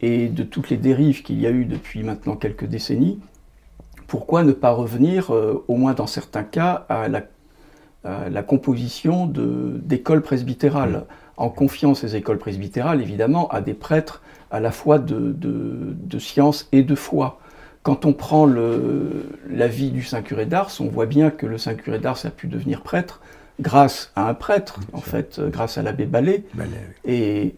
et 0.00 0.28
de 0.28 0.42
toutes 0.42 0.70
les 0.70 0.76
dérives 0.76 1.22
qu'il 1.22 1.40
y 1.40 1.46
a 1.46 1.50
eu 1.50 1.64
depuis 1.64 2.02
maintenant 2.02 2.36
quelques 2.36 2.66
décennies, 2.66 3.18
pourquoi 4.06 4.42
ne 4.44 4.52
pas 4.52 4.70
revenir, 4.70 5.34
euh, 5.34 5.64
au 5.68 5.76
moins 5.76 5.94
dans 5.94 6.06
certains 6.06 6.44
cas, 6.44 6.84
à 6.88 7.08
la, 7.08 7.22
la 8.04 8.42
composition 8.42 9.26
d'écoles 9.26 10.22
presbytérales 10.22 11.04
en 11.36 11.48
confiant 11.48 11.94
ces 11.94 12.16
écoles 12.16 12.38
presbytérales, 12.38 13.00
évidemment, 13.00 13.48
à 13.48 13.60
des 13.60 13.74
prêtres 13.74 14.22
à 14.50 14.60
la 14.60 14.70
fois 14.70 14.98
de, 14.98 15.32
de- 15.32 15.94
de 15.94 16.18
science 16.18 16.68
et 16.72 16.82
de 16.82 16.94
foi. 16.94 17.38
Quand 17.82 18.04
on 18.04 18.12
prend 18.12 18.44
le- 18.44 19.26
la 19.50 19.66
vie 19.66 19.90
du 19.90 20.02
Saint 20.02 20.22
curé 20.22 20.46
d'Ars, 20.46 20.70
on 20.80 20.86
voit 20.88 21.06
bien 21.06 21.30
que 21.30 21.46
le 21.46 21.58
Saint 21.58 21.74
curé 21.74 21.98
d'Ars 21.98 22.26
a 22.26 22.30
pu 22.30 22.48
devenir 22.48 22.82
prêtre 22.82 23.20
grâce 23.60 24.12
à 24.14 24.28
un 24.28 24.34
prêtre, 24.34 24.78
en 24.92 25.00
fait, 25.00 25.38
euh, 25.38 25.48
grâce 25.48 25.78
à 25.78 25.82
l'abbé 25.82 26.04
Ballet, 26.06 26.44
euh, 26.58 26.64
et 27.04 27.54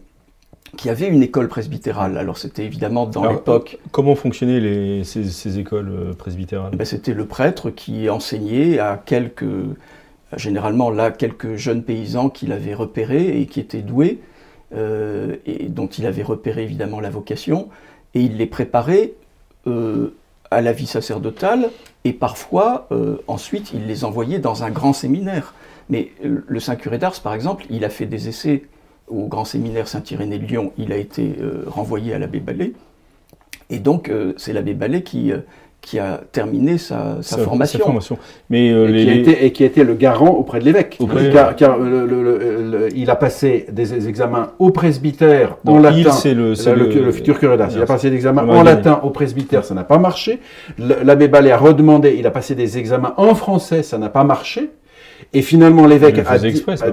qui 0.77 0.89
avait 0.89 1.07
une 1.07 1.21
école 1.23 1.47
presbytérale. 1.47 2.17
Alors 2.17 2.37
c'était 2.37 2.65
évidemment 2.65 3.05
dans 3.05 3.29
l'époque, 3.29 3.77
Comment 3.91 4.15
fonctionnaient 4.15 4.59
les, 4.59 5.03
ces, 5.03 5.23
ces 5.25 5.59
écoles 5.59 5.89
euh, 5.89 6.13
presbytérales? 6.13 6.75
Ben, 6.75 6.85
c'était 6.85 7.13
le 7.13 7.25
prêtre 7.25 7.69
qui 7.69 8.09
enseignait 8.09 8.79
à 8.79 9.01
quelques, 9.05 9.45
généralement 10.35 10.89
là, 10.89 11.11
quelques 11.11 11.55
jeunes 11.55 11.83
paysans 11.83 12.29
qu'il 12.29 12.51
avait 12.51 12.73
repérés 12.73 13.39
et 13.39 13.45
qui 13.45 13.59
étaient 13.59 13.81
doués, 13.81 14.21
euh, 14.73 15.35
et 15.45 15.69
dont 15.69 15.87
il 15.87 16.05
avait 16.05 16.23
repéré 16.23 16.63
évidemment 16.63 16.99
la 16.99 17.09
vocation, 17.09 17.69
et 18.13 18.21
il 18.21 18.37
les 18.37 18.47
préparait 18.47 19.13
euh, 19.67 20.15
à 20.51 20.61
la 20.61 20.73
vie 20.73 20.87
sacerdotale, 20.87 21.69
et 22.03 22.13
parfois, 22.13 22.87
euh, 22.91 23.17
ensuite, 23.27 23.71
il 23.73 23.87
les 23.87 24.03
envoyait 24.03 24.39
dans 24.39 24.63
un 24.63 24.71
grand 24.71 24.93
séminaire. 24.93 25.53
Mais 25.89 26.11
le 26.23 26.59
Saint 26.59 26.75
curé 26.75 26.97
d'Ars, 26.97 27.19
par 27.21 27.35
exemple, 27.35 27.65
il 27.69 27.85
a 27.85 27.89
fait 27.89 28.07
des 28.07 28.27
essais 28.27 28.63
au 29.07 29.27
grand 29.27 29.45
séminaire 29.45 29.87
Saint-Irénée 29.87 30.39
de 30.39 30.45
Lyon, 30.45 30.73
il 30.79 30.91
a 30.91 30.97
été 30.97 31.35
renvoyé 31.67 32.11
à 32.11 32.17
l'abbé 32.17 32.39
Ballet, 32.39 32.73
et 33.69 33.77
donc 33.77 34.11
c'est 34.35 34.51
l'abbé 34.51 34.73
Ballet 34.73 35.03
qui, 35.03 35.31
qui 35.85 35.99
a 35.99 36.19
terminé 36.31 36.79
sa, 36.79 37.17
sa 37.21 37.37
formation. 37.37 37.79
formation. 37.79 38.17
Mais 38.49 38.71
euh, 38.71 38.87
et, 38.87 38.91
les, 38.91 39.03
qui 39.03 39.09
a 39.09 39.13
les- 39.13 39.19
été, 39.21 39.45
et 39.45 39.51
qui 39.51 39.63
a 39.63 39.65
été 39.67 39.83
le 39.83 39.93
garant 39.93 40.29
auprès 40.31 40.59
de 40.59 40.65
l'évêque. 40.65 40.97
Auprès- 40.99 41.29
Car, 41.29 41.55
car 41.55 41.77
le- 41.77 42.07
le- 42.07 42.23
le- 42.23 42.37
le- 42.71 42.89
il 42.97 43.07
a 43.11 43.15
passé 43.15 43.67
des 43.71 44.07
examens 44.07 44.47
au 44.57 44.71
presbytère 44.71 45.57
en 45.67 45.77
latin. 45.77 45.97
il, 45.97 46.11
c'est 46.11 46.33
le, 46.33 47.11
futur 47.11 47.37
curé 47.39 47.55
d'Ars. 47.55 47.69
Il 47.71 47.81
a 47.81 47.85
passé 47.85 48.09
des 48.09 48.15
examens 48.15 48.47
en 48.49 48.63
latin 48.63 48.99
au 49.03 49.11
presbytère, 49.11 49.63
ça 49.63 49.75
n'a 49.75 49.83
pas 49.83 49.99
marché. 49.99 50.39
L'abbé 50.79 51.27
Ballet 51.27 51.51
a 51.51 51.57
redemandé, 51.57 52.15
il 52.17 52.25
a 52.25 52.31
passé 52.31 52.55
des 52.55 52.77
examens 52.79 53.13
en 53.17 53.35
français, 53.35 53.83
ça 53.83 53.97
n'a 53.99 54.09
pas 54.09 54.23
marché. 54.23 54.71
Et 55.33 55.41
finalement, 55.41 55.85
l'évêque 55.85 56.19
a 56.25 56.37
dit, 56.37 56.47
exprès, 56.47 56.75
a 56.81 56.91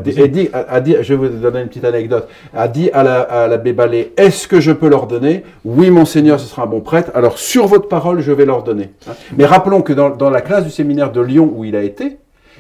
a 0.75 0.81
je 1.03 1.15
vais 1.15 1.29
vous 1.29 1.39
donner 1.39 1.61
une 1.61 1.69
petite 1.69 1.85
anecdote, 1.85 2.29
a 2.55 2.67
dit 2.69 2.91
à 2.93 3.03
la- 3.03 3.49
l'abbé 3.49 3.73
Ballet, 3.73 4.13
est-ce 4.17 4.49
que 4.49 4.61
je 4.61 4.73
peux 4.73 4.89
leur 4.89 5.07
donner? 5.07 5.45
Oui, 5.65 5.91
monseigneur, 5.91 6.41
ce 6.41 6.47
sera 6.47 6.63
un 6.65 6.67
bon 6.67 6.81
prêtre. 6.81 7.11
Alors, 7.15 7.39
sur 7.39 7.67
votre 7.67 7.89
parole, 7.89 8.21
je 8.21 8.33
vais 8.33 8.45
leur 8.45 8.63
donner. 8.65 8.91
Hein. 9.09 9.13
Mais 9.37 9.45
rappelons 9.47 9.83
que 9.83 9.93
dans, 9.93 10.11
dans 10.11 10.31
la 10.31 10.41
classe 10.41 10.65
du 10.65 10.71
séminaire 10.71 11.13
de 11.13 11.21
Lyon 11.21 11.53
où 11.55 11.65
il 11.65 11.77
a 11.77 11.83
été, 11.83 12.17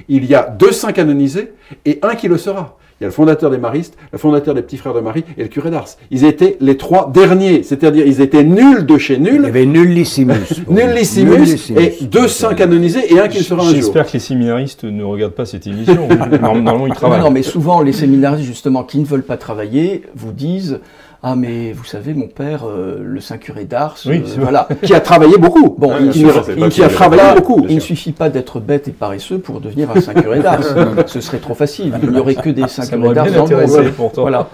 il 0.08 0.24
y 0.24 0.34
a 0.34 0.42
deux 0.48 0.72
saints 0.72 0.92
canonisés 0.92 1.52
et 1.84 1.98
un 2.02 2.14
qui 2.14 2.28
le 2.28 2.38
sera. 2.38 2.78
Il 3.02 3.06
y 3.06 3.06
a 3.06 3.08
le 3.08 3.12
fondateur 3.14 3.50
des 3.50 3.58
Maristes, 3.58 3.96
le 4.12 4.18
fondateur 4.18 4.54
des 4.54 4.62
Petits 4.62 4.76
Frères 4.76 4.94
de 4.94 5.00
Marie 5.00 5.24
et 5.36 5.42
le 5.42 5.48
curé 5.48 5.70
d'Ars. 5.72 5.88
Ils 6.12 6.24
étaient 6.24 6.56
les 6.60 6.76
trois 6.76 7.10
derniers, 7.12 7.64
c'est-à-dire 7.64 8.06
ils 8.06 8.20
étaient 8.20 8.44
nuls 8.44 8.86
de 8.86 8.96
chez 8.96 9.14
Il 9.14 9.26
y 9.26 9.30
nuls, 9.32 9.44
avait 9.44 9.66
nullissimus. 9.66 10.34
nullissimus, 10.68 11.36
Nullissimus. 11.36 11.80
et 11.80 12.04
deux 12.04 12.28
saints 12.28 12.54
canonisés 12.54 13.12
et 13.12 13.18
un 13.18 13.26
qui 13.26 13.38
le 13.38 13.42
sera 13.44 13.62
un 13.62 13.66
jour. 13.66 13.74
J'espère 13.74 14.06
que 14.06 14.12
les 14.12 14.20
séminaristes 14.20 14.84
ne 14.84 15.02
regardent 15.02 15.32
pas 15.34 15.46
cette 15.46 15.66
émission. 15.66 16.06
Normalement, 16.40 16.86
ils 16.86 16.92
travaillent. 16.94 17.20
non, 17.22 17.32
mais 17.32 17.42
souvent, 17.42 17.82
les 17.82 17.92
séminaristes, 17.92 18.46
justement, 18.46 18.84
qui 18.84 19.00
ne 19.00 19.04
veulent 19.04 19.24
pas 19.24 19.36
travailler, 19.36 20.02
vous 20.14 20.30
disent 20.30 20.78
Ah, 21.24 21.34
mais 21.36 21.72
vous 21.72 21.84
savez, 21.84 22.14
mon 22.14 22.26
père, 22.26 22.64
euh, 22.66 22.98
le 23.02 23.20
Saint 23.20 23.38
curé 23.38 23.64
d'Ars, 23.64 23.96
Oui, 24.06 24.22
euh, 24.26 24.40
voilà. 24.40 24.66
Qui 24.82 24.92
a 24.92 24.98
travaillé 25.00 25.38
beaucoup. 25.38 25.76
Bon, 25.78 25.92
Ah, 25.94 25.98
il, 26.00 26.10
qui, 26.10 26.18
sûr, 26.20 26.44
il- 26.56 26.82
a 26.82 26.88
travaillé 26.88 27.22
beaucoup. 27.36 27.64
il 27.68 27.76
ne 27.76 27.80
suffit 27.80 28.10
pas 28.10 28.28
d'être 28.28 28.58
bête 28.58 28.88
et 28.88 28.90
paresseux 28.92 29.38
pour 29.38 29.60
devenir 29.60 29.88
un 29.94 30.00
Saint 30.00 30.14
curé 30.14 30.40
d'Ars. 30.40 30.64
Ce 31.06 31.20
serait 31.20 31.38
trop 31.38 31.54
facile. 31.54 31.92
Il 32.02 32.10
n'y 32.10 32.18
aurait 32.18 32.34
que 32.34 32.50
des 32.50 32.66
Saints 32.66 32.86
Ça 32.92 32.96
m'aurait 32.98 33.14
bien 33.14 33.42
intéressé 33.42 33.90
pourtant. 33.96 34.22
Voilà. 34.22 34.48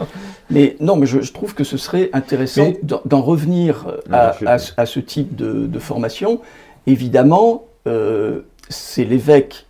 Mais 0.51 0.77
non, 0.81 0.97
mais 0.97 1.07
je, 1.07 1.21
je 1.21 1.33
trouve 1.33 1.55
que 1.55 1.65
ce 1.65 1.77
serait 1.77 2.09
intéressant 2.13 2.69
Mais- 2.69 2.81
d'en- 3.05 3.21
revenir 3.21 3.87
Ah, 4.11 4.35
à, 4.47 4.57
à- 4.77 4.87
ce 4.87 5.01
type 5.01 5.37
de, 5.37 5.67
de 5.67 5.79
formation. 5.79 6.41
Évidemment, 6.87 7.65
euh, 7.87 8.41
c'est 8.71 9.05
l'évêque, 9.05 9.67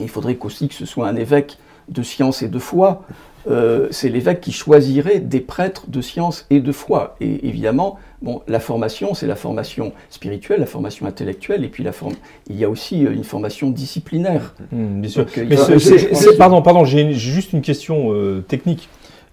il 0.00 0.08
faudrait 0.08 0.38
aussi 0.40 0.68
que 0.68 0.74
ce 0.74 0.86
soit 0.86 1.06
un 1.08 1.16
évêque 1.16 1.58
de 1.88 2.02
science 2.02 2.42
et 2.42 2.48
de 2.48 2.58
foi, 2.58 3.02
euh, 3.50 3.88
c'est 3.90 4.08
l'évêque 4.08 4.40
qui 4.40 4.52
choisirait 4.52 5.20
des 5.20 5.40
prêtres 5.40 5.84
de 5.88 6.00
science 6.00 6.46
et 6.50 6.60
de 6.60 6.72
foi. 6.72 7.16
Et 7.20 7.46
évidemment, 7.46 7.98
bon, 8.22 8.42
la 8.48 8.60
formation, 8.60 9.14
c'est 9.14 9.26
la 9.26 9.36
formation 9.36 9.92
spirituelle, 10.10 10.60
la 10.60 10.66
formation 10.66 11.06
intellectuelle, 11.06 11.64
et 11.64 11.68
puis 11.68 11.84
la 11.84 11.92
forme, 11.92 12.14
il 12.48 12.56
y 12.56 12.64
a 12.64 12.68
aussi 12.68 13.06
euh, 13.06 13.12
une 13.12 13.24
formation 13.24 13.70
disciplinaire. 13.70 14.54
Mmh, 14.72 15.00
bien 15.00 15.10
sûr. 15.10 15.24
Donc, 15.24 15.38
euh, 15.38 15.46
Mais 15.48 15.78
c'est- 15.78 16.36
pardon, 16.36 16.62
pardon, 16.62 16.84
j'ai 16.84 17.12
j'ai 17.12 17.32
juste 17.32 17.52
une 17.52 17.62
question 17.62 18.12
euh, 18.12 18.40
technique 18.46 18.88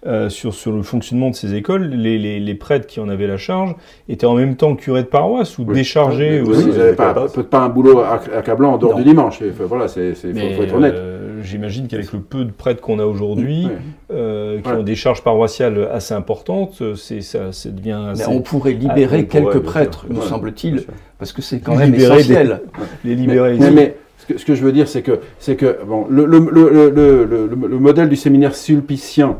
euh, 0.06 0.28
sur, 0.28 0.54
sur 0.54 0.72
le 0.72 0.82
fonctionnement 0.82 1.30
de 1.30 1.34
ces 1.34 1.54
écoles. 1.54 1.88
Les, 1.90 2.18
les- 2.18 2.38
les 2.40 2.54
prêtres 2.54 2.86
qui 2.86 3.00
en 3.00 3.08
avaient 3.08 3.26
la 3.26 3.36
charge 3.36 3.74
étaient 4.08 4.26
en 4.26 4.34
même 4.34 4.56
temps 4.56 4.74
curés 4.76 5.02
de 5.02 5.08
paroisse 5.08 5.58
ou 5.58 5.64
Oui. 5.66 5.74
déchargés 5.74 6.40
Oui, 6.42 6.48
aussi 6.48 6.70
vous 6.70 6.78
n'avez 6.78 6.92
pas, 6.94 7.12
pas 7.50 7.60
un 7.60 7.68
boulot 7.68 8.00
acc- 8.00 8.32
accablant 8.36 8.74
en 8.74 8.78
dehors 8.78 8.92
Non. 8.92 8.98
du 8.98 9.04
dimanche. 9.04 9.40
Enfin, 9.42 9.64
voilà, 9.64 9.88
c'est, 9.88 10.14
faut, 10.14 10.28
être 10.62 10.74
honnête. 10.74 10.94
euh, 10.94 11.22
J'imagine 11.42 11.86
qu'avec 11.86 12.12
le 12.12 12.20
peu 12.20 12.44
de 12.44 12.50
prêtres 12.50 12.80
qu'on 12.80 12.98
a 12.98 13.04
aujourd'hui, 13.04 13.68
euh, 14.12 14.60
qui 14.60 14.68
Ouais. 14.70 14.76
ont 14.76 14.82
des 14.82 14.94
charges 14.94 15.22
paroissiales 15.22 15.88
assez 15.92 16.14
importantes, 16.14 16.82
c'est 16.96 17.20
ça, 17.20 17.52
ça 17.52 17.68
devient 17.70 18.12
Mais 18.16 18.26
on 18.26 18.40
pourrait 18.40 18.72
libérer 18.72 19.18
Ah, 19.32 19.36
on 19.36 19.40
pourrait, 19.40 19.52
quelques 19.54 19.64
prêtres, 19.64 20.06
me 20.08 20.16
Ouais, 20.20 20.22
semble-t-il, 20.26 20.84
parce 21.18 21.32
que 21.32 21.42
c'est 21.42 21.60
quand 21.60 21.76
même 21.76 21.92
Libérer 21.92 22.16
des- 22.16 22.20
essentiel. 22.22 22.60
les 23.04 23.10
Mais, 23.14 23.16
libérer. 23.20 23.56
mais- 23.60 23.70
mais 23.70 23.96
ce, 24.18 24.26
que, 24.32 24.38
ce 24.38 24.44
que 24.46 24.54
je 24.54 24.62
veux 24.64 24.72
dire, 24.72 24.88
c'est 24.88 25.02
que, 25.02 25.20
c'est 25.38 25.56
que 25.56 25.78
bon, 25.86 26.06
le, 26.08 26.24
le- 26.24 26.38
le- 26.50 26.70
le- 26.70 26.90
le- 26.90 27.24
le- 27.24 27.68
le 27.68 27.78
modèle 27.78 28.08
du 28.08 28.16
séminaire 28.16 28.54
sulpicien, 28.54 29.36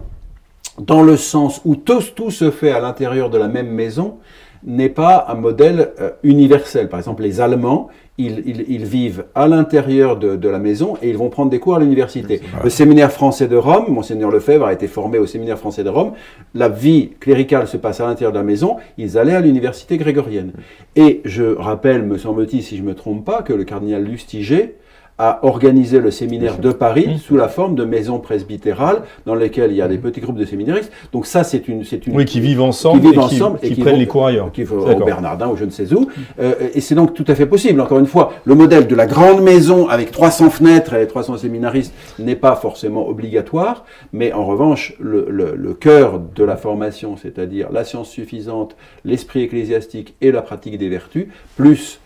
dans 0.81 1.03
le 1.03 1.17
sens 1.17 1.61
où 1.65 1.77
tout, 1.77 2.01
tout 2.15 2.31
se 2.31 2.51
fait 2.51 2.71
à 2.71 2.81
l'intérieur 2.81 3.31
de 3.31 3.39
la 3.39 3.49
même 3.49 3.69
maison, 3.69 4.19
n'est 4.65 4.89
pas 4.89 5.27
un 5.29 5.35
modèle 5.35 5.93
euh, 6.01 6.11
universel. 6.25 6.89
Par 6.89 6.99
exemple, 6.99 7.23
les 7.23 7.41
Allemands, 7.41 7.89
ils, 8.19 8.43
ils- 8.47 8.65
ils 8.69 8.85
vivent 8.85 9.27
à 9.35 9.47
l'intérieur 9.47 10.17
de, 10.17 10.35
de 10.35 10.49
la 10.49 10.59
maison 10.59 10.95
et 11.03 11.11
ils 11.11 11.17
vont 11.17 11.29
prendre 11.29 11.51
des 11.51 11.61
cours 11.61 11.77
à 11.77 11.79
l'université. 11.79 12.41
Le 12.65 12.71
séminaire 12.71 13.13
français 13.13 13.47
de 13.47 13.57
Rome, 13.57 13.85
Monseigneur 13.91 14.31
Lefebvre 14.31 14.67
a 14.67 14.73
été 14.73 14.89
formé 14.89 15.19
au 15.19 15.27
séminaire 15.27 15.59
français 15.59 15.85
de 15.85 15.91
Rome, 15.91 16.13
la 16.55 16.69
vie 16.69 17.11
cléricale 17.21 17.69
se 17.69 17.77
passe 17.77 18.01
à 18.01 18.07
l'intérieur 18.07 18.33
de 18.33 18.39
la 18.39 18.45
maison, 18.45 18.77
ils 18.99 19.19
allaient 19.19 19.35
à 19.35 19.41
l'université 19.41 19.99
grégorienne. 19.99 20.53
Et 20.97 21.21
je 21.25 21.45
rappelle, 21.55 22.03
me 22.03 22.19
semble-t-il, 22.19 22.63
si 22.63 22.77
je 22.79 22.83
ne 22.83 22.89
me 22.89 22.95
trompe 22.95 23.25
pas, 23.25 23.43
que 23.43 23.53
le 23.53 23.65
cardinal 23.65 24.03
Lustiger 24.03 24.77
a 25.19 25.41
organisé 25.47 25.99
le 25.99 26.11
séminaire 26.11 26.59
de 26.59 26.73
Paris 26.73 27.07
Mmh. 27.09 27.19
sous 27.19 27.37
la 27.37 27.49
forme 27.49 27.75
de 27.75 27.85
maisons 27.85 28.19
presbytérales 28.19 29.03
dans 29.25 29.35
lesquelles 29.35 29.71
il 29.71 29.77
y 29.77 29.83
a 29.83 29.89
des 29.89 29.97
petits 29.99 30.21
groupes 30.21 30.37
de 30.37 30.45
séminaristes. 30.45 30.93
Donc 31.13 31.25
ça, 31.27 31.43
c'est 31.45 31.69
une, 31.69 31.85
c'est 31.85 32.07
une, 32.07 32.15
Oui, 32.17 32.25
qui 32.27 32.41
vivent 32.41 32.61
ensemble 32.61 33.01
qui 33.01 33.07
vivent 33.07 33.15
et 33.15 33.19
qui, 33.19 33.25
ensemble 33.25 33.59
et 33.63 33.69
qui 33.69 33.75
qui 33.77 33.81
prennent 33.81 33.95
vont- 33.95 33.99
les 34.01 34.07
cours 34.07 34.27
ailleurs. 34.27 34.53
qui 34.53 34.63
va 34.65 34.77
au. 34.77 35.05
Bernardin 35.05 35.49
ou 35.49 35.57
je 35.57 35.65
ne 35.65 35.71
sais 35.71 35.93
où. 35.95 36.09
Euh, 36.39 36.55
et 36.75 36.81
c'est 36.81 36.95
donc 36.95 37.15
tout 37.15 37.25
à 37.29 37.35
fait 37.35 37.47
possible. 37.47 37.81
Encore 37.81 37.99
une 37.99 38.07
fois, 38.07 38.35
le 38.45 38.55
modèle 38.55 38.87
de 38.87 38.95
la 38.95 39.07
grande 39.07 39.43
maison 39.43 39.89
avec 39.89 40.11
300 40.11 40.51
fenêtres 40.51 40.95
et 40.95 41.07
300 41.07 41.39
séminaristes 41.39 41.95
n'est 42.19 42.37
pas 42.37 42.55
forcément 42.57 43.09
obligatoire, 43.09 43.85
mais 44.13 44.33
en 44.35 44.45
revanche, 44.45 44.95
le, 45.01 45.27
le- 45.31 45.55
le 45.57 45.75
cœur 45.75 46.21
de 46.35 46.45
la 46.45 46.57
formation, 46.57 47.17
c'est-à-dire 47.17 47.69
la 47.73 47.85
science 47.85 48.11
suffisante, 48.11 48.77
l'esprit 49.05 49.43
ecclésiastique 49.43 50.15
et 50.21 50.31
la 50.33 50.43
pratique 50.43 50.77
des 50.79 50.89
vertus, 50.89 51.29
plus 51.57 52.01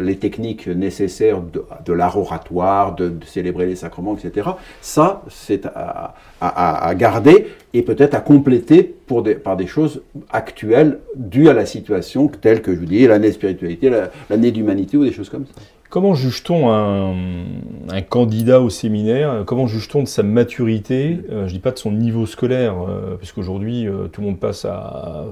les 0.00 0.16
techniques 0.16 0.66
nécessaires 0.66 1.40
de, 1.40 1.64
de 1.84 1.92
l'art 1.92 2.18
oratoire, 2.18 2.94
de, 2.94 3.12
célébrer 3.26 3.66
les 3.66 3.76
sacrements, 3.76 4.16
etc. 4.16 4.50
Ça, 4.80 5.22
c'est 5.28 5.66
à, 5.66 6.14
à- 6.40 6.94
garder 6.94 7.48
et 7.72 7.82
peut-être 7.82 8.14
à 8.14 8.20
compléter 8.20 8.82
pour 9.06 9.24
par 9.42 9.56
des 9.56 9.66
choses 9.66 10.02
actuelles 10.30 10.98
dues 11.16 11.48
à 11.48 11.52
la 11.52 11.66
situation 11.66 12.28
telle 12.28 12.62
que 12.62 12.74
je 12.74 12.80
vous 12.80 12.86
dis, 12.86 13.06
l'année 13.06 13.28
de 13.28 13.34
spiritualité, 13.34 13.90
la- 13.90 14.10
l'année 14.30 14.52
d'humanité 14.52 14.96
ou 14.96 15.04
des 15.04 15.12
choses 15.12 15.28
comme 15.28 15.46
ça. 15.46 15.52
Comment 15.90 16.14
juge-t-on 16.14 16.70
un, 16.72 18.02
candidat 18.08 18.60
au 18.60 18.68
séminaire? 18.68 19.44
Comment 19.46 19.66
juge-t-on 19.68 20.02
de 20.02 20.08
sa 20.08 20.24
maturité? 20.24 21.20
Euh, 21.30 21.46
Je 21.46 21.52
dis 21.52 21.60
pas 21.60 21.70
de 21.70 21.78
son 21.78 21.92
niveau 21.92 22.26
scolaire, 22.26 22.74
euh, 22.88 23.16
parce 23.16 23.30
qu'aujourd'hui, 23.32 23.86
euh, 23.86 24.08
tout 24.08 24.20
le 24.20 24.26
monde 24.26 24.40
passe 24.40 24.64
à, 24.64 25.24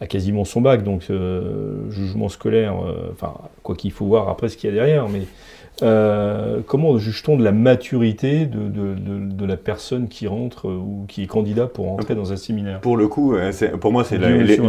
à 0.00 0.06
quasiment 0.06 0.44
son 0.44 0.60
bac, 0.60 0.82
donc 0.82 1.06
euh, 1.10 1.90
jugement 1.90 2.28
scolaire, 2.28 2.74
euh, 2.84 3.08
enfin, 3.12 3.34
quoi 3.62 3.76
qu'il 3.76 3.92
faut 3.92 4.06
voir 4.06 4.28
après 4.28 4.48
ce 4.48 4.56
qu'il 4.56 4.68
y 4.68 4.72
a 4.72 4.74
derrière, 4.74 5.08
mais 5.08 5.22
euh, 5.82 6.60
comment 6.66 6.96
juge-t-on 6.98 7.36
de 7.36 7.42
la 7.42 7.52
maturité 7.52 8.46
de, 8.46 8.68
de- 8.68 8.94
de- 8.94 9.34
de 9.34 9.44
la 9.44 9.56
personne 9.56 10.08
qui 10.08 10.26
rentre 10.26 10.68
euh, 10.68 10.76
ou 10.76 11.04
qui 11.08 11.24
est 11.24 11.26
candidat 11.26 11.66
pour 11.66 11.90
entrer 11.90 12.14
dans 12.14 12.32
un 12.32 12.36
séminaire? 12.36 12.80
Pour 12.80 12.96
le 12.96 13.08
coup, 13.08 13.34
euh, 13.34 13.50
pour 13.80 13.90
moi, 13.92 14.04
c'est 14.04 14.18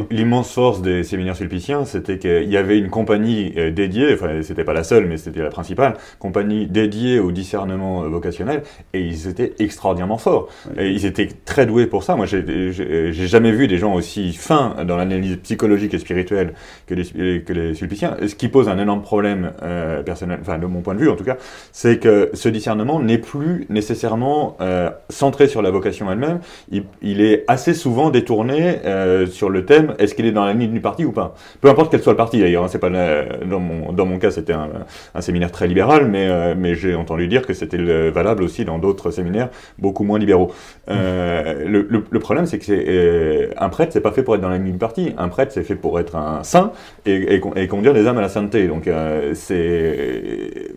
l'immense 0.10 0.52
force 0.52 0.82
des 0.82 1.04
séminaires 1.04 1.36
sulpiciens, 1.36 1.86
c'était 1.86 2.18
qu'il 2.18 2.50
y 2.50 2.58
avait 2.58 2.80
une 2.80 2.90
compagnie 2.90 3.54
dédiée, 3.72 4.14
enfin, 4.14 4.42
c'était 4.42 4.64
pas 4.64 4.74
la 4.74 4.84
seule, 4.84 5.06
mais 5.06 5.18
c'était 5.18 5.42
la 5.42 5.50
principale, 5.50 5.96
compagnie 6.18 6.66
dédiée 6.66 7.20
au 7.20 7.32
discernement 7.32 8.02
vocationnel, 8.10 8.64
et 8.94 9.02
ils 9.02 9.28
étaient 9.28 9.54
extraordinairement 9.60 10.18
forts. 10.18 10.48
Et 10.78 10.90
ils 10.90 11.06
étaient 11.06 11.28
très 11.46 11.66
doués 11.66 11.86
pour 11.88 12.04
ça. 12.04 12.16
Moi, 12.16 12.26
j'ai 12.26 13.12
jamais 13.14 13.52
vu 13.52 13.68
des 13.68 13.78
gens 13.78 13.94
aussi 13.94 14.34
fins 14.34 14.76
dans 14.88 14.98
l'analyse 14.98 15.38
psychologique 15.44 15.94
et 15.94 16.00
spirituelle 16.00 16.54
que 16.88 16.96
les, 16.96 17.42
que 17.44 17.54
les 17.54 17.74
sulpiciens, 17.76 18.18
ce 18.28 18.34
qui 18.34 18.48
pose 18.48 18.70
un 18.70 18.80
énorme 18.80 19.02
problème 19.02 19.52
euh, 19.62 20.02
personnel, 20.02 20.40
enfin, 20.42 20.58
de 20.58 20.66
mon 20.66 20.82
point 20.82 20.95
de 20.96 21.00
vue 21.00 21.10
en 21.10 21.16
tout 21.16 21.24
cas, 21.24 21.38
c'est 21.72 22.00
que 22.00 22.30
ce 22.34 22.50
discernement 22.50 23.00
n'est 23.00 23.18
plus 23.20 23.66
nécessairement 23.70 24.58
euh, 24.62 24.90
centré 25.10 25.48
sur 25.48 25.62
la 25.62 25.70
vocation 25.70 26.12
elle-même, 26.12 26.40
il, 26.72 26.84
il 27.02 27.22
est 27.22 27.44
assez 27.48 27.74
souvent 27.74 28.10
détourné 28.10 28.80
euh, 28.86 29.28
sur 29.28 29.50
le 29.50 29.66
thème 29.66 29.94
est-ce 30.00 30.16
qu'il 30.16 30.26
est 30.26 30.32
dans 30.32 30.46
la 30.46 30.54
ligne 30.54 30.72
du 30.72 30.82
parti 30.82 31.06
ou 31.06 31.12
pas? 31.12 31.36
Peu 31.62 31.70
importe 31.70 31.92
quel 31.92 32.02
soit 32.02 32.14
le 32.14 32.18
parti 32.18 32.40
d'ailleurs, 32.40 32.64
hein, 32.64 32.68
c'est 32.70 32.80
pas 32.80 32.90
dans, 32.90 33.60
mon, 33.60 33.92
dans 33.94 34.06
mon 34.06 34.18
cas 34.20 34.32
c'était 34.32 34.54
un, 34.54 34.70
un 35.14 35.22
séminaire 35.22 35.52
très 35.52 35.68
libéral, 35.68 36.08
mais, 36.08 36.28
euh, 36.30 36.56
mais 36.58 36.74
j'ai 36.76 36.96
entendu 36.96 37.28
dire 37.28 37.46
que 37.46 37.54
c'était 37.54 37.78
le- 37.78 38.10
valable 38.10 38.44
aussi 38.44 38.66
dans 38.66 38.78
d'autres 38.80 39.12
séminaires 39.12 39.50
beaucoup 39.78 40.04
moins 40.04 40.20
libéraux. 40.20 40.52
Euh, 40.90 41.66
le, 41.66 41.86
le- 41.90 42.04
le 42.10 42.20
problème 42.20 42.46
c'est 42.46 42.60
que 42.60 42.66
c'est, 42.66 43.50
un 43.58 43.70
prêtre 43.70 43.92
c'est 43.94 44.02
pas 44.02 44.12
fait 44.12 44.24
pour 44.24 44.36
être 44.36 44.42
dans 44.42 44.50
la 44.50 44.58
ligne 44.58 44.72
du 44.72 44.78
parti, 44.78 45.14
un 45.18 45.28
prêtre 45.28 45.52
c'est 45.52 45.64
fait 45.64 45.76
pour 45.76 46.00
être 46.00 46.16
un 46.16 46.44
saint 46.44 46.72
et, 47.06 47.36
et, 47.36 47.40
con- 47.40 47.54
et 47.56 47.68
conduire 47.68 47.94
des 47.94 48.08
âmes 48.08 48.18
à 48.18 48.22
la 48.22 48.30
sainteté. 48.30 48.68
Donc 48.68 48.88
c'est 49.34 50.76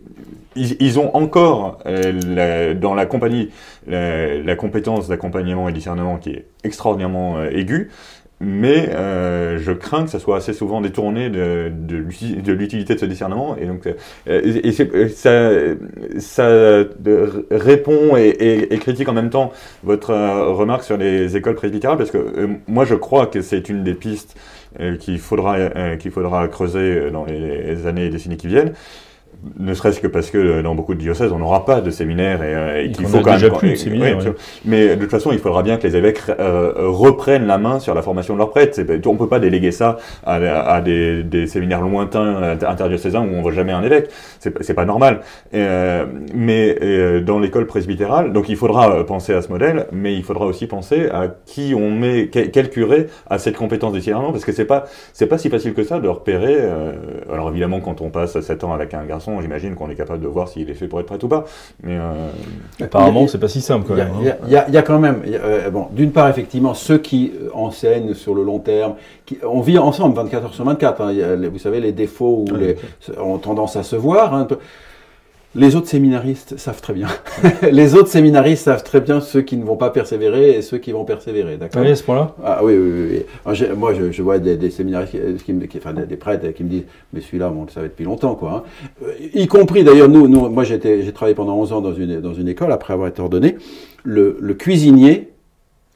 ils, 0.58 0.98
ont 0.98 1.14
encore 1.16 1.78
euh, 1.86 2.74
dans 2.74 2.94
la 2.94 3.06
compagnie 3.06 3.50
la, 3.86 4.56
compétence 4.56 5.08
d'accompagnement 5.08 5.68
et 5.68 5.72
discernement 5.72 6.18
qui 6.18 6.30
est 6.30 6.46
extraordinairement 6.64 7.38
euh, 7.38 7.50
aiguë, 7.50 7.90
mais 8.40 8.90
euh, 8.90 9.58
je 9.58 9.72
crains 9.72 10.04
que 10.04 10.10
ça 10.10 10.18
soit 10.18 10.36
assez 10.36 10.52
souvent 10.52 10.80
détourné 10.80 11.28
de, 11.28 11.72
de 11.74 11.96
l'uti- 11.96 12.36
de 12.36 12.52
l'utilité 12.52 12.94
de 12.94 13.00
ce 13.00 13.06
discernement. 13.06 13.56
Et 13.56 13.66
donc, 13.66 13.88
ça, 16.18 16.84
répond 17.50 18.16
et, 18.16 18.78
critique 18.80 19.08
en 19.08 19.14
même 19.14 19.30
temps 19.30 19.52
votre 19.82 20.14
remarque 20.52 20.84
sur 20.84 20.96
les 20.96 21.36
écoles 21.36 21.56
presbytérales, 21.56 21.98
parce 21.98 22.12
que 22.12 22.48
moi 22.68 22.84
je 22.84 22.94
crois 22.94 23.26
que 23.26 23.40
c'est 23.42 23.68
une 23.68 23.82
des 23.82 23.94
pistes 23.94 24.36
qu'il 25.00 25.18
faudra, 25.18 25.96
qu'il 25.96 26.12
faudra 26.12 26.46
creuser 26.46 27.10
dans 27.10 27.24
les 27.24 27.86
années 27.86 28.06
et 28.06 28.10
décennies 28.10 28.36
qui 28.36 28.46
viennent. 28.46 28.72
Ne 29.58 29.72
serait-ce 29.72 30.00
que 30.00 30.08
parce 30.08 30.30
que 30.30 30.38
euh, 30.38 30.62
dans 30.62 30.74
beaucoup 30.74 30.94
de 30.94 30.98
diocèses, 30.98 31.30
on 31.32 31.38
n'aura 31.38 31.64
pas 31.64 31.80
de 31.80 31.90
séminaire 31.90 32.42
et, 32.42 32.54
euh, 32.54 32.82
et 32.82 32.86
Et 32.86 32.90
qu'il 32.92 33.06
faut 33.06 33.18
a 33.18 33.22
quand 33.22 33.32
déjà 33.34 33.48
même. 33.50 33.58
plus 33.58 33.68
de 33.68 33.72
et- 33.74 33.76
séminaires, 33.76 34.16
oui, 34.18 34.26
ouais. 34.26 34.34
Mais 34.64 34.96
de 34.96 35.00
toute 35.02 35.10
façon, 35.12 35.30
il 35.30 35.38
faudra 35.38 35.62
bien 35.62 35.76
que 35.76 35.86
les 35.86 35.94
évêques 35.94 36.20
euh, 36.40 36.72
reprennent 36.76 37.46
la 37.46 37.56
main 37.56 37.78
sur 37.78 37.94
la 37.94 38.02
formation 38.02 38.34
de 38.34 38.38
leurs 38.38 38.50
prêtres. 38.50 38.80
On 39.06 39.12
ne 39.12 39.18
peut 39.18 39.28
pas 39.28 39.38
déléguer 39.38 39.70
ça 39.70 39.96
à, 40.26 40.34
à 40.34 40.80
des, 40.80 41.22
des 41.22 41.46
séminaires 41.46 41.82
lointains 41.82 42.56
interdiocésains 42.66 43.20
où 43.20 43.32
on 43.32 43.36
ne 43.38 43.42
voit 43.42 43.52
jamais 43.52 43.72
un 43.72 43.82
évêque. 43.82 44.08
C'est 44.40 44.74
pas- 44.74 44.84
normal. 44.84 45.20
Euh, 45.54 46.06
mais 46.34 46.76
euh, 46.82 47.20
dans 47.20 47.38
l'école 47.38 47.66
presbytérale, 47.66 48.32
donc 48.32 48.48
il 48.48 48.56
faudra 48.56 49.04
penser 49.04 49.34
à 49.34 49.42
ce 49.42 49.48
modèle, 49.50 49.86
mais 49.92 50.14
il 50.16 50.22
faudra 50.24 50.46
aussi 50.46 50.66
penser 50.66 51.08
à 51.12 51.28
qui 51.46 51.74
on 51.76 51.90
met, 51.90 52.28
quel, 52.32 52.50
quel 52.50 52.70
curé 52.70 53.06
a 53.30 53.38
cette 53.38 53.56
compétence 53.56 53.92
discernement, 53.92 54.32
parce 54.32 54.44
que 54.44 54.52
c'est 54.52 54.64
pas 54.64 54.84
c'est 55.12 55.26
pas 55.26 55.38
si 55.38 55.48
facile 55.50 55.74
que 55.74 55.82
ça 55.84 56.00
de 56.00 56.08
repérer. 56.08 56.56
euh, 56.58 56.92
alors 57.32 57.50
évidemment, 57.50 57.80
quand 57.80 58.00
on 58.00 58.08
passe 58.10 58.40
7 58.40 58.64
ans 58.64 58.72
avec 58.72 58.94
un 58.94 59.04
garçon, 59.04 59.27
j'imagine 59.40 59.74
qu'on 59.74 59.88
est 59.90 59.94
capable 59.94 60.22
de 60.22 60.28
voir 60.28 60.48
s'il 60.48 60.68
est 60.70 60.74
fait 60.74 60.88
pour 60.88 61.00
être 61.00 61.06
prêtre 61.06 61.24
ou 61.24 61.28
pas. 61.28 61.44
Mais 61.82 61.96
euh, 61.98 62.28
Apparemment, 62.82 63.26
c'est 63.28 63.38
pas 63.38 63.48
si 63.48 63.60
simple 63.60 63.86
quand 63.86 63.94
Il 63.94 63.98
y 63.98 64.00
a- 64.02 64.04
même. 64.06 64.14
il 64.46 64.50
y 64.52 64.56
hein. 64.56 64.64
a- 64.66 64.70
y, 64.70 64.76
y 64.76 64.82
quand 64.84 64.98
même, 64.98 65.22
a, 65.24 65.28
euh, 65.36 65.70
bon, 65.70 65.86
d'une 65.92 66.12
part, 66.12 66.28
effectivement, 66.28 66.74
ceux 66.74 66.98
qui 66.98 67.32
enseignent 67.54 68.14
sur 68.14 68.34
le 68.34 68.42
long 68.42 68.58
terme, 68.58 68.94
qui, 69.26 69.38
on 69.46 69.60
vit 69.60 69.78
ensemble 69.78 70.14
24 70.16 70.44
heures 70.44 70.54
sur 70.54 70.64
24. 70.64 71.00
hein, 71.02 71.12
y 71.12 71.22
a 71.22 71.36
vous 71.36 71.58
savez, 71.58 71.80
les 71.80 71.92
défauts 71.92 72.44
ou 72.50 72.54
les, 72.56 72.76
ont 73.20 73.38
tendance 73.38 73.76
à 73.76 73.82
se 73.82 73.96
voir. 73.96 74.34
hein, 74.34 74.40
un 74.40 74.44
peu. 74.44 74.58
Les 75.54 75.76
autres 75.76 75.88
séminaristes 75.88 76.58
savent 76.58 76.80
très 76.82 76.92
bien. 76.92 77.08
les 77.72 77.94
autres 77.94 78.08
séminaristes 78.10 78.64
savent 78.64 78.84
très 78.84 79.00
bien 79.00 79.20
ceux 79.20 79.40
qui 79.40 79.56
ne 79.56 79.64
vont 79.64 79.76
pas 79.76 79.88
persévérer 79.90 80.50
et 80.50 80.62
ceux 80.62 80.76
qui 80.78 80.92
vont 80.92 81.04
persévérer. 81.06 81.56
D'accord? 81.56 81.80
Oui, 81.82 81.88
à 81.90 81.96
ce 81.96 82.02
point-là 82.02 82.34
Ah 82.44 82.60
oui, 82.62 82.74
oui, 82.76 83.24
oui. 83.46 83.64
moi, 83.76 83.94
je, 83.94 84.12
je 84.12 84.22
vois 84.22 84.38
des, 84.38 84.56
des 84.56 84.70
séminaristes, 84.70 85.12
qui, 85.38 85.44
qui 85.44 85.52
me- 85.54 85.64
qui- 85.66 85.78
enfin 85.78 85.94
des, 85.94 86.16
prêtres 86.16 86.48
qui 86.52 86.64
me 86.64 86.68
disent, 86.68 86.84
mais 87.14 87.20
celui-là, 87.22 87.50
on 87.56 87.62
le 87.64 87.70
savait 87.70 87.88
depuis 87.88 88.04
longtemps, 88.04 88.34
quoi. 88.34 88.64
hein. 88.66 88.86
Euh, 89.06 89.12
Y 89.34 89.46
compris, 89.46 89.84
d'ailleurs, 89.84 90.08
nous, 90.10 90.28
nous 90.28 90.48
moi, 90.50 90.64
j'ai 90.64 90.78
travaillé 91.12 91.34
pendant 91.34 91.56
11 91.56 91.72
ans 91.72 91.80
dans 91.80 91.94
une, 91.94 92.20
dans 92.20 92.34
une 92.34 92.48
école, 92.48 92.70
après 92.70 92.92
avoir 92.92 93.08
été 93.08 93.22
ordonné. 93.22 93.56
Le, 94.04 94.36
le 94.40 94.54
cuisinier, 94.54 95.30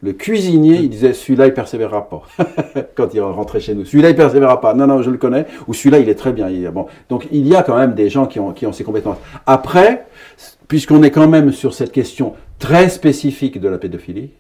Le 0.05 0.13
cuisinier, 0.13 0.79
il 0.79 0.91
disait 0.91 1.13
celui-là, 1.13 1.47
il 1.47 1.55
persévérera 1.55 2.09
pas. 2.09 2.23
Quand 2.97 3.15
il 3.15 3.21
rentrait 3.21 3.61
chez 3.61 3.73
nous, 3.73 3.85
celui-là, 3.85 4.11
il 4.11 4.17
persévérera 4.17 4.61
pas. 4.61 4.75
Non, 4.75 4.89
non, 4.89 5.01
je 5.01 5.11
le 5.11 5.17
connais. 5.17 5.47
Ou 5.69 5.75
celui-là, 5.75 6.01
il 6.01 6.09
est 6.09 6.17
très 6.17 6.33
bien. 6.33 6.49
Bon. 6.73 6.87
Donc, 7.09 7.29
il 7.31 7.47
y 7.47 7.55
a 7.55 7.63
quand 7.63 7.77
même 7.77 7.95
des 7.95 8.09
gens 8.09 8.27
qui 8.27 8.41
ont, 8.41 8.53
qui 8.53 8.67
ont 8.67 8.73
ces 8.73 8.83
compétences. 8.83 9.19
Après, 9.47 10.07
puisqu'on 10.67 11.05
est 11.05 11.13
quand 11.13 11.29
même 11.29 11.53
sur 11.53 11.73
cette 11.73 11.93
question 11.93 12.35
très 12.59 12.89
spécifique 12.89 13.61
de 13.61 13.69
la 13.69 13.79
pédophilie, 13.79 14.31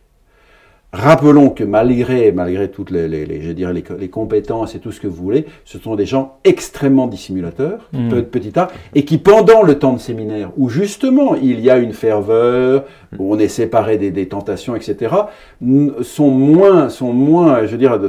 Rappelons 0.94 1.48
que 1.48 1.64
malgré, 1.64 2.32
malgré 2.32 2.70
toutes 2.70 2.90
les, 2.90 3.08
les, 3.08 3.24
les 3.24 3.40
je 3.40 3.52
dirais 3.52 3.72
les, 3.72 3.82
les, 3.98 4.08
compétences 4.10 4.74
et 4.74 4.78
tout 4.78 4.92
ce 4.92 5.00
que 5.00 5.06
vous 5.06 5.22
voulez, 5.22 5.46
ce 5.64 5.78
sont 5.78 5.94
des 5.96 6.04
gens 6.04 6.36
extrêmement 6.44 7.06
dissimulateurs, 7.06 7.88
Mm. 7.94 8.08
peu- 8.10 8.22
petit 8.22 8.58
a, 8.58 8.68
et 8.94 9.06
qui 9.06 9.16
pendant 9.16 9.62
le 9.62 9.78
temps 9.78 9.94
de 9.94 9.98
séminaire, 9.98 10.50
où 10.58 10.68
justement 10.68 11.34
il 11.34 11.60
y 11.60 11.70
a 11.70 11.78
une 11.78 11.94
ferveur, 11.94 12.84
où 13.18 13.34
on 13.34 13.38
est 13.38 13.48
séparé 13.48 13.96
des, 13.96 14.10
des 14.10 14.28
tentations, 14.28 14.76
etc., 14.76 15.14
sont 16.02 16.30
moins, 16.30 16.90
sont 16.90 17.12
moins, 17.14 17.62
je 17.64 17.72
veux 17.72 17.78
dire, 17.78 17.98
de 17.98 18.08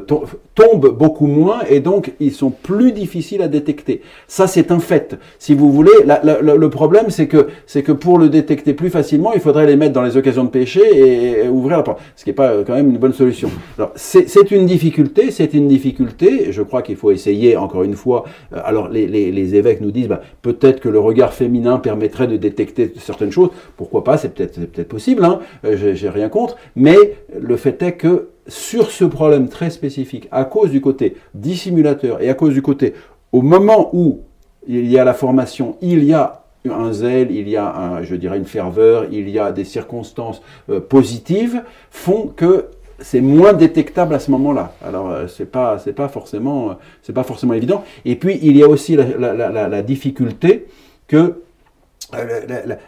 tombent 0.55 0.95
beaucoup 0.95 1.27
moins, 1.27 1.61
et 1.69 1.79
donc 1.79 2.13
ils 2.19 2.31
sont 2.31 2.51
plus 2.51 2.91
difficiles 2.91 3.41
à 3.41 3.47
détecter. 3.47 4.01
Ça, 4.27 4.45
c'est 4.47 4.71
un 4.71 4.79
fait. 4.79 5.17
Si 5.39 5.55
vous 5.55 5.71
voulez, 5.71 5.91
la- 6.05 6.21
la- 6.23 6.41
le 6.41 6.69
problème, 6.69 7.09
c'est 7.09 7.27
que, 7.27 7.47
c'est 7.65 7.81
que 7.81 7.91
pour 7.91 8.19
le 8.19 8.29
détecter 8.29 8.73
plus 8.73 8.89
facilement, 8.91 9.33
il 9.33 9.39
faudrait 9.41 9.65
les 9.65 9.75
mettre 9.75 9.93
dans 9.93 10.03
les 10.03 10.15
occasions 10.15 10.43
de 10.43 10.49
péché 10.49 10.81
et, 10.93 11.45
et 11.45 11.49
ouvrir 11.49 11.77
la 11.77 11.83
porte. 11.83 11.99
Ce 12.15 12.23
qui 12.23 12.29
n'est 12.29 12.35
pas 12.35 12.51
euh, 12.51 12.63
quand 12.65 12.73
même 12.75 12.89
une 12.89 12.97
bonne 12.97 13.13
solution. 13.13 13.49
Alors, 13.77 13.91
c'est 13.95 14.51
une 14.51 14.65
difficulté, 14.65 15.31
c'est 15.31 15.53
une 15.53 15.67
difficulté. 15.67 16.51
Je 16.51 16.61
crois 16.61 16.81
qu'il 16.83 16.97
faut 16.97 17.11
essayer, 17.11 17.57
encore 17.57 17.83
une 17.83 17.95
fois. 17.95 18.25
euh, 18.53 18.59
Alors, 18.63 18.89
les, 18.89 19.07
les, 19.07 19.31
les 19.31 19.55
évêques 19.55 19.81
nous 19.81 19.91
disent, 19.91 20.07
bah, 20.07 20.21
peut-être 20.41 20.79
que 20.79 20.89
le 20.89 20.99
regard 20.99 21.33
féminin 21.33 21.77
permettrait 21.77 22.27
de 22.27 22.37
détecter 22.37 22.93
certaines 22.99 23.31
choses. 23.31 23.49
Pourquoi 23.77 24.03
pas 24.03 24.17
C'est 24.17 24.33
peut-être 24.33 24.59
peut-être 24.71 24.87
possible. 24.89 25.25
Hein 25.25 25.39
euh, 25.65 25.95
j'ai 25.95 26.09
rien 26.09 26.29
contre. 26.29 26.57
Mais 26.75 26.97
le 27.39 27.55
fait 27.57 27.81
est 27.81 27.93
que 27.93 28.27
sur 28.47 28.91
ce 28.91 29.05
problème 29.05 29.47
très 29.47 29.69
spécifique, 29.69 30.27
à 30.31 30.45
cause 30.45 30.71
du 30.71 30.81
côté 30.81 31.15
dissimulateur 31.33 32.21
et 32.21 32.29
à 32.29 32.33
cause 32.33 32.53
du 32.53 32.61
côté, 32.61 32.93
au 33.31 33.41
moment 33.41 33.89
où 33.93 34.21
il 34.67 34.89
y 34.89 34.97
a 34.97 35.03
la 35.03 35.13
formation, 35.13 35.77
il 35.81 36.03
y 36.03 36.13
a 36.13 36.43
un 36.69 36.93
zèle, 36.93 37.31
il 37.31 37.49
y 37.49 37.57
a, 37.57 37.99
je 38.03 38.15
dirais, 38.15 38.37
une 38.37 38.45
ferveur, 38.45 39.07
il 39.11 39.29
y 39.29 39.37
a 39.39 39.51
des 39.51 39.65
circonstances 39.65 40.41
euh, 40.69 40.79
positives, 40.79 41.63
font 41.91 42.27
que 42.27 42.67
c'est 42.99 43.19
moins 43.19 43.51
détectable 43.53 44.13
à 44.15 44.19
ce 44.19 44.31
moment-là. 44.31 44.73
Alors 44.85 45.09
euh, 45.09 45.27
c'est 45.27 45.45
pas 45.51 45.77
forcément 46.07 46.69
euh, 46.69 46.73
c'est 47.01 47.11
pas 47.11 47.23
forcément 47.23 47.53
évident. 47.53 47.83
Et 48.05 48.15
puis 48.15 48.39
il 48.41 48.55
y 48.55 48.63
a 48.63 48.69
aussi 48.69 48.95
la, 48.95 49.33
la- 49.33 49.81
difficulté 49.81 50.67
que 51.07 51.41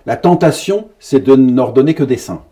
la 0.05 0.15
tentation, 0.17 0.89
c'est 0.99 1.23
de 1.23 1.35
n'ordonner 1.35 1.95
que 1.95 2.03
des 2.03 2.17
saints. 2.17 2.43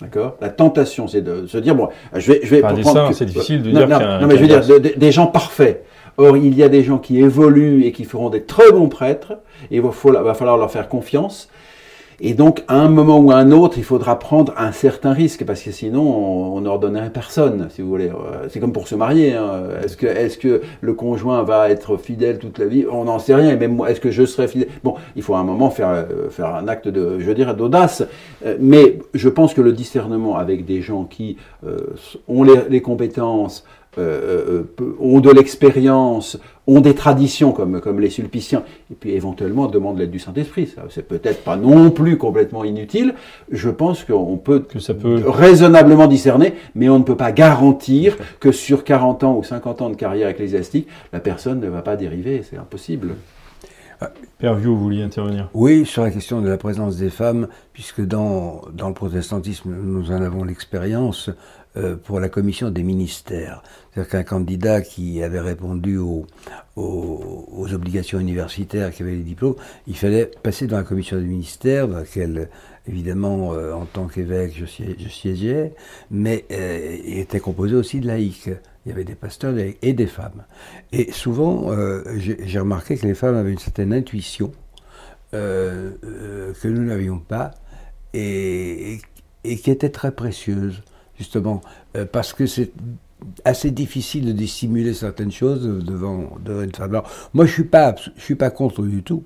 D'accord? 0.00 0.36
La 0.40 0.48
tentation, 0.48 1.06
c'est 1.08 1.20
de 1.22 1.46
se 1.46 1.58
dire 1.58 1.74
bon, 1.74 1.88
je 2.16 2.32
vais 2.32 2.40
je 2.42 2.50
vais 2.54 2.64
Enfin, 2.64 3.12
c'est 3.12 3.26
difficile 3.26 3.62
de 3.62 3.70
non, 3.70 3.86
dire 3.86 3.88
non, 3.88 4.06
un 4.06 4.20
non, 4.20 4.26
mais 4.26 4.36
je 4.36 4.40
veux 4.40 4.46
dire 4.46 4.60
cadre. 4.60 4.78
de- 4.78 4.88
de- 4.88 4.94
des 4.96 5.12
gens 5.12 5.26
parfaits. 5.26 5.84
Or, 6.16 6.36
il 6.36 6.54
y 6.54 6.62
a 6.62 6.68
des 6.68 6.82
gens 6.82 6.98
qui 6.98 7.20
évoluent 7.20 7.84
et 7.84 7.92
qui 7.92 8.04
feront 8.04 8.28
des 8.30 8.42
très 8.42 8.72
bons 8.72 8.88
prêtres, 8.88 9.34
et 9.70 9.76
il 9.76 9.80
va 9.82 9.90
falloir 9.92 10.56
leur 10.58 10.70
faire 10.70 10.88
confiance. 10.88 11.48
Et 12.22 12.34
donc, 12.34 12.64
à 12.68 12.76
un 12.76 12.88
moment 12.88 13.18
ou 13.18 13.30
à 13.30 13.36
un 13.36 13.50
autre, 13.50 13.78
il 13.78 13.84
faudra 13.84 14.18
prendre 14.18 14.52
un 14.58 14.72
certain 14.72 15.12
risque, 15.12 15.44
parce 15.44 15.62
que 15.62 15.70
sinon, 15.70 16.02
on 16.02 16.40
on 16.50 16.60
n'ordonnerait 16.64 17.10
personne, 17.10 17.68
si 17.70 17.80
vous 17.80 17.88
voulez. 17.88 18.08
Euh, 18.10 18.48
C'est 18.50 18.60
comme 18.60 18.72
pour 18.72 18.86
se 18.86 18.94
marier. 18.94 19.34
hein. 19.34 19.62
Est-ce 19.82 19.96
que, 19.96 20.06
est 20.06 20.38
que 20.38 20.60
le 20.82 20.92
conjoint 20.92 21.42
va 21.42 21.70
être 21.70 21.96
fidèle 21.96 22.38
toute 22.38 22.58
la 22.58 22.66
vie? 22.66 22.84
On 22.90 23.04
n'en 23.04 23.18
sait 23.18 23.34
rien. 23.34 23.50
Et 23.52 23.56
même 23.56 23.76
moi, 23.76 23.90
est-ce 23.90 24.00
que 24.00 24.10
je 24.10 24.26
serai 24.26 24.46
fidèle? 24.48 24.68
Bon, 24.84 24.96
il 25.16 25.22
faut 25.22 25.34
à 25.34 25.38
un 25.38 25.44
moment 25.44 25.70
faire, 25.70 25.88
euh, 25.88 26.28
faire 26.28 26.54
un 26.54 26.68
acte 26.68 26.88
de, 26.88 27.18
je 27.20 27.30
dirais, 27.32 27.54
d'audace. 27.54 28.02
Euh, 28.44 28.56
Mais 28.60 28.98
je 29.14 29.28
pense 29.30 29.54
que 29.54 29.62
le 29.62 29.72
discernement 29.72 30.36
avec 30.36 30.66
des 30.66 30.82
gens 30.82 31.04
qui 31.04 31.38
euh, 31.66 31.78
ont 32.28 32.42
les, 32.42 32.60
les 32.68 32.82
compétences, 32.82 33.64
euh, 33.98 34.60
euh, 34.60 34.62
peu- 34.76 34.94
ont 35.00 35.20
de 35.20 35.30
l'expérience, 35.30 36.38
ont 36.66 36.80
des 36.80 36.94
traditions 36.94 37.50
comme, 37.52 37.80
comme 37.80 37.98
les 38.00 38.10
sulpiciens, 38.10 38.62
et 38.90 38.94
puis 38.94 39.10
éventuellement 39.12 39.66
demandent 39.66 39.98
l'aide 39.98 40.10
du 40.12 40.18
Saint-Esprit. 40.20 40.68
Ça, 40.68 40.82
c'est 40.90 41.06
peut-être 41.08 41.42
pas 41.42 41.56
non 41.56 41.90
plus 41.90 42.16
complètement 42.16 42.62
inutile. 42.64 43.14
Je 43.50 43.68
pense 43.68 44.04
qu'on 44.04 44.36
peut 44.36 44.60
Que 44.60 44.78
ça 44.78 44.94
peut. 44.94 45.22
raisonnablement 45.26 46.06
discerner, 46.06 46.54
mais 46.76 46.88
on 46.88 46.98
ne 47.00 47.04
peut 47.04 47.16
pas 47.16 47.32
garantir 47.32 48.16
que 48.38 48.52
sur 48.52 48.84
40 48.84 49.24
ans 49.24 49.36
ou 49.36 49.42
50 49.42 49.82
ans 49.82 49.90
de 49.90 49.96
carrière 49.96 50.28
ecclésiastique, 50.28 50.86
la 51.12 51.18
personne 51.20 51.58
ne 51.60 51.68
va 51.68 51.82
pas 51.82 51.96
dériver. 51.96 52.42
C'est 52.48 52.58
impossible. 52.58 53.14
Père 54.38 54.54
Vieux, 54.54 54.68
vous 54.70 54.78
vouliez 54.80 55.02
intervenir? 55.02 55.50
Oui, 55.52 55.84
sur 55.84 56.02
la 56.02 56.10
question 56.10 56.40
de 56.40 56.48
la 56.48 56.56
présence 56.56 56.96
des 56.96 57.10
femmes, 57.10 57.48
puisque 57.74 58.00
dans, 58.00 58.62
dans 58.72 58.88
le 58.88 58.94
protestantisme, 58.94 59.74
nous 59.74 60.10
en 60.10 60.22
avons 60.22 60.42
l'expérience 60.44 61.28
euh, 61.76 61.96
pour 62.02 62.18
la 62.18 62.30
commission 62.30 62.70
des 62.70 62.82
ministères. 62.82 63.62
C'est-à-dire 63.92 64.10
qu'un 64.10 64.22
candidat 64.22 64.82
qui 64.82 65.22
avait 65.22 65.40
répondu 65.40 65.98
aux, 65.98 66.26
obligations 66.76 68.18
universitaires, 68.20 68.90
qui 68.92 69.02
avait 69.02 69.16
les 69.16 69.22
diplômes, 69.22 69.56
il 69.86 69.96
fallait 69.96 70.30
passer 70.42 70.66
dans 70.66 70.76
la 70.76 70.82
commission 70.84 71.16
des 71.18 71.24
ministères, 71.26 71.88
dans 71.88 71.98
laquelle, 71.98 72.48
évidemment, 72.86 73.52
euh, 73.52 73.72
en 73.72 73.86
tant 73.86 74.06
qu'évêque, 74.06 74.54
je, 74.56 74.64
sié- 74.64 74.96
je 74.98 75.08
siégeais, 75.08 75.74
mais 76.10 76.44
euh, 76.52 76.96
il 77.04 77.18
était 77.18 77.40
composé 77.40 77.74
aussi 77.74 78.00
de 78.00 78.06
laïcs. 78.06 78.50
Il 78.86 78.88
y 78.88 78.92
avait 78.92 79.04
des 79.04 79.14
pasteurs 79.14 79.54
et 79.58 79.92
des 79.92 80.06
femmes. 80.06 80.44
Et 80.92 81.12
souvent, 81.12 81.70
euh, 81.70 82.02
j'ai 82.16 82.58
remarqué 82.58 82.96
que 82.96 83.06
les 83.06 83.14
femmes 83.14 83.36
avaient 83.36 83.52
une 83.52 83.58
certaine 83.58 83.92
intuition 83.92 84.52
euh, 85.34 85.92
que 86.02 86.68
nous 86.68 86.84
n'avions 86.84 87.18
pas 87.18 87.50
et, 88.14 89.00
qui 89.44 89.70
était 89.70 89.90
très 89.90 90.12
précieuse, 90.12 90.82
justement, 91.18 91.60
parce 92.10 92.32
que 92.32 92.46
c'est 92.46 92.72
assez 93.44 93.70
difficile 93.70 94.26
de 94.26 94.32
dissimuler 94.32 94.94
certaines 94.94 95.32
choses 95.32 95.62
devant, 95.62 96.36
devant 96.44 96.62
une 96.62 96.74
femme. 96.74 96.90
Alors, 96.90 97.10
moi, 97.34 97.46
je 97.46 97.50
ne 97.50 97.54
suis, 97.54 97.64
pas 97.64 97.94
suis 98.16 98.34
pas 98.34 98.50
contre 98.50 98.82
du 98.82 99.02
tout, 99.02 99.24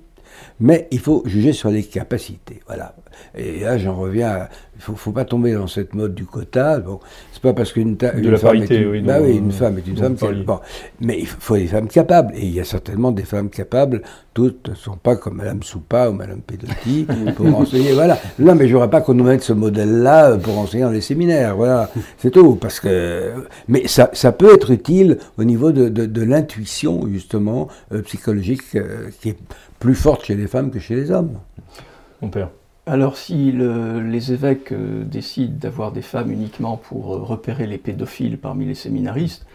mais 0.59 0.87
il 0.91 0.99
faut 0.99 1.23
juger 1.25 1.53
sur 1.53 1.69
les 1.69 1.83
capacités. 1.83 2.61
Voilà. 2.67 2.95
Et 3.35 3.59
là, 3.61 3.77
j'en 3.77 3.95
reviens. 3.95 4.47
Il 4.75 4.79
ne 4.79 4.83
faut, 4.83 4.95
faut 4.95 5.11
pas 5.13 5.23
tomber 5.23 5.53
dans 5.53 5.67
cette 5.67 5.93
mode 5.93 6.13
du 6.15 6.25
quota. 6.25 6.79
Bon, 6.79 6.99
c'est 7.31 7.41
pas 7.41 7.53
parce 7.53 7.71
qu'une 7.71 7.95
ta- 7.95 8.11
De 8.11 8.19
une 8.19 8.31
la 8.31 8.37
femme 8.37 8.49
parité, 8.51 8.75
est 8.75 8.81
une, 8.81 8.89
oui, 8.89 9.01
bah 9.01 9.19
oui, 9.21 9.37
une 9.37 9.51
femme 9.53 9.77
est 9.77 9.87
une 9.87 9.95
femme. 9.95 10.15
bon, 10.45 10.59
mais 10.99 11.17
il 11.19 11.25
faut 11.27 11.55
des 11.55 11.67
femmes 11.67 11.87
capables. 11.87 12.33
Et 12.35 12.41
il 12.45 12.51
y 12.53 12.59
a 12.59 12.65
certainement 12.65 13.11
des 13.13 13.23
femmes 13.23 13.49
capables. 13.49 14.01
Toutes 14.33 14.67
ne 14.67 14.75
sont 14.75 14.97
pas 14.97 15.15
comme 15.15 15.37
Madame 15.37 15.63
Soupa 15.63 16.09
ou 16.09 16.13
Madame 16.13 16.41
Pedotti 16.41 17.07
pour 17.37 17.45
enseigner. 17.57 17.93
Voilà. 17.93 18.17
Non, 18.37 18.53
mais 18.53 18.67
je 18.67 18.73
voudrais 18.73 18.89
pas 18.89 18.99
qu'on 18.99 19.13
nous 19.13 19.23
mette 19.23 19.43
ce 19.43 19.53
modèle-là 19.53 20.31
euh, 20.31 20.37
pour 20.37 20.57
enseigner 20.59 20.83
dans 20.83 20.89
les 20.91 20.99
séminaires. 20.99 21.55
Voilà. 21.55 21.89
C'est 22.17 22.31
tout. 22.31 22.55
Parce 22.55 22.81
que, 22.81 23.31
mais 23.69 23.87
ça, 23.87 24.09
ça 24.11 24.33
peut 24.33 24.53
être 24.53 24.71
utile 24.71 25.19
au 25.37 25.45
niveau 25.45 25.71
de, 25.71 25.87
de, 25.87 26.05
de 26.05 26.21
l'intuition, 26.23 27.07
justement, 27.07 27.69
euh, 27.93 28.01
psychologique, 28.01 28.61
euh, 28.75 29.07
qui 29.21 29.29
est 29.29 29.37
plus 29.79 29.95
forte 29.95 30.25
chez 30.25 30.35
les 30.35 30.47
femmes 30.47 30.69
que 30.69 30.79
chez 30.79 30.95
les 30.95 31.11
hommes. 31.11 31.37
Mon 32.21 32.27
père. 32.27 32.49
Alors 32.87 33.17
si 33.17 33.51
le- 33.51 33.99
les 34.01 34.31
évêques 34.31 34.71
euh, 34.71 35.03
décident 35.03 35.55
d'avoir 35.59 35.91
des 35.91 36.03
femmes 36.03 36.31
uniquement 36.31 36.77
pour 36.77 37.15
euh, 37.15 37.17
repérer 37.19 37.65
les 37.65 37.79
pédophiles 37.79 38.37
parmi 38.37 38.65
les 38.65 38.75
séminaristes, 38.75 39.45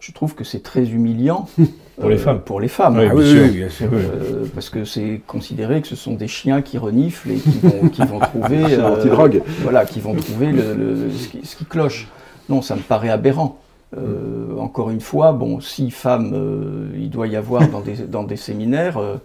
je 0.00 0.12
trouve 0.12 0.34
que 0.34 0.44
c'est 0.44 0.62
très 0.62 0.88
humiliant 0.90 1.48
Pour 2.00 2.08
les 2.08 2.16
femmes. 2.16 2.40
Pour 2.40 2.60
les 2.60 2.68
femmes. 2.68 2.96
Oui, 2.96 3.06
Ah 3.10 3.14
bien 3.14 3.24
sûr. 3.24 3.42
oui, 3.42 3.50
bien 3.56 3.68
sûr. 3.68 3.88
Oui. 3.92 3.98
Euh, 4.00 4.44
parce 4.54 4.70
que 4.70 4.84
c'est 4.84 5.20
considéré 5.26 5.82
que 5.82 5.88
ce 5.88 5.96
sont 5.96 6.14
des 6.14 6.28
chiens 6.28 6.62
qui 6.62 6.78
reniflent 6.78 7.32
et 7.32 7.36
qui 7.36 7.58
vont, 7.58 7.88
qui 7.88 8.02
vont 8.02 8.20
trouver, 8.20 8.62
euh, 8.78 9.40
voilà, 9.62 9.84
qui 9.84 9.98
vont 10.00 10.14
trouver 10.14 10.52
le, 10.52 10.74
le- 10.74 11.10
ce, 11.10 11.28
qui, 11.28 11.44
ce 11.44 11.56
qui 11.56 11.64
cloche. 11.64 12.06
Non, 12.48 12.62
ça 12.62 12.76
me 12.76 12.80
paraît 12.80 13.10
aberrant. 13.10 13.58
Euh, 13.96 14.56
encore 14.58 14.90
une 14.90 15.00
fois, 15.00 15.32
bon, 15.32 15.60
si 15.60 15.90
femmes 15.90 16.32
euh, 16.34 16.88
il 16.96 17.10
doit 17.10 17.26
y 17.26 17.34
avoir 17.36 17.68
dans 17.68 17.80
des, 17.80 17.96
dans 18.06 18.22
des 18.22 18.36
séminaires, 18.36 18.98
euh, 18.98 19.16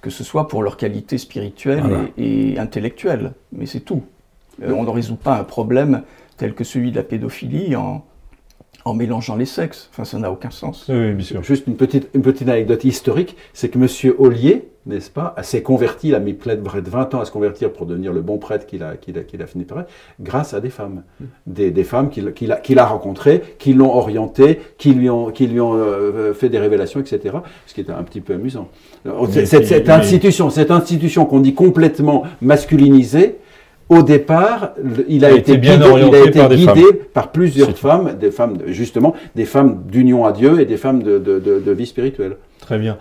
que 0.00 0.10
ce 0.10 0.24
soit 0.24 0.48
pour 0.48 0.62
leur 0.62 0.76
qualité 0.76 1.18
spirituelle 1.18 1.80
Voilà. 1.80 2.04
et, 2.16 2.52
et 2.52 2.58
intellectuelle, 2.58 3.32
mais 3.52 3.66
c'est 3.66 3.80
tout. 3.80 4.02
Euh, 4.62 4.72
on 4.72 4.82
ne 4.84 4.90
résout 4.90 5.16
pas 5.16 5.36
un 5.38 5.44
problème 5.44 6.02
tel 6.36 6.54
que 6.54 6.64
celui 6.64 6.90
de 6.92 6.96
la 6.96 7.02
pédophilie 7.02 7.74
en, 7.76 8.04
en 8.84 8.94
mélangeant 8.94 9.36
les 9.36 9.46
sexes. 9.46 9.88
Enfin, 9.92 10.04
ça 10.04 10.18
n'a 10.18 10.30
aucun 10.30 10.50
sens. 10.50 10.86
Oui, 10.88 10.94
oui, 10.96 11.12
bien 11.14 11.24
sûr. 11.24 11.42
Juste 11.42 11.66
une 11.66 11.76
petite, 11.76 12.08
une 12.14 12.22
petite 12.22 12.48
anecdote 12.48 12.84
historique, 12.84 13.36
c'est 13.52 13.68
que 13.68 13.78
M. 13.78 14.14
Ollier, 14.18 14.68
n'est-ce 14.88 15.10
pas, 15.10 15.34
s'est 15.42 15.62
converti, 15.62 16.08
il 16.08 16.14
a 16.14 16.18
mis 16.18 16.32
près 16.32 16.56
de 16.56 16.62
près 16.62 16.82
de 16.82 16.88
20 16.90 17.14
ans 17.14 17.20
à 17.20 17.24
se 17.24 17.30
convertir 17.30 17.72
pour 17.72 17.86
devenir 17.86 18.12
le 18.12 18.20
bon 18.22 18.38
prêtre 18.38 18.66
qu'il 18.66 18.82
a, 18.82 18.96
qu'il 18.96 19.16
a, 19.18 19.22
qu'il 19.22 19.40
a 19.42 19.46
fini 19.46 19.64
par 19.64 19.80
être, 19.80 19.90
grâce 20.18 20.54
à 20.54 20.60
des 20.60 20.70
femmes. 20.70 21.02
Des, 21.46 21.70
des 21.70 21.84
femmes 21.84 22.08
qu'il 22.10 22.26
a, 22.52 22.82
a 22.82 22.86
rencontrées, 22.86 23.42
qui 23.58 23.74
l'ont 23.74 23.94
orienté, 23.94 24.60
qui 24.78 24.92
lui 24.94 25.08
ont, 25.10 25.30
qui 25.30 25.46
lui 25.46 25.60
ont 25.60 25.74
euh, 25.74 26.32
fait 26.34 26.48
des 26.48 26.58
révélations, 26.58 27.00
etc. 27.00 27.36
Ce 27.66 27.74
qui 27.74 27.82
est 27.82 27.90
un 27.90 28.02
petit 28.02 28.20
peu 28.20 28.32
amusant. 28.34 28.68
Alors, 29.04 29.28
Mais 29.28 29.46
Cette, 29.46 29.60
puis- 29.60 29.68
cette 29.68 29.86
mais- 29.86 29.92
institution, 29.92 30.50
cette 30.50 30.70
institution 30.70 31.26
qu'on 31.26 31.40
dit 31.40 31.54
complètement 31.54 32.24
masculinisée, 32.40 33.36
au 33.90 34.02
départ, 34.02 34.72
il 35.08 35.24
a, 35.24 35.30
été, 35.30 35.56
bien 35.56 35.76
guidé, 35.76 35.84
il 35.86 35.88
a 35.88 35.92
orienté 35.92 36.28
été 36.28 36.38
par 36.40 36.50
guidé 36.50 36.82
plusieurs 37.32 37.70
femmes, 37.76 38.16
des 38.20 38.30
femmes, 38.30 38.58
justement, 38.66 39.14
des 39.34 39.46
femmes 39.46 39.82
d'union 39.86 40.26
à 40.26 40.32
Dieu 40.32 40.60
et 40.60 40.66
des 40.66 40.76
femmes 40.76 41.02
de, 41.02 41.18
de, 41.18 41.38
de- 41.38 41.58
de 41.58 41.72
vie 41.72 41.86
spirituelle. 41.86 42.36
Très 42.60 42.78
bien. 42.78 42.98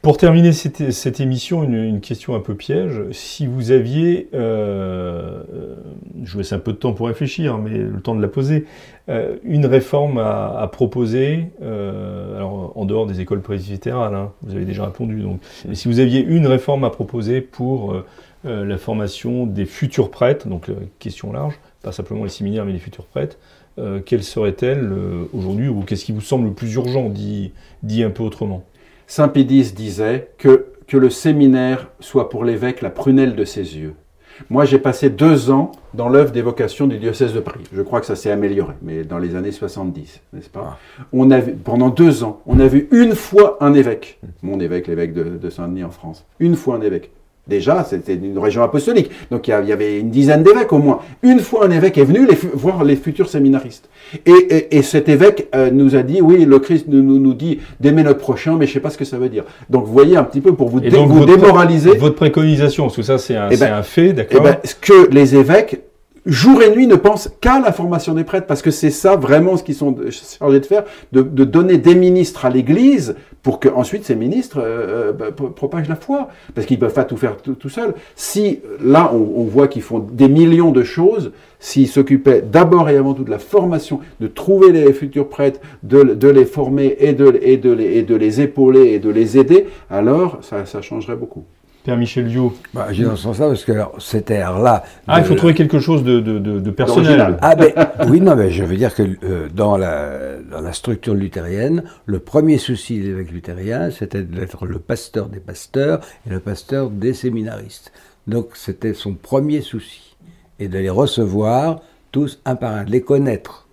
Pour 0.00 0.16
terminer 0.16 0.52
cette, 0.52 1.20
émission, 1.20 1.64
une, 1.64 2.00
question 2.00 2.36
un 2.36 2.40
peu 2.40 2.54
piège. 2.54 3.02
Si 3.10 3.48
vous 3.48 3.72
aviez, 3.72 4.28
euh, 4.32 5.42
euh, 5.52 5.74
je 6.22 6.32
vous 6.32 6.38
laisse 6.38 6.52
un 6.52 6.60
peu 6.60 6.72
de 6.72 6.76
temps 6.76 6.92
pour 6.92 7.08
réfléchir, 7.08 7.58
mais 7.58 7.76
le 7.76 8.00
temps 8.00 8.14
de 8.14 8.22
la 8.22 8.28
poser, 8.28 8.64
euh, 9.08 9.36
une 9.42 9.66
réforme 9.66 10.18
à, 10.18 10.68
proposer, 10.70 11.48
alors 11.60 12.72
en 12.76 12.84
dehors 12.84 13.06
des 13.06 13.20
écoles 13.20 13.40
presbytérales, 13.40 14.14
hein, 14.14 14.32
vous 14.42 14.54
avez 14.54 14.64
déjà 14.64 14.84
répondu. 14.84 15.20
Donc, 15.20 15.40
si 15.72 15.88
vous 15.88 15.98
aviez 15.98 16.20
une 16.20 16.46
réforme 16.46 16.84
à 16.84 16.90
proposer 16.90 17.40
pour 17.40 17.96
la 18.44 18.78
formation 18.78 19.46
des 19.46 19.66
futurs 19.66 20.12
prêtres, 20.12 20.46
donc 20.46 20.70
question 21.00 21.32
large, 21.32 21.58
pas 21.82 21.90
simplement 21.90 22.22
les 22.22 22.30
séminaires, 22.30 22.64
mais 22.64 22.72
les 22.72 22.78
futurs 22.78 23.06
prêtres, 23.06 23.36
quelle 24.06 24.22
serait-elle 24.22 24.92
aujourd'hui, 25.32 25.66
ou 25.66 25.80
qu'est-ce 25.80 26.04
qui 26.04 26.12
vous 26.12 26.20
semble 26.20 26.46
le 26.46 26.54
plus 26.54 26.72
urgent, 26.74 27.08
dit 27.08 27.52
un 28.04 28.10
peu 28.10 28.22
autrement? 28.22 28.64
Saint 29.10 29.28
Pédis 29.28 29.72
disait 29.72 30.28
que, 30.36 30.66
que 30.86 30.98
le 30.98 31.08
séminaire 31.08 31.88
soit 31.98 32.28
pour 32.28 32.44
l'évêque 32.44 32.82
la 32.82 32.90
prunelle 32.90 33.34
de 33.34 33.44
ses 33.46 33.78
yeux. 33.78 33.94
Moi, 34.50 34.66
j'ai 34.66 34.78
passé 34.78 35.08
deux 35.08 35.50
ans 35.50 35.72
dans 35.94 36.10
l'œuvre 36.10 36.30
des 36.30 36.42
vocations 36.42 36.86
du 36.86 36.98
diocèse 36.98 37.32
de 37.32 37.40
Paris. 37.40 37.64
Je 37.72 37.80
crois 37.80 38.00
que 38.00 38.06
ça 38.06 38.16
s'est 38.16 38.30
amélioré, 38.30 38.74
mais 38.82 39.04
dans 39.04 39.18
les 39.18 39.34
années 39.34 39.50
70, 39.50 40.20
n'est-ce 40.34 40.50
pas? 40.50 40.78
On 41.14 41.30
a 41.30 41.40
vu, 41.40 41.54
Pendant 41.54 41.88
deux 41.88 42.22
ans, 42.22 42.42
on 42.46 42.60
a 42.60 42.66
vu 42.66 42.86
une 42.92 43.14
fois 43.14 43.56
un 43.62 43.72
évêque, 43.72 44.20
mon 44.42 44.60
évêque, 44.60 44.86
l'évêque 44.86 45.14
de, 45.14 45.24
de 45.38 45.50
Saint-Denis 45.50 45.84
en 45.84 45.90
France, 45.90 46.26
une 46.38 46.54
fois 46.54 46.76
un 46.76 46.82
évêque. 46.82 47.10
Déjà, 47.48 47.84
c'était 47.88 48.14
une 48.14 48.38
région 48.38 48.62
apostolique, 48.62 49.10
donc 49.30 49.48
il 49.48 49.50
y, 49.50 49.72
avait 49.72 50.00
une 50.00 50.10
dizaine 50.10 50.42
d'évêques 50.42 50.72
au 50.72 50.78
moins. 50.78 50.98
Une 51.22 51.40
fois 51.40 51.64
un 51.66 51.70
évêque 51.70 51.96
est 51.98 52.04
venu 52.04 52.26
les 52.26 52.36
voir 52.54 52.84
les 52.84 52.96
futurs 52.96 53.28
séminaristes. 53.28 53.88
Et, 54.26 54.30
et- 54.30 54.76
et 54.76 54.82
cet 54.82 55.08
évêque 55.08 55.48
euh, 55.54 55.70
nous 55.70 55.96
a 55.96 56.02
dit, 56.02 56.20
oui, 56.20 56.44
le 56.44 56.58
Christ 56.58 56.86
nous, 56.88 57.02
nous, 57.02 57.18
nous 57.18 57.34
dit 57.34 57.60
d'aimer 57.80 58.02
notre 58.02 58.20
prochain, 58.20 58.56
mais 58.58 58.66
je 58.66 58.70
ne 58.70 58.74
sais 58.74 58.80
pas 58.80 58.90
ce 58.90 58.98
que 58.98 59.04
ça 59.06 59.16
veut 59.18 59.28
dire. 59.30 59.44
Donc 59.70 59.86
vous 59.86 59.92
voyez 59.92 60.16
un 60.16 60.24
petit 60.24 60.40
peu 60.42 60.54
pour 60.54 60.68
vous, 60.68 60.78
Et 60.78 60.82
dé- 60.82 60.90
donc, 60.90 61.08
vous 61.08 61.20
votre- 61.20 61.36
démoraliser. 61.36 61.96
Votre 61.96 62.16
préconisation, 62.16 62.84
parce 62.84 62.96
que 62.96 63.02
ça 63.02 63.16
c'est 63.18 63.36
un, 63.36 63.48
Eh 63.50 63.56
ben, 63.56 63.72
un 63.72 63.82
fait, 63.82 64.08
Eh 64.08 64.12
d'accord? 64.12 64.42
ben, 64.42 64.56
ce 64.64 64.74
que 64.74 65.08
les 65.10 65.34
évêques, 65.34 65.80
jour 66.28 66.62
et 66.62 66.70
nuit, 66.70 66.86
ne 66.86 66.94
pensent 66.94 67.30
qu'à 67.40 67.58
la 67.58 67.72
formation 67.72 68.14
des 68.14 68.22
prêtres, 68.22 68.46
parce 68.46 68.62
que 68.62 68.70
c'est 68.70 68.90
ça 68.90 69.16
vraiment 69.16 69.56
ce 69.56 69.64
qu'ils 69.64 69.74
sont 69.74 69.96
chargés 70.10 70.60
de 70.60 70.66
faire, 70.66 70.84
de, 71.10 71.22
de 71.22 71.44
donner 71.44 71.78
des 71.78 71.94
ministres 71.96 72.44
à 72.44 72.50
l'Église 72.50 73.16
pour 73.42 73.60
que 73.60 73.68
ensuite 73.68 74.04
ces 74.04 74.14
ministres 74.14 74.58
euh, 74.60 75.12
euh, 75.20 75.30
pro- 75.30 75.48
propagent 75.48 75.88
la 75.88 75.96
foi, 75.96 76.28
parce 76.54 76.66
qu'ils 76.66 76.78
peuvent 76.78 76.92
pas 76.92 77.04
tout 77.04 77.16
faire 77.16 77.36
tout, 77.38 77.54
tout 77.54 77.70
seuls. 77.70 77.94
Si 78.14 78.60
là, 78.84 79.10
on, 79.14 79.40
on 79.40 79.44
voit 79.44 79.68
qu'ils 79.68 79.82
font 79.82 80.00
des 80.00 80.28
millions 80.28 80.70
de 80.70 80.82
choses, 80.82 81.32
s'ils 81.60 81.88
s'occupaient 81.88 82.42
d'abord 82.42 82.88
et 82.90 82.96
avant 82.96 83.14
tout 83.14 83.24
de 83.24 83.30
la 83.30 83.38
formation, 83.38 84.00
de 84.20 84.26
trouver 84.26 84.70
les 84.70 84.92
futurs 84.92 85.28
prêtres, 85.28 85.60
de, 85.82 86.02
de 86.02 86.28
les 86.28 86.44
former 86.44 86.96
et 87.00 87.14
de, 87.14 87.38
et, 87.42 87.56
de 87.56 87.72
les, 87.72 87.96
et 87.96 88.02
de 88.02 88.14
les 88.14 88.40
épauler 88.40 88.92
et 88.92 88.98
de 88.98 89.08
les 89.08 89.38
aider, 89.38 89.66
alors 89.90 90.38
ça, 90.42 90.66
ça 90.66 90.82
changerait 90.82 91.16
beaucoup. 91.16 91.44
Père 91.88 91.96
Michel 91.96 92.26
Liot. 92.30 92.52
Bah, 92.74 92.88
j'ai 92.90 93.04
dans 93.04 93.16
ce 93.16 93.22
sens-là 93.22 93.46
parce 93.46 93.64
que 93.64 93.72
alors, 93.72 93.94
cette 93.98 94.30
ère-là. 94.30 94.84
Ah, 95.06 95.20
il 95.20 95.24
faut 95.24 95.34
trouver 95.34 95.54
quelque 95.54 95.78
chose 95.78 96.04
de, 96.04 96.20
de, 96.20 96.38
de, 96.38 96.60
de 96.60 96.70
personnel. 96.70 97.38
Ah 97.40 97.54
ben 97.54 97.72
oui, 98.10 98.20
non, 98.20 98.36
mais 98.36 98.50
je 98.50 98.62
veux 98.62 98.76
dire 98.76 98.94
que 98.94 99.04
euh, 99.24 99.48
dans, 99.48 99.78
la, 99.78 100.36
dans 100.50 100.60
la 100.60 100.74
structure 100.74 101.14
luthérienne, 101.14 101.84
le 102.04 102.18
premier 102.18 102.58
souci 102.58 103.00
de 103.00 103.06
l'évêque 103.06 103.30
luthérien, 103.30 103.90
c'était 103.90 104.22
d'être 104.22 104.66
le 104.66 104.78
pasteur 104.78 105.30
des 105.30 105.40
pasteurs 105.40 106.00
et 106.26 106.30
le 106.30 106.40
pasteur 106.40 106.90
des 106.90 107.14
séminaristes. 107.14 107.90
Donc 108.26 108.50
c'était 108.52 108.92
son 108.92 109.14
premier 109.14 109.62
souci. 109.62 110.14
Et 110.60 110.68
de 110.68 110.76
les 110.76 110.90
recevoir 110.90 111.80
tous 112.12 112.38
un 112.44 112.56
par 112.56 112.74
un, 112.74 112.84
de 112.84 112.90
les 112.90 113.00
connaître. 113.00 113.66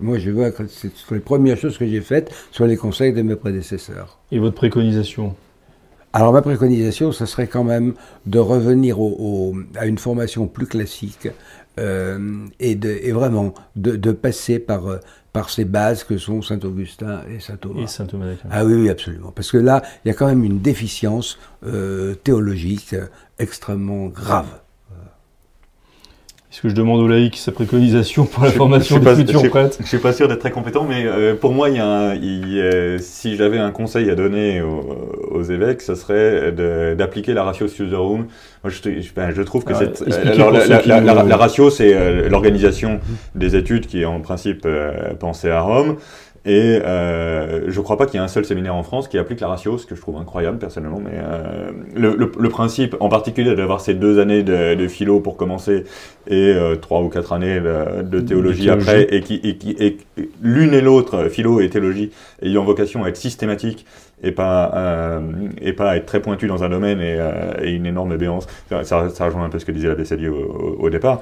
Moi, 0.00 0.16
je 0.16 0.30
vois 0.30 0.52
que 0.52 0.66
c'est 0.68 0.90
c'est 0.96 1.14
les 1.14 1.20
premières 1.20 1.58
choses 1.58 1.76
que 1.76 1.86
j'ai 1.86 2.00
faites 2.00 2.32
sur 2.50 2.64
les 2.64 2.78
conseils 2.78 3.12
de 3.12 3.20
mes 3.20 3.36
prédécesseurs. 3.36 4.16
Et 4.32 4.38
votre 4.38 4.56
préconisation? 4.56 5.36
Alors 6.12 6.32
ma 6.32 6.42
préconisation, 6.42 7.12
ce 7.12 7.24
serait 7.26 7.46
quand 7.46 7.62
même 7.64 7.94
de 8.26 8.38
revenir 8.38 9.00
au- 9.00 9.16
au- 9.54 9.54
à 9.78 9.86
une 9.86 9.98
formation 9.98 10.46
plus 10.48 10.66
classique 10.66 11.28
euh, 11.78 12.46
et, 12.58 12.74
de, 12.74 12.88
et 12.90 13.12
vraiment 13.12 13.54
de, 13.76 13.94
de 13.96 14.10
passer 14.10 14.58
par, 14.58 14.88
euh, 14.88 14.98
par 15.32 15.50
ces 15.50 15.64
bases 15.64 16.02
que 16.02 16.18
sont 16.18 16.42
Saint-Augustin 16.42 17.20
et 17.30 17.38
Saint-Thomas. 17.38 17.82
et 17.82 17.86
Saint 17.86 18.06
Thomas 18.06 18.26
d'Aquin. 18.26 18.48
Ah 18.50 18.64
oui, 18.64 18.74
oui, 18.74 18.88
absolument. 18.90 19.30
Parce 19.30 19.52
que 19.52 19.56
là, 19.58 19.82
il 20.04 20.08
y 20.08 20.10
a 20.10 20.14
quand 20.14 20.26
même 20.26 20.42
une 20.44 20.58
déficience 20.60 21.38
euh, 21.64 22.14
théologique 22.14 22.96
extrêmement 23.38 24.06
grave. 24.08 24.46
Est-ce 26.52 26.62
que 26.62 26.68
je 26.68 26.74
demande 26.74 26.98
au 27.00 27.06
laïc 27.06 27.36
sa 27.36 27.52
préconisation 27.52 28.24
pour 28.26 28.42
la 28.42 28.50
Je- 28.50 28.56
formation 28.56 28.96
je 28.96 29.00
des 29.00 29.04
pas- 29.06 29.14
futurs 29.14 29.44
je 29.44 29.48
prêtres? 29.48 29.76
Je 29.80 29.86
suis 29.86 29.98
pas 29.98 30.12
sûr 30.12 30.26
d'être 30.26 30.40
très 30.40 30.50
compétent, 30.50 30.84
mais 30.88 31.04
euh, 31.06 31.36
pour 31.36 31.52
moi, 31.52 31.68
il 31.68 31.76
y 31.76 31.78
a 31.78 31.86
un- 31.86 32.14
il 32.16 32.60
a- 32.60 32.98
si 32.98 33.36
j'avais 33.36 33.58
un 33.58 33.70
conseil 33.70 34.10
à 34.10 34.16
donner 34.16 34.60
aux, 34.60 35.12
aux 35.30 35.42
évêques, 35.44 35.80
ce 35.80 35.94
serait 35.94 36.50
d'appliquer 36.96 37.34
la 37.34 37.44
ratio 37.44 37.68
Suserum. 37.68 38.26
Moi, 38.64 38.72
je, 38.72 39.00
je- 39.00 39.12
ben, 39.14 39.30
je 39.32 39.42
trouve 39.42 39.62
que 39.64 39.72
Ah, 39.74 39.78
alors 39.78 39.92
pour 40.48 40.50
la, 40.50 40.60
ceux 40.62 40.68
la- 40.70 40.78
qui 40.78 40.88
la- 40.88 41.00
ne- 41.00 41.06
la- 41.06 41.22
la 41.22 41.36
ratio, 41.36 41.70
c'est 41.70 41.94
euh, 41.94 42.28
l'organisation 42.28 42.98
des 43.36 43.54
études 43.54 43.86
qui 43.86 44.00
est 44.02 44.04
en 44.04 44.18
principe 44.18 44.62
euh, 44.66 45.14
pensée 45.20 45.50
à 45.50 45.60
Rome. 45.60 45.96
Et 46.46 46.80
euh, 46.82 47.64
je 47.68 47.78
ne 47.78 47.84
crois 47.84 47.98
pas 47.98 48.06
qu'il 48.06 48.14
y 48.14 48.16
ait 48.18 48.24
un 48.24 48.28
seul 48.28 48.46
séminaire 48.46 48.74
en 48.74 48.82
France 48.82 49.08
qui 49.08 49.18
applique 49.18 49.40
la 49.40 49.48
ratio, 49.48 49.76
ce 49.76 49.84
que 49.84 49.94
je 49.94 50.00
trouve 50.00 50.16
incroyable 50.16 50.58
personnellement. 50.58 51.00
Mais 51.04 51.12
euh, 51.14 51.70
le, 51.94 52.14
le- 52.16 52.32
le 52.38 52.48
principe, 52.48 52.96
en 53.00 53.10
particulier, 53.10 53.54
d'avoir 53.54 53.82
ces 53.82 53.92
deux 53.92 54.18
années 54.18 54.42
de, 54.42 54.74
de 54.74 54.88
philo 54.88 55.20
pour 55.20 55.36
commencer 55.36 55.84
et 56.26 56.54
euh, 56.54 56.76
trois 56.76 57.02
ou 57.02 57.10
quatre 57.10 57.34
années 57.34 57.60
de, 57.60 58.02
de 58.02 58.20
théologie, 58.20 58.64
théologie. 58.64 58.70
après, 58.70 59.06
et 59.14 59.20
qui, 59.20 59.34
et 59.44 59.56
qui 59.58 59.72
et 59.78 59.98
l'une 60.40 60.72
et 60.72 60.80
l'autre, 60.80 61.28
philo 61.28 61.60
et 61.60 61.68
théologie, 61.68 62.10
ayant 62.42 62.64
vocation 62.64 63.04
à 63.04 63.08
être 63.10 63.16
systématique 63.18 63.84
et 64.22 64.32
pas 64.32 65.20
et 65.60 65.72
pas 65.72 65.90
à 65.90 65.96
être 65.96 66.06
très 66.06 66.20
pointu 66.20 66.46
dans 66.46 66.62
un 66.64 66.68
domaine 66.68 67.00
et, 67.00 67.18
et 67.62 67.70
une 67.70 67.86
énorme 67.86 68.16
béance. 68.16 68.46
Ça, 68.68 68.84
ça, 68.84 69.08
ça 69.10 69.24
rejoint 69.26 69.44
un 69.44 69.48
peu 69.50 69.58
ce 69.58 69.64
que 69.64 69.72
disait 69.72 69.88
la 69.88 69.94
Bessalier 69.94 70.28
au, 70.28 70.36
au- 70.36 70.76
au 70.86 70.90
départ 70.90 71.20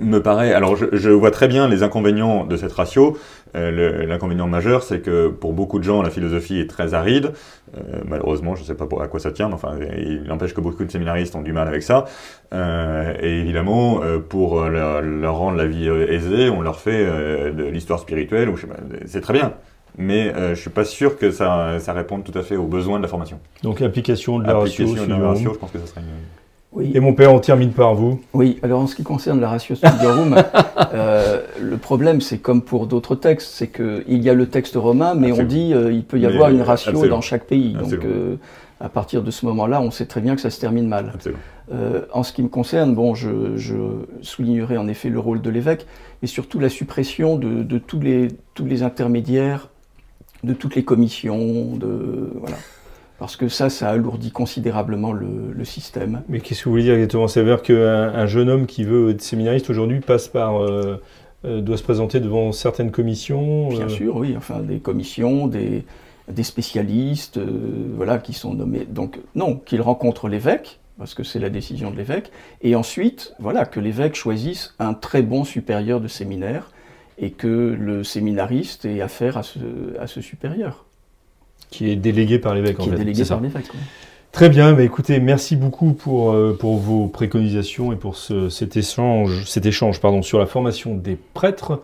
me 0.00 0.18
paraît. 0.20 0.52
Alors, 0.52 0.76
je, 0.76 0.86
je 0.92 1.10
vois 1.10 1.30
très 1.32 1.48
bien 1.48 1.68
les 1.68 1.82
inconvénients 1.82 2.44
de 2.44 2.56
cette 2.56 2.72
ratio. 2.72 3.18
Euh, 3.54 4.06
L'inconvénient 4.06 4.46
majeur, 4.46 4.82
c'est 4.82 5.00
que 5.00 5.28
pour 5.28 5.52
beaucoup 5.52 5.78
de 5.78 5.84
gens, 5.84 6.02
la 6.02 6.10
philosophie 6.10 6.58
est 6.58 6.68
très 6.70 6.94
aride. 6.94 7.32
Euh, 7.76 8.00
malheureusement, 8.06 8.54
je 8.54 8.62
ne 8.62 8.66
sais 8.66 8.74
pas 8.74 8.86
à 9.02 9.08
quoi 9.08 9.20
ça 9.20 9.30
tient, 9.32 9.48
mais 9.48 9.54
enfin, 9.54 9.74
il 9.98 10.24
n'empêche 10.24 10.54
que 10.54 10.60
beaucoup 10.60 10.84
de 10.84 10.90
séminaristes 10.90 11.34
ont 11.36 11.42
du 11.42 11.52
mal 11.52 11.68
avec 11.68 11.82
ça. 11.82 12.06
Euh, 12.52 13.14
et 13.20 13.38
évidemment, 13.40 14.00
euh, 14.02 14.18
pour 14.18 14.62
leur, 14.64 15.02
leur 15.02 15.36
rendre 15.36 15.56
la 15.56 15.66
vie 15.66 15.88
aisée, 15.88 16.48
on 16.50 16.60
leur 16.62 16.78
fait 16.80 17.04
euh, 17.06 17.52
de 17.52 17.64
l'histoire 17.64 17.98
spirituelle. 18.00 18.48
ou 18.48 18.56
C'est 19.06 19.20
très 19.20 19.32
bien. 19.34 19.52
Mais 19.98 20.34
euh, 20.34 20.54
je 20.54 20.60
suis 20.60 20.70
pas 20.70 20.84
sûr 20.86 21.18
que 21.18 21.30
ça, 21.30 21.78
ça 21.78 21.92
réponde 21.92 22.24
tout 22.24 22.36
à 22.38 22.42
fait 22.42 22.56
aux 22.56 22.66
besoins 22.66 22.96
de 22.96 23.02
la 23.02 23.08
formation. 23.08 23.38
Donc 23.62 23.82
application 23.82 24.38
de 24.38 24.46
la 24.46 24.54
ratio. 24.54 24.84
Application 24.84 25.16
de 25.16 25.22
la 25.22 25.28
ratio, 25.28 25.52
je 25.52 25.58
pense 25.58 25.70
que 25.70 25.78
ça 25.78 25.86
serait 25.86 26.00
une... 26.00 26.06
Oui. 26.72 26.90
Et 26.94 27.00
mon 27.00 27.12
père, 27.12 27.34
on 27.34 27.38
termine 27.38 27.72
par 27.72 27.94
vous. 27.94 28.18
Oui, 28.32 28.58
alors 28.62 28.80
en 28.80 28.86
ce 28.86 28.94
qui 28.96 29.02
concerne 29.02 29.38
la 29.42 29.50
ratio 29.50 29.74
studiorum, 29.74 30.34
euh, 30.94 31.41
le 31.62 31.76
problème, 31.76 32.20
c'est 32.20 32.38
comme 32.38 32.62
pour 32.62 32.86
d'autres 32.86 33.14
textes, 33.14 33.52
c'est 33.54 33.68
qu'il 33.68 34.22
y 34.22 34.28
a 34.28 34.34
le 34.34 34.46
texte 34.46 34.74
romain, 34.76 35.14
mais 35.14 35.32
on 35.32 35.42
dit 35.44 35.72
euh, 35.72 35.92
il 35.92 36.04
peut 36.04 36.18
y 36.18 36.22
Mais, 36.26 36.32
avoir 36.34 36.50
une 36.50 36.60
euh, 36.60 36.64
ratio 36.64 36.90
absolument. 36.90 37.16
dans 37.16 37.20
chaque 37.22 37.44
pays. 37.46 37.72
Donc 37.74 37.92
euh, 38.04 38.36
à 38.80 38.88
partir 38.88 39.22
de 39.22 39.30
ce 39.30 39.46
moment-là, 39.46 39.80
on 39.80 39.90
sait 39.92 40.06
très 40.06 40.20
bien 40.20 40.34
que 40.34 40.40
ça 40.40 40.50
se 40.50 40.60
termine 40.60 40.88
mal. 40.88 41.12
Euh, 41.72 42.02
en 42.12 42.24
ce 42.24 42.32
qui 42.32 42.42
me 42.42 42.48
concerne, 42.48 42.94
bon, 42.94 43.14
je, 43.14 43.56
je 43.56 43.76
soulignerai 44.20 44.76
en 44.76 44.88
effet 44.88 45.08
le 45.08 45.20
rôle 45.20 45.40
de 45.40 45.50
l'évêque, 45.50 45.86
mais 46.20 46.28
surtout 46.28 46.58
la 46.58 46.68
suppression 46.68 47.36
de, 47.36 47.62
de 47.62 47.78
tous, 47.78 48.00
les, 48.00 48.28
tous 48.54 48.66
les 48.66 48.82
intermédiaires, 48.82 49.68
de 50.42 50.52
toutes 50.52 50.74
les 50.74 50.82
commissions, 50.84 51.76
de 51.76 52.30
voilà. 52.40 52.56
Parce 53.20 53.36
que 53.36 53.46
ça, 53.46 53.70
ça 53.70 53.88
alourdit 53.90 54.32
considérablement 54.32 55.12
le, 55.12 55.28
le 55.56 55.64
système. 55.64 56.22
Mais 56.28 56.40
qu'est-ce 56.40 56.60
que 56.60 56.64
vous 56.64 56.72
voulez 56.72 56.82
dire 56.82 56.94
exactement? 56.94 57.28
Ça 57.28 57.40
veut 57.40 57.46
dire 57.46 57.62
qu'un 57.62 57.76
un 58.12 58.26
jeune 58.26 58.48
homme 58.50 58.66
qui 58.66 58.82
veut 58.82 59.10
être 59.10 59.22
séminariste 59.22 59.70
aujourd'hui 59.70 60.00
passe 60.00 60.26
par. 60.26 60.60
euh, 60.60 61.00
euh, 61.44 61.60
doit 61.60 61.76
se 61.76 61.82
présenter 61.82 62.20
devant 62.20 62.52
certaines 62.52 62.90
commissions 62.90 63.68
Bien 63.68 63.86
euh, 63.86 63.88
sûr, 63.88 64.16
oui, 64.16 64.34
enfin 64.36 64.60
des 64.60 64.78
commissions, 64.78 65.48
des, 65.48 65.84
des 66.28 66.42
spécialistes, 66.44 67.38
euh, 67.38 67.90
voilà, 67.96 68.18
qui 68.18 68.32
sont 68.32 68.54
nommés. 68.54 68.86
Donc 68.88 69.18
non, 69.34 69.56
qu'il 69.56 69.80
rencontre 69.80 70.28
l'évêque, 70.28 70.78
parce 70.98 71.14
que 71.14 71.24
c'est 71.24 71.40
la 71.40 71.50
décision 71.50 71.90
de 71.90 71.96
l'évêque, 71.96 72.30
et 72.62 72.76
ensuite, 72.76 73.34
voilà, 73.40 73.64
que 73.64 73.80
l'évêque 73.80 74.14
choisisse 74.14 74.74
un 74.78 74.94
très 74.94 75.22
bon 75.22 75.44
supérieur 75.44 76.00
de 76.00 76.08
séminaire, 76.08 76.70
et 77.18 77.30
que 77.30 77.76
le 77.78 78.04
séminariste 78.04 78.84
ait 78.84 79.00
affaire 79.00 79.36
à 79.36 79.42
ce, 79.42 79.58
à 79.98 80.06
ce 80.06 80.20
supérieur, 80.20 80.86
qui 81.70 81.90
est 81.90 81.96
délégué 81.96 82.38
par 82.38 82.54
l'évêque 82.54 82.78
en 82.78 82.84
qui 82.84 82.88
fait. 82.90 82.94
est 82.94 82.98
délégué 82.98 83.24
par 83.24 83.40
l'évêque. 83.40 83.66
oui. 83.74 83.80
Très 84.32 84.48
bien, 84.48 84.72
mais 84.72 84.86
écoutez, 84.86 85.20
merci 85.20 85.56
beaucoup 85.56 85.92
pour, 85.92 86.32
euh, 86.32 86.56
pour 86.58 86.78
vos 86.78 87.06
préconisations 87.06 87.92
et 87.92 87.96
pour 87.96 88.16
ce- 88.16 88.48
cet 88.48 88.76
échange, 88.78 89.44
cet 89.44 89.66
échange 89.66 90.00
pardon, 90.00 90.22
sur 90.22 90.38
la 90.38 90.46
formation 90.46 90.94
des 90.94 91.16
prêtres. 91.34 91.82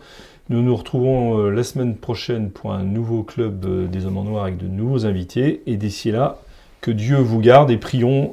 Nous 0.49 0.63
nous 0.63 0.75
retrouvons 0.75 1.37
euh, 1.37 1.51
la 1.51 1.63
semaine 1.63 1.95
prochaine 1.95 2.49
pour 2.49 2.73
un 2.73 2.81
nouveau 2.83 3.21
club 3.21 3.65
euh, 3.65 3.85
des 3.87 4.07
hommes 4.07 4.17
en 4.17 4.23
noir 4.23 4.43
avec 4.45 4.57
de 4.57 4.67
nouveaux 4.67 5.05
invités. 5.05 5.61
Et 5.67 5.77
d'ici 5.77 6.09
là, 6.11 6.39
que 6.81 6.89
Dieu 6.89 7.17
vous 7.17 7.39
garde 7.39 7.69
et 7.69 7.77
prions 7.77 8.31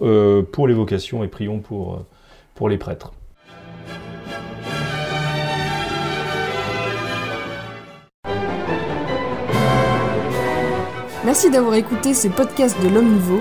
pour 0.52 0.68
les 0.68 0.74
vocations 0.74 1.24
et 1.24 1.28
prions 1.28 1.58
pour, 1.58 2.04
pour 2.54 2.68
les 2.68 2.78
prêtres. 2.78 3.12
Merci 11.24 11.50
d'avoir 11.50 11.74
écouté 11.74 12.14
ce 12.14 12.28
podcast 12.28 12.76
de 12.82 12.88
l'Homme 12.88 13.10
Nouveau. 13.14 13.40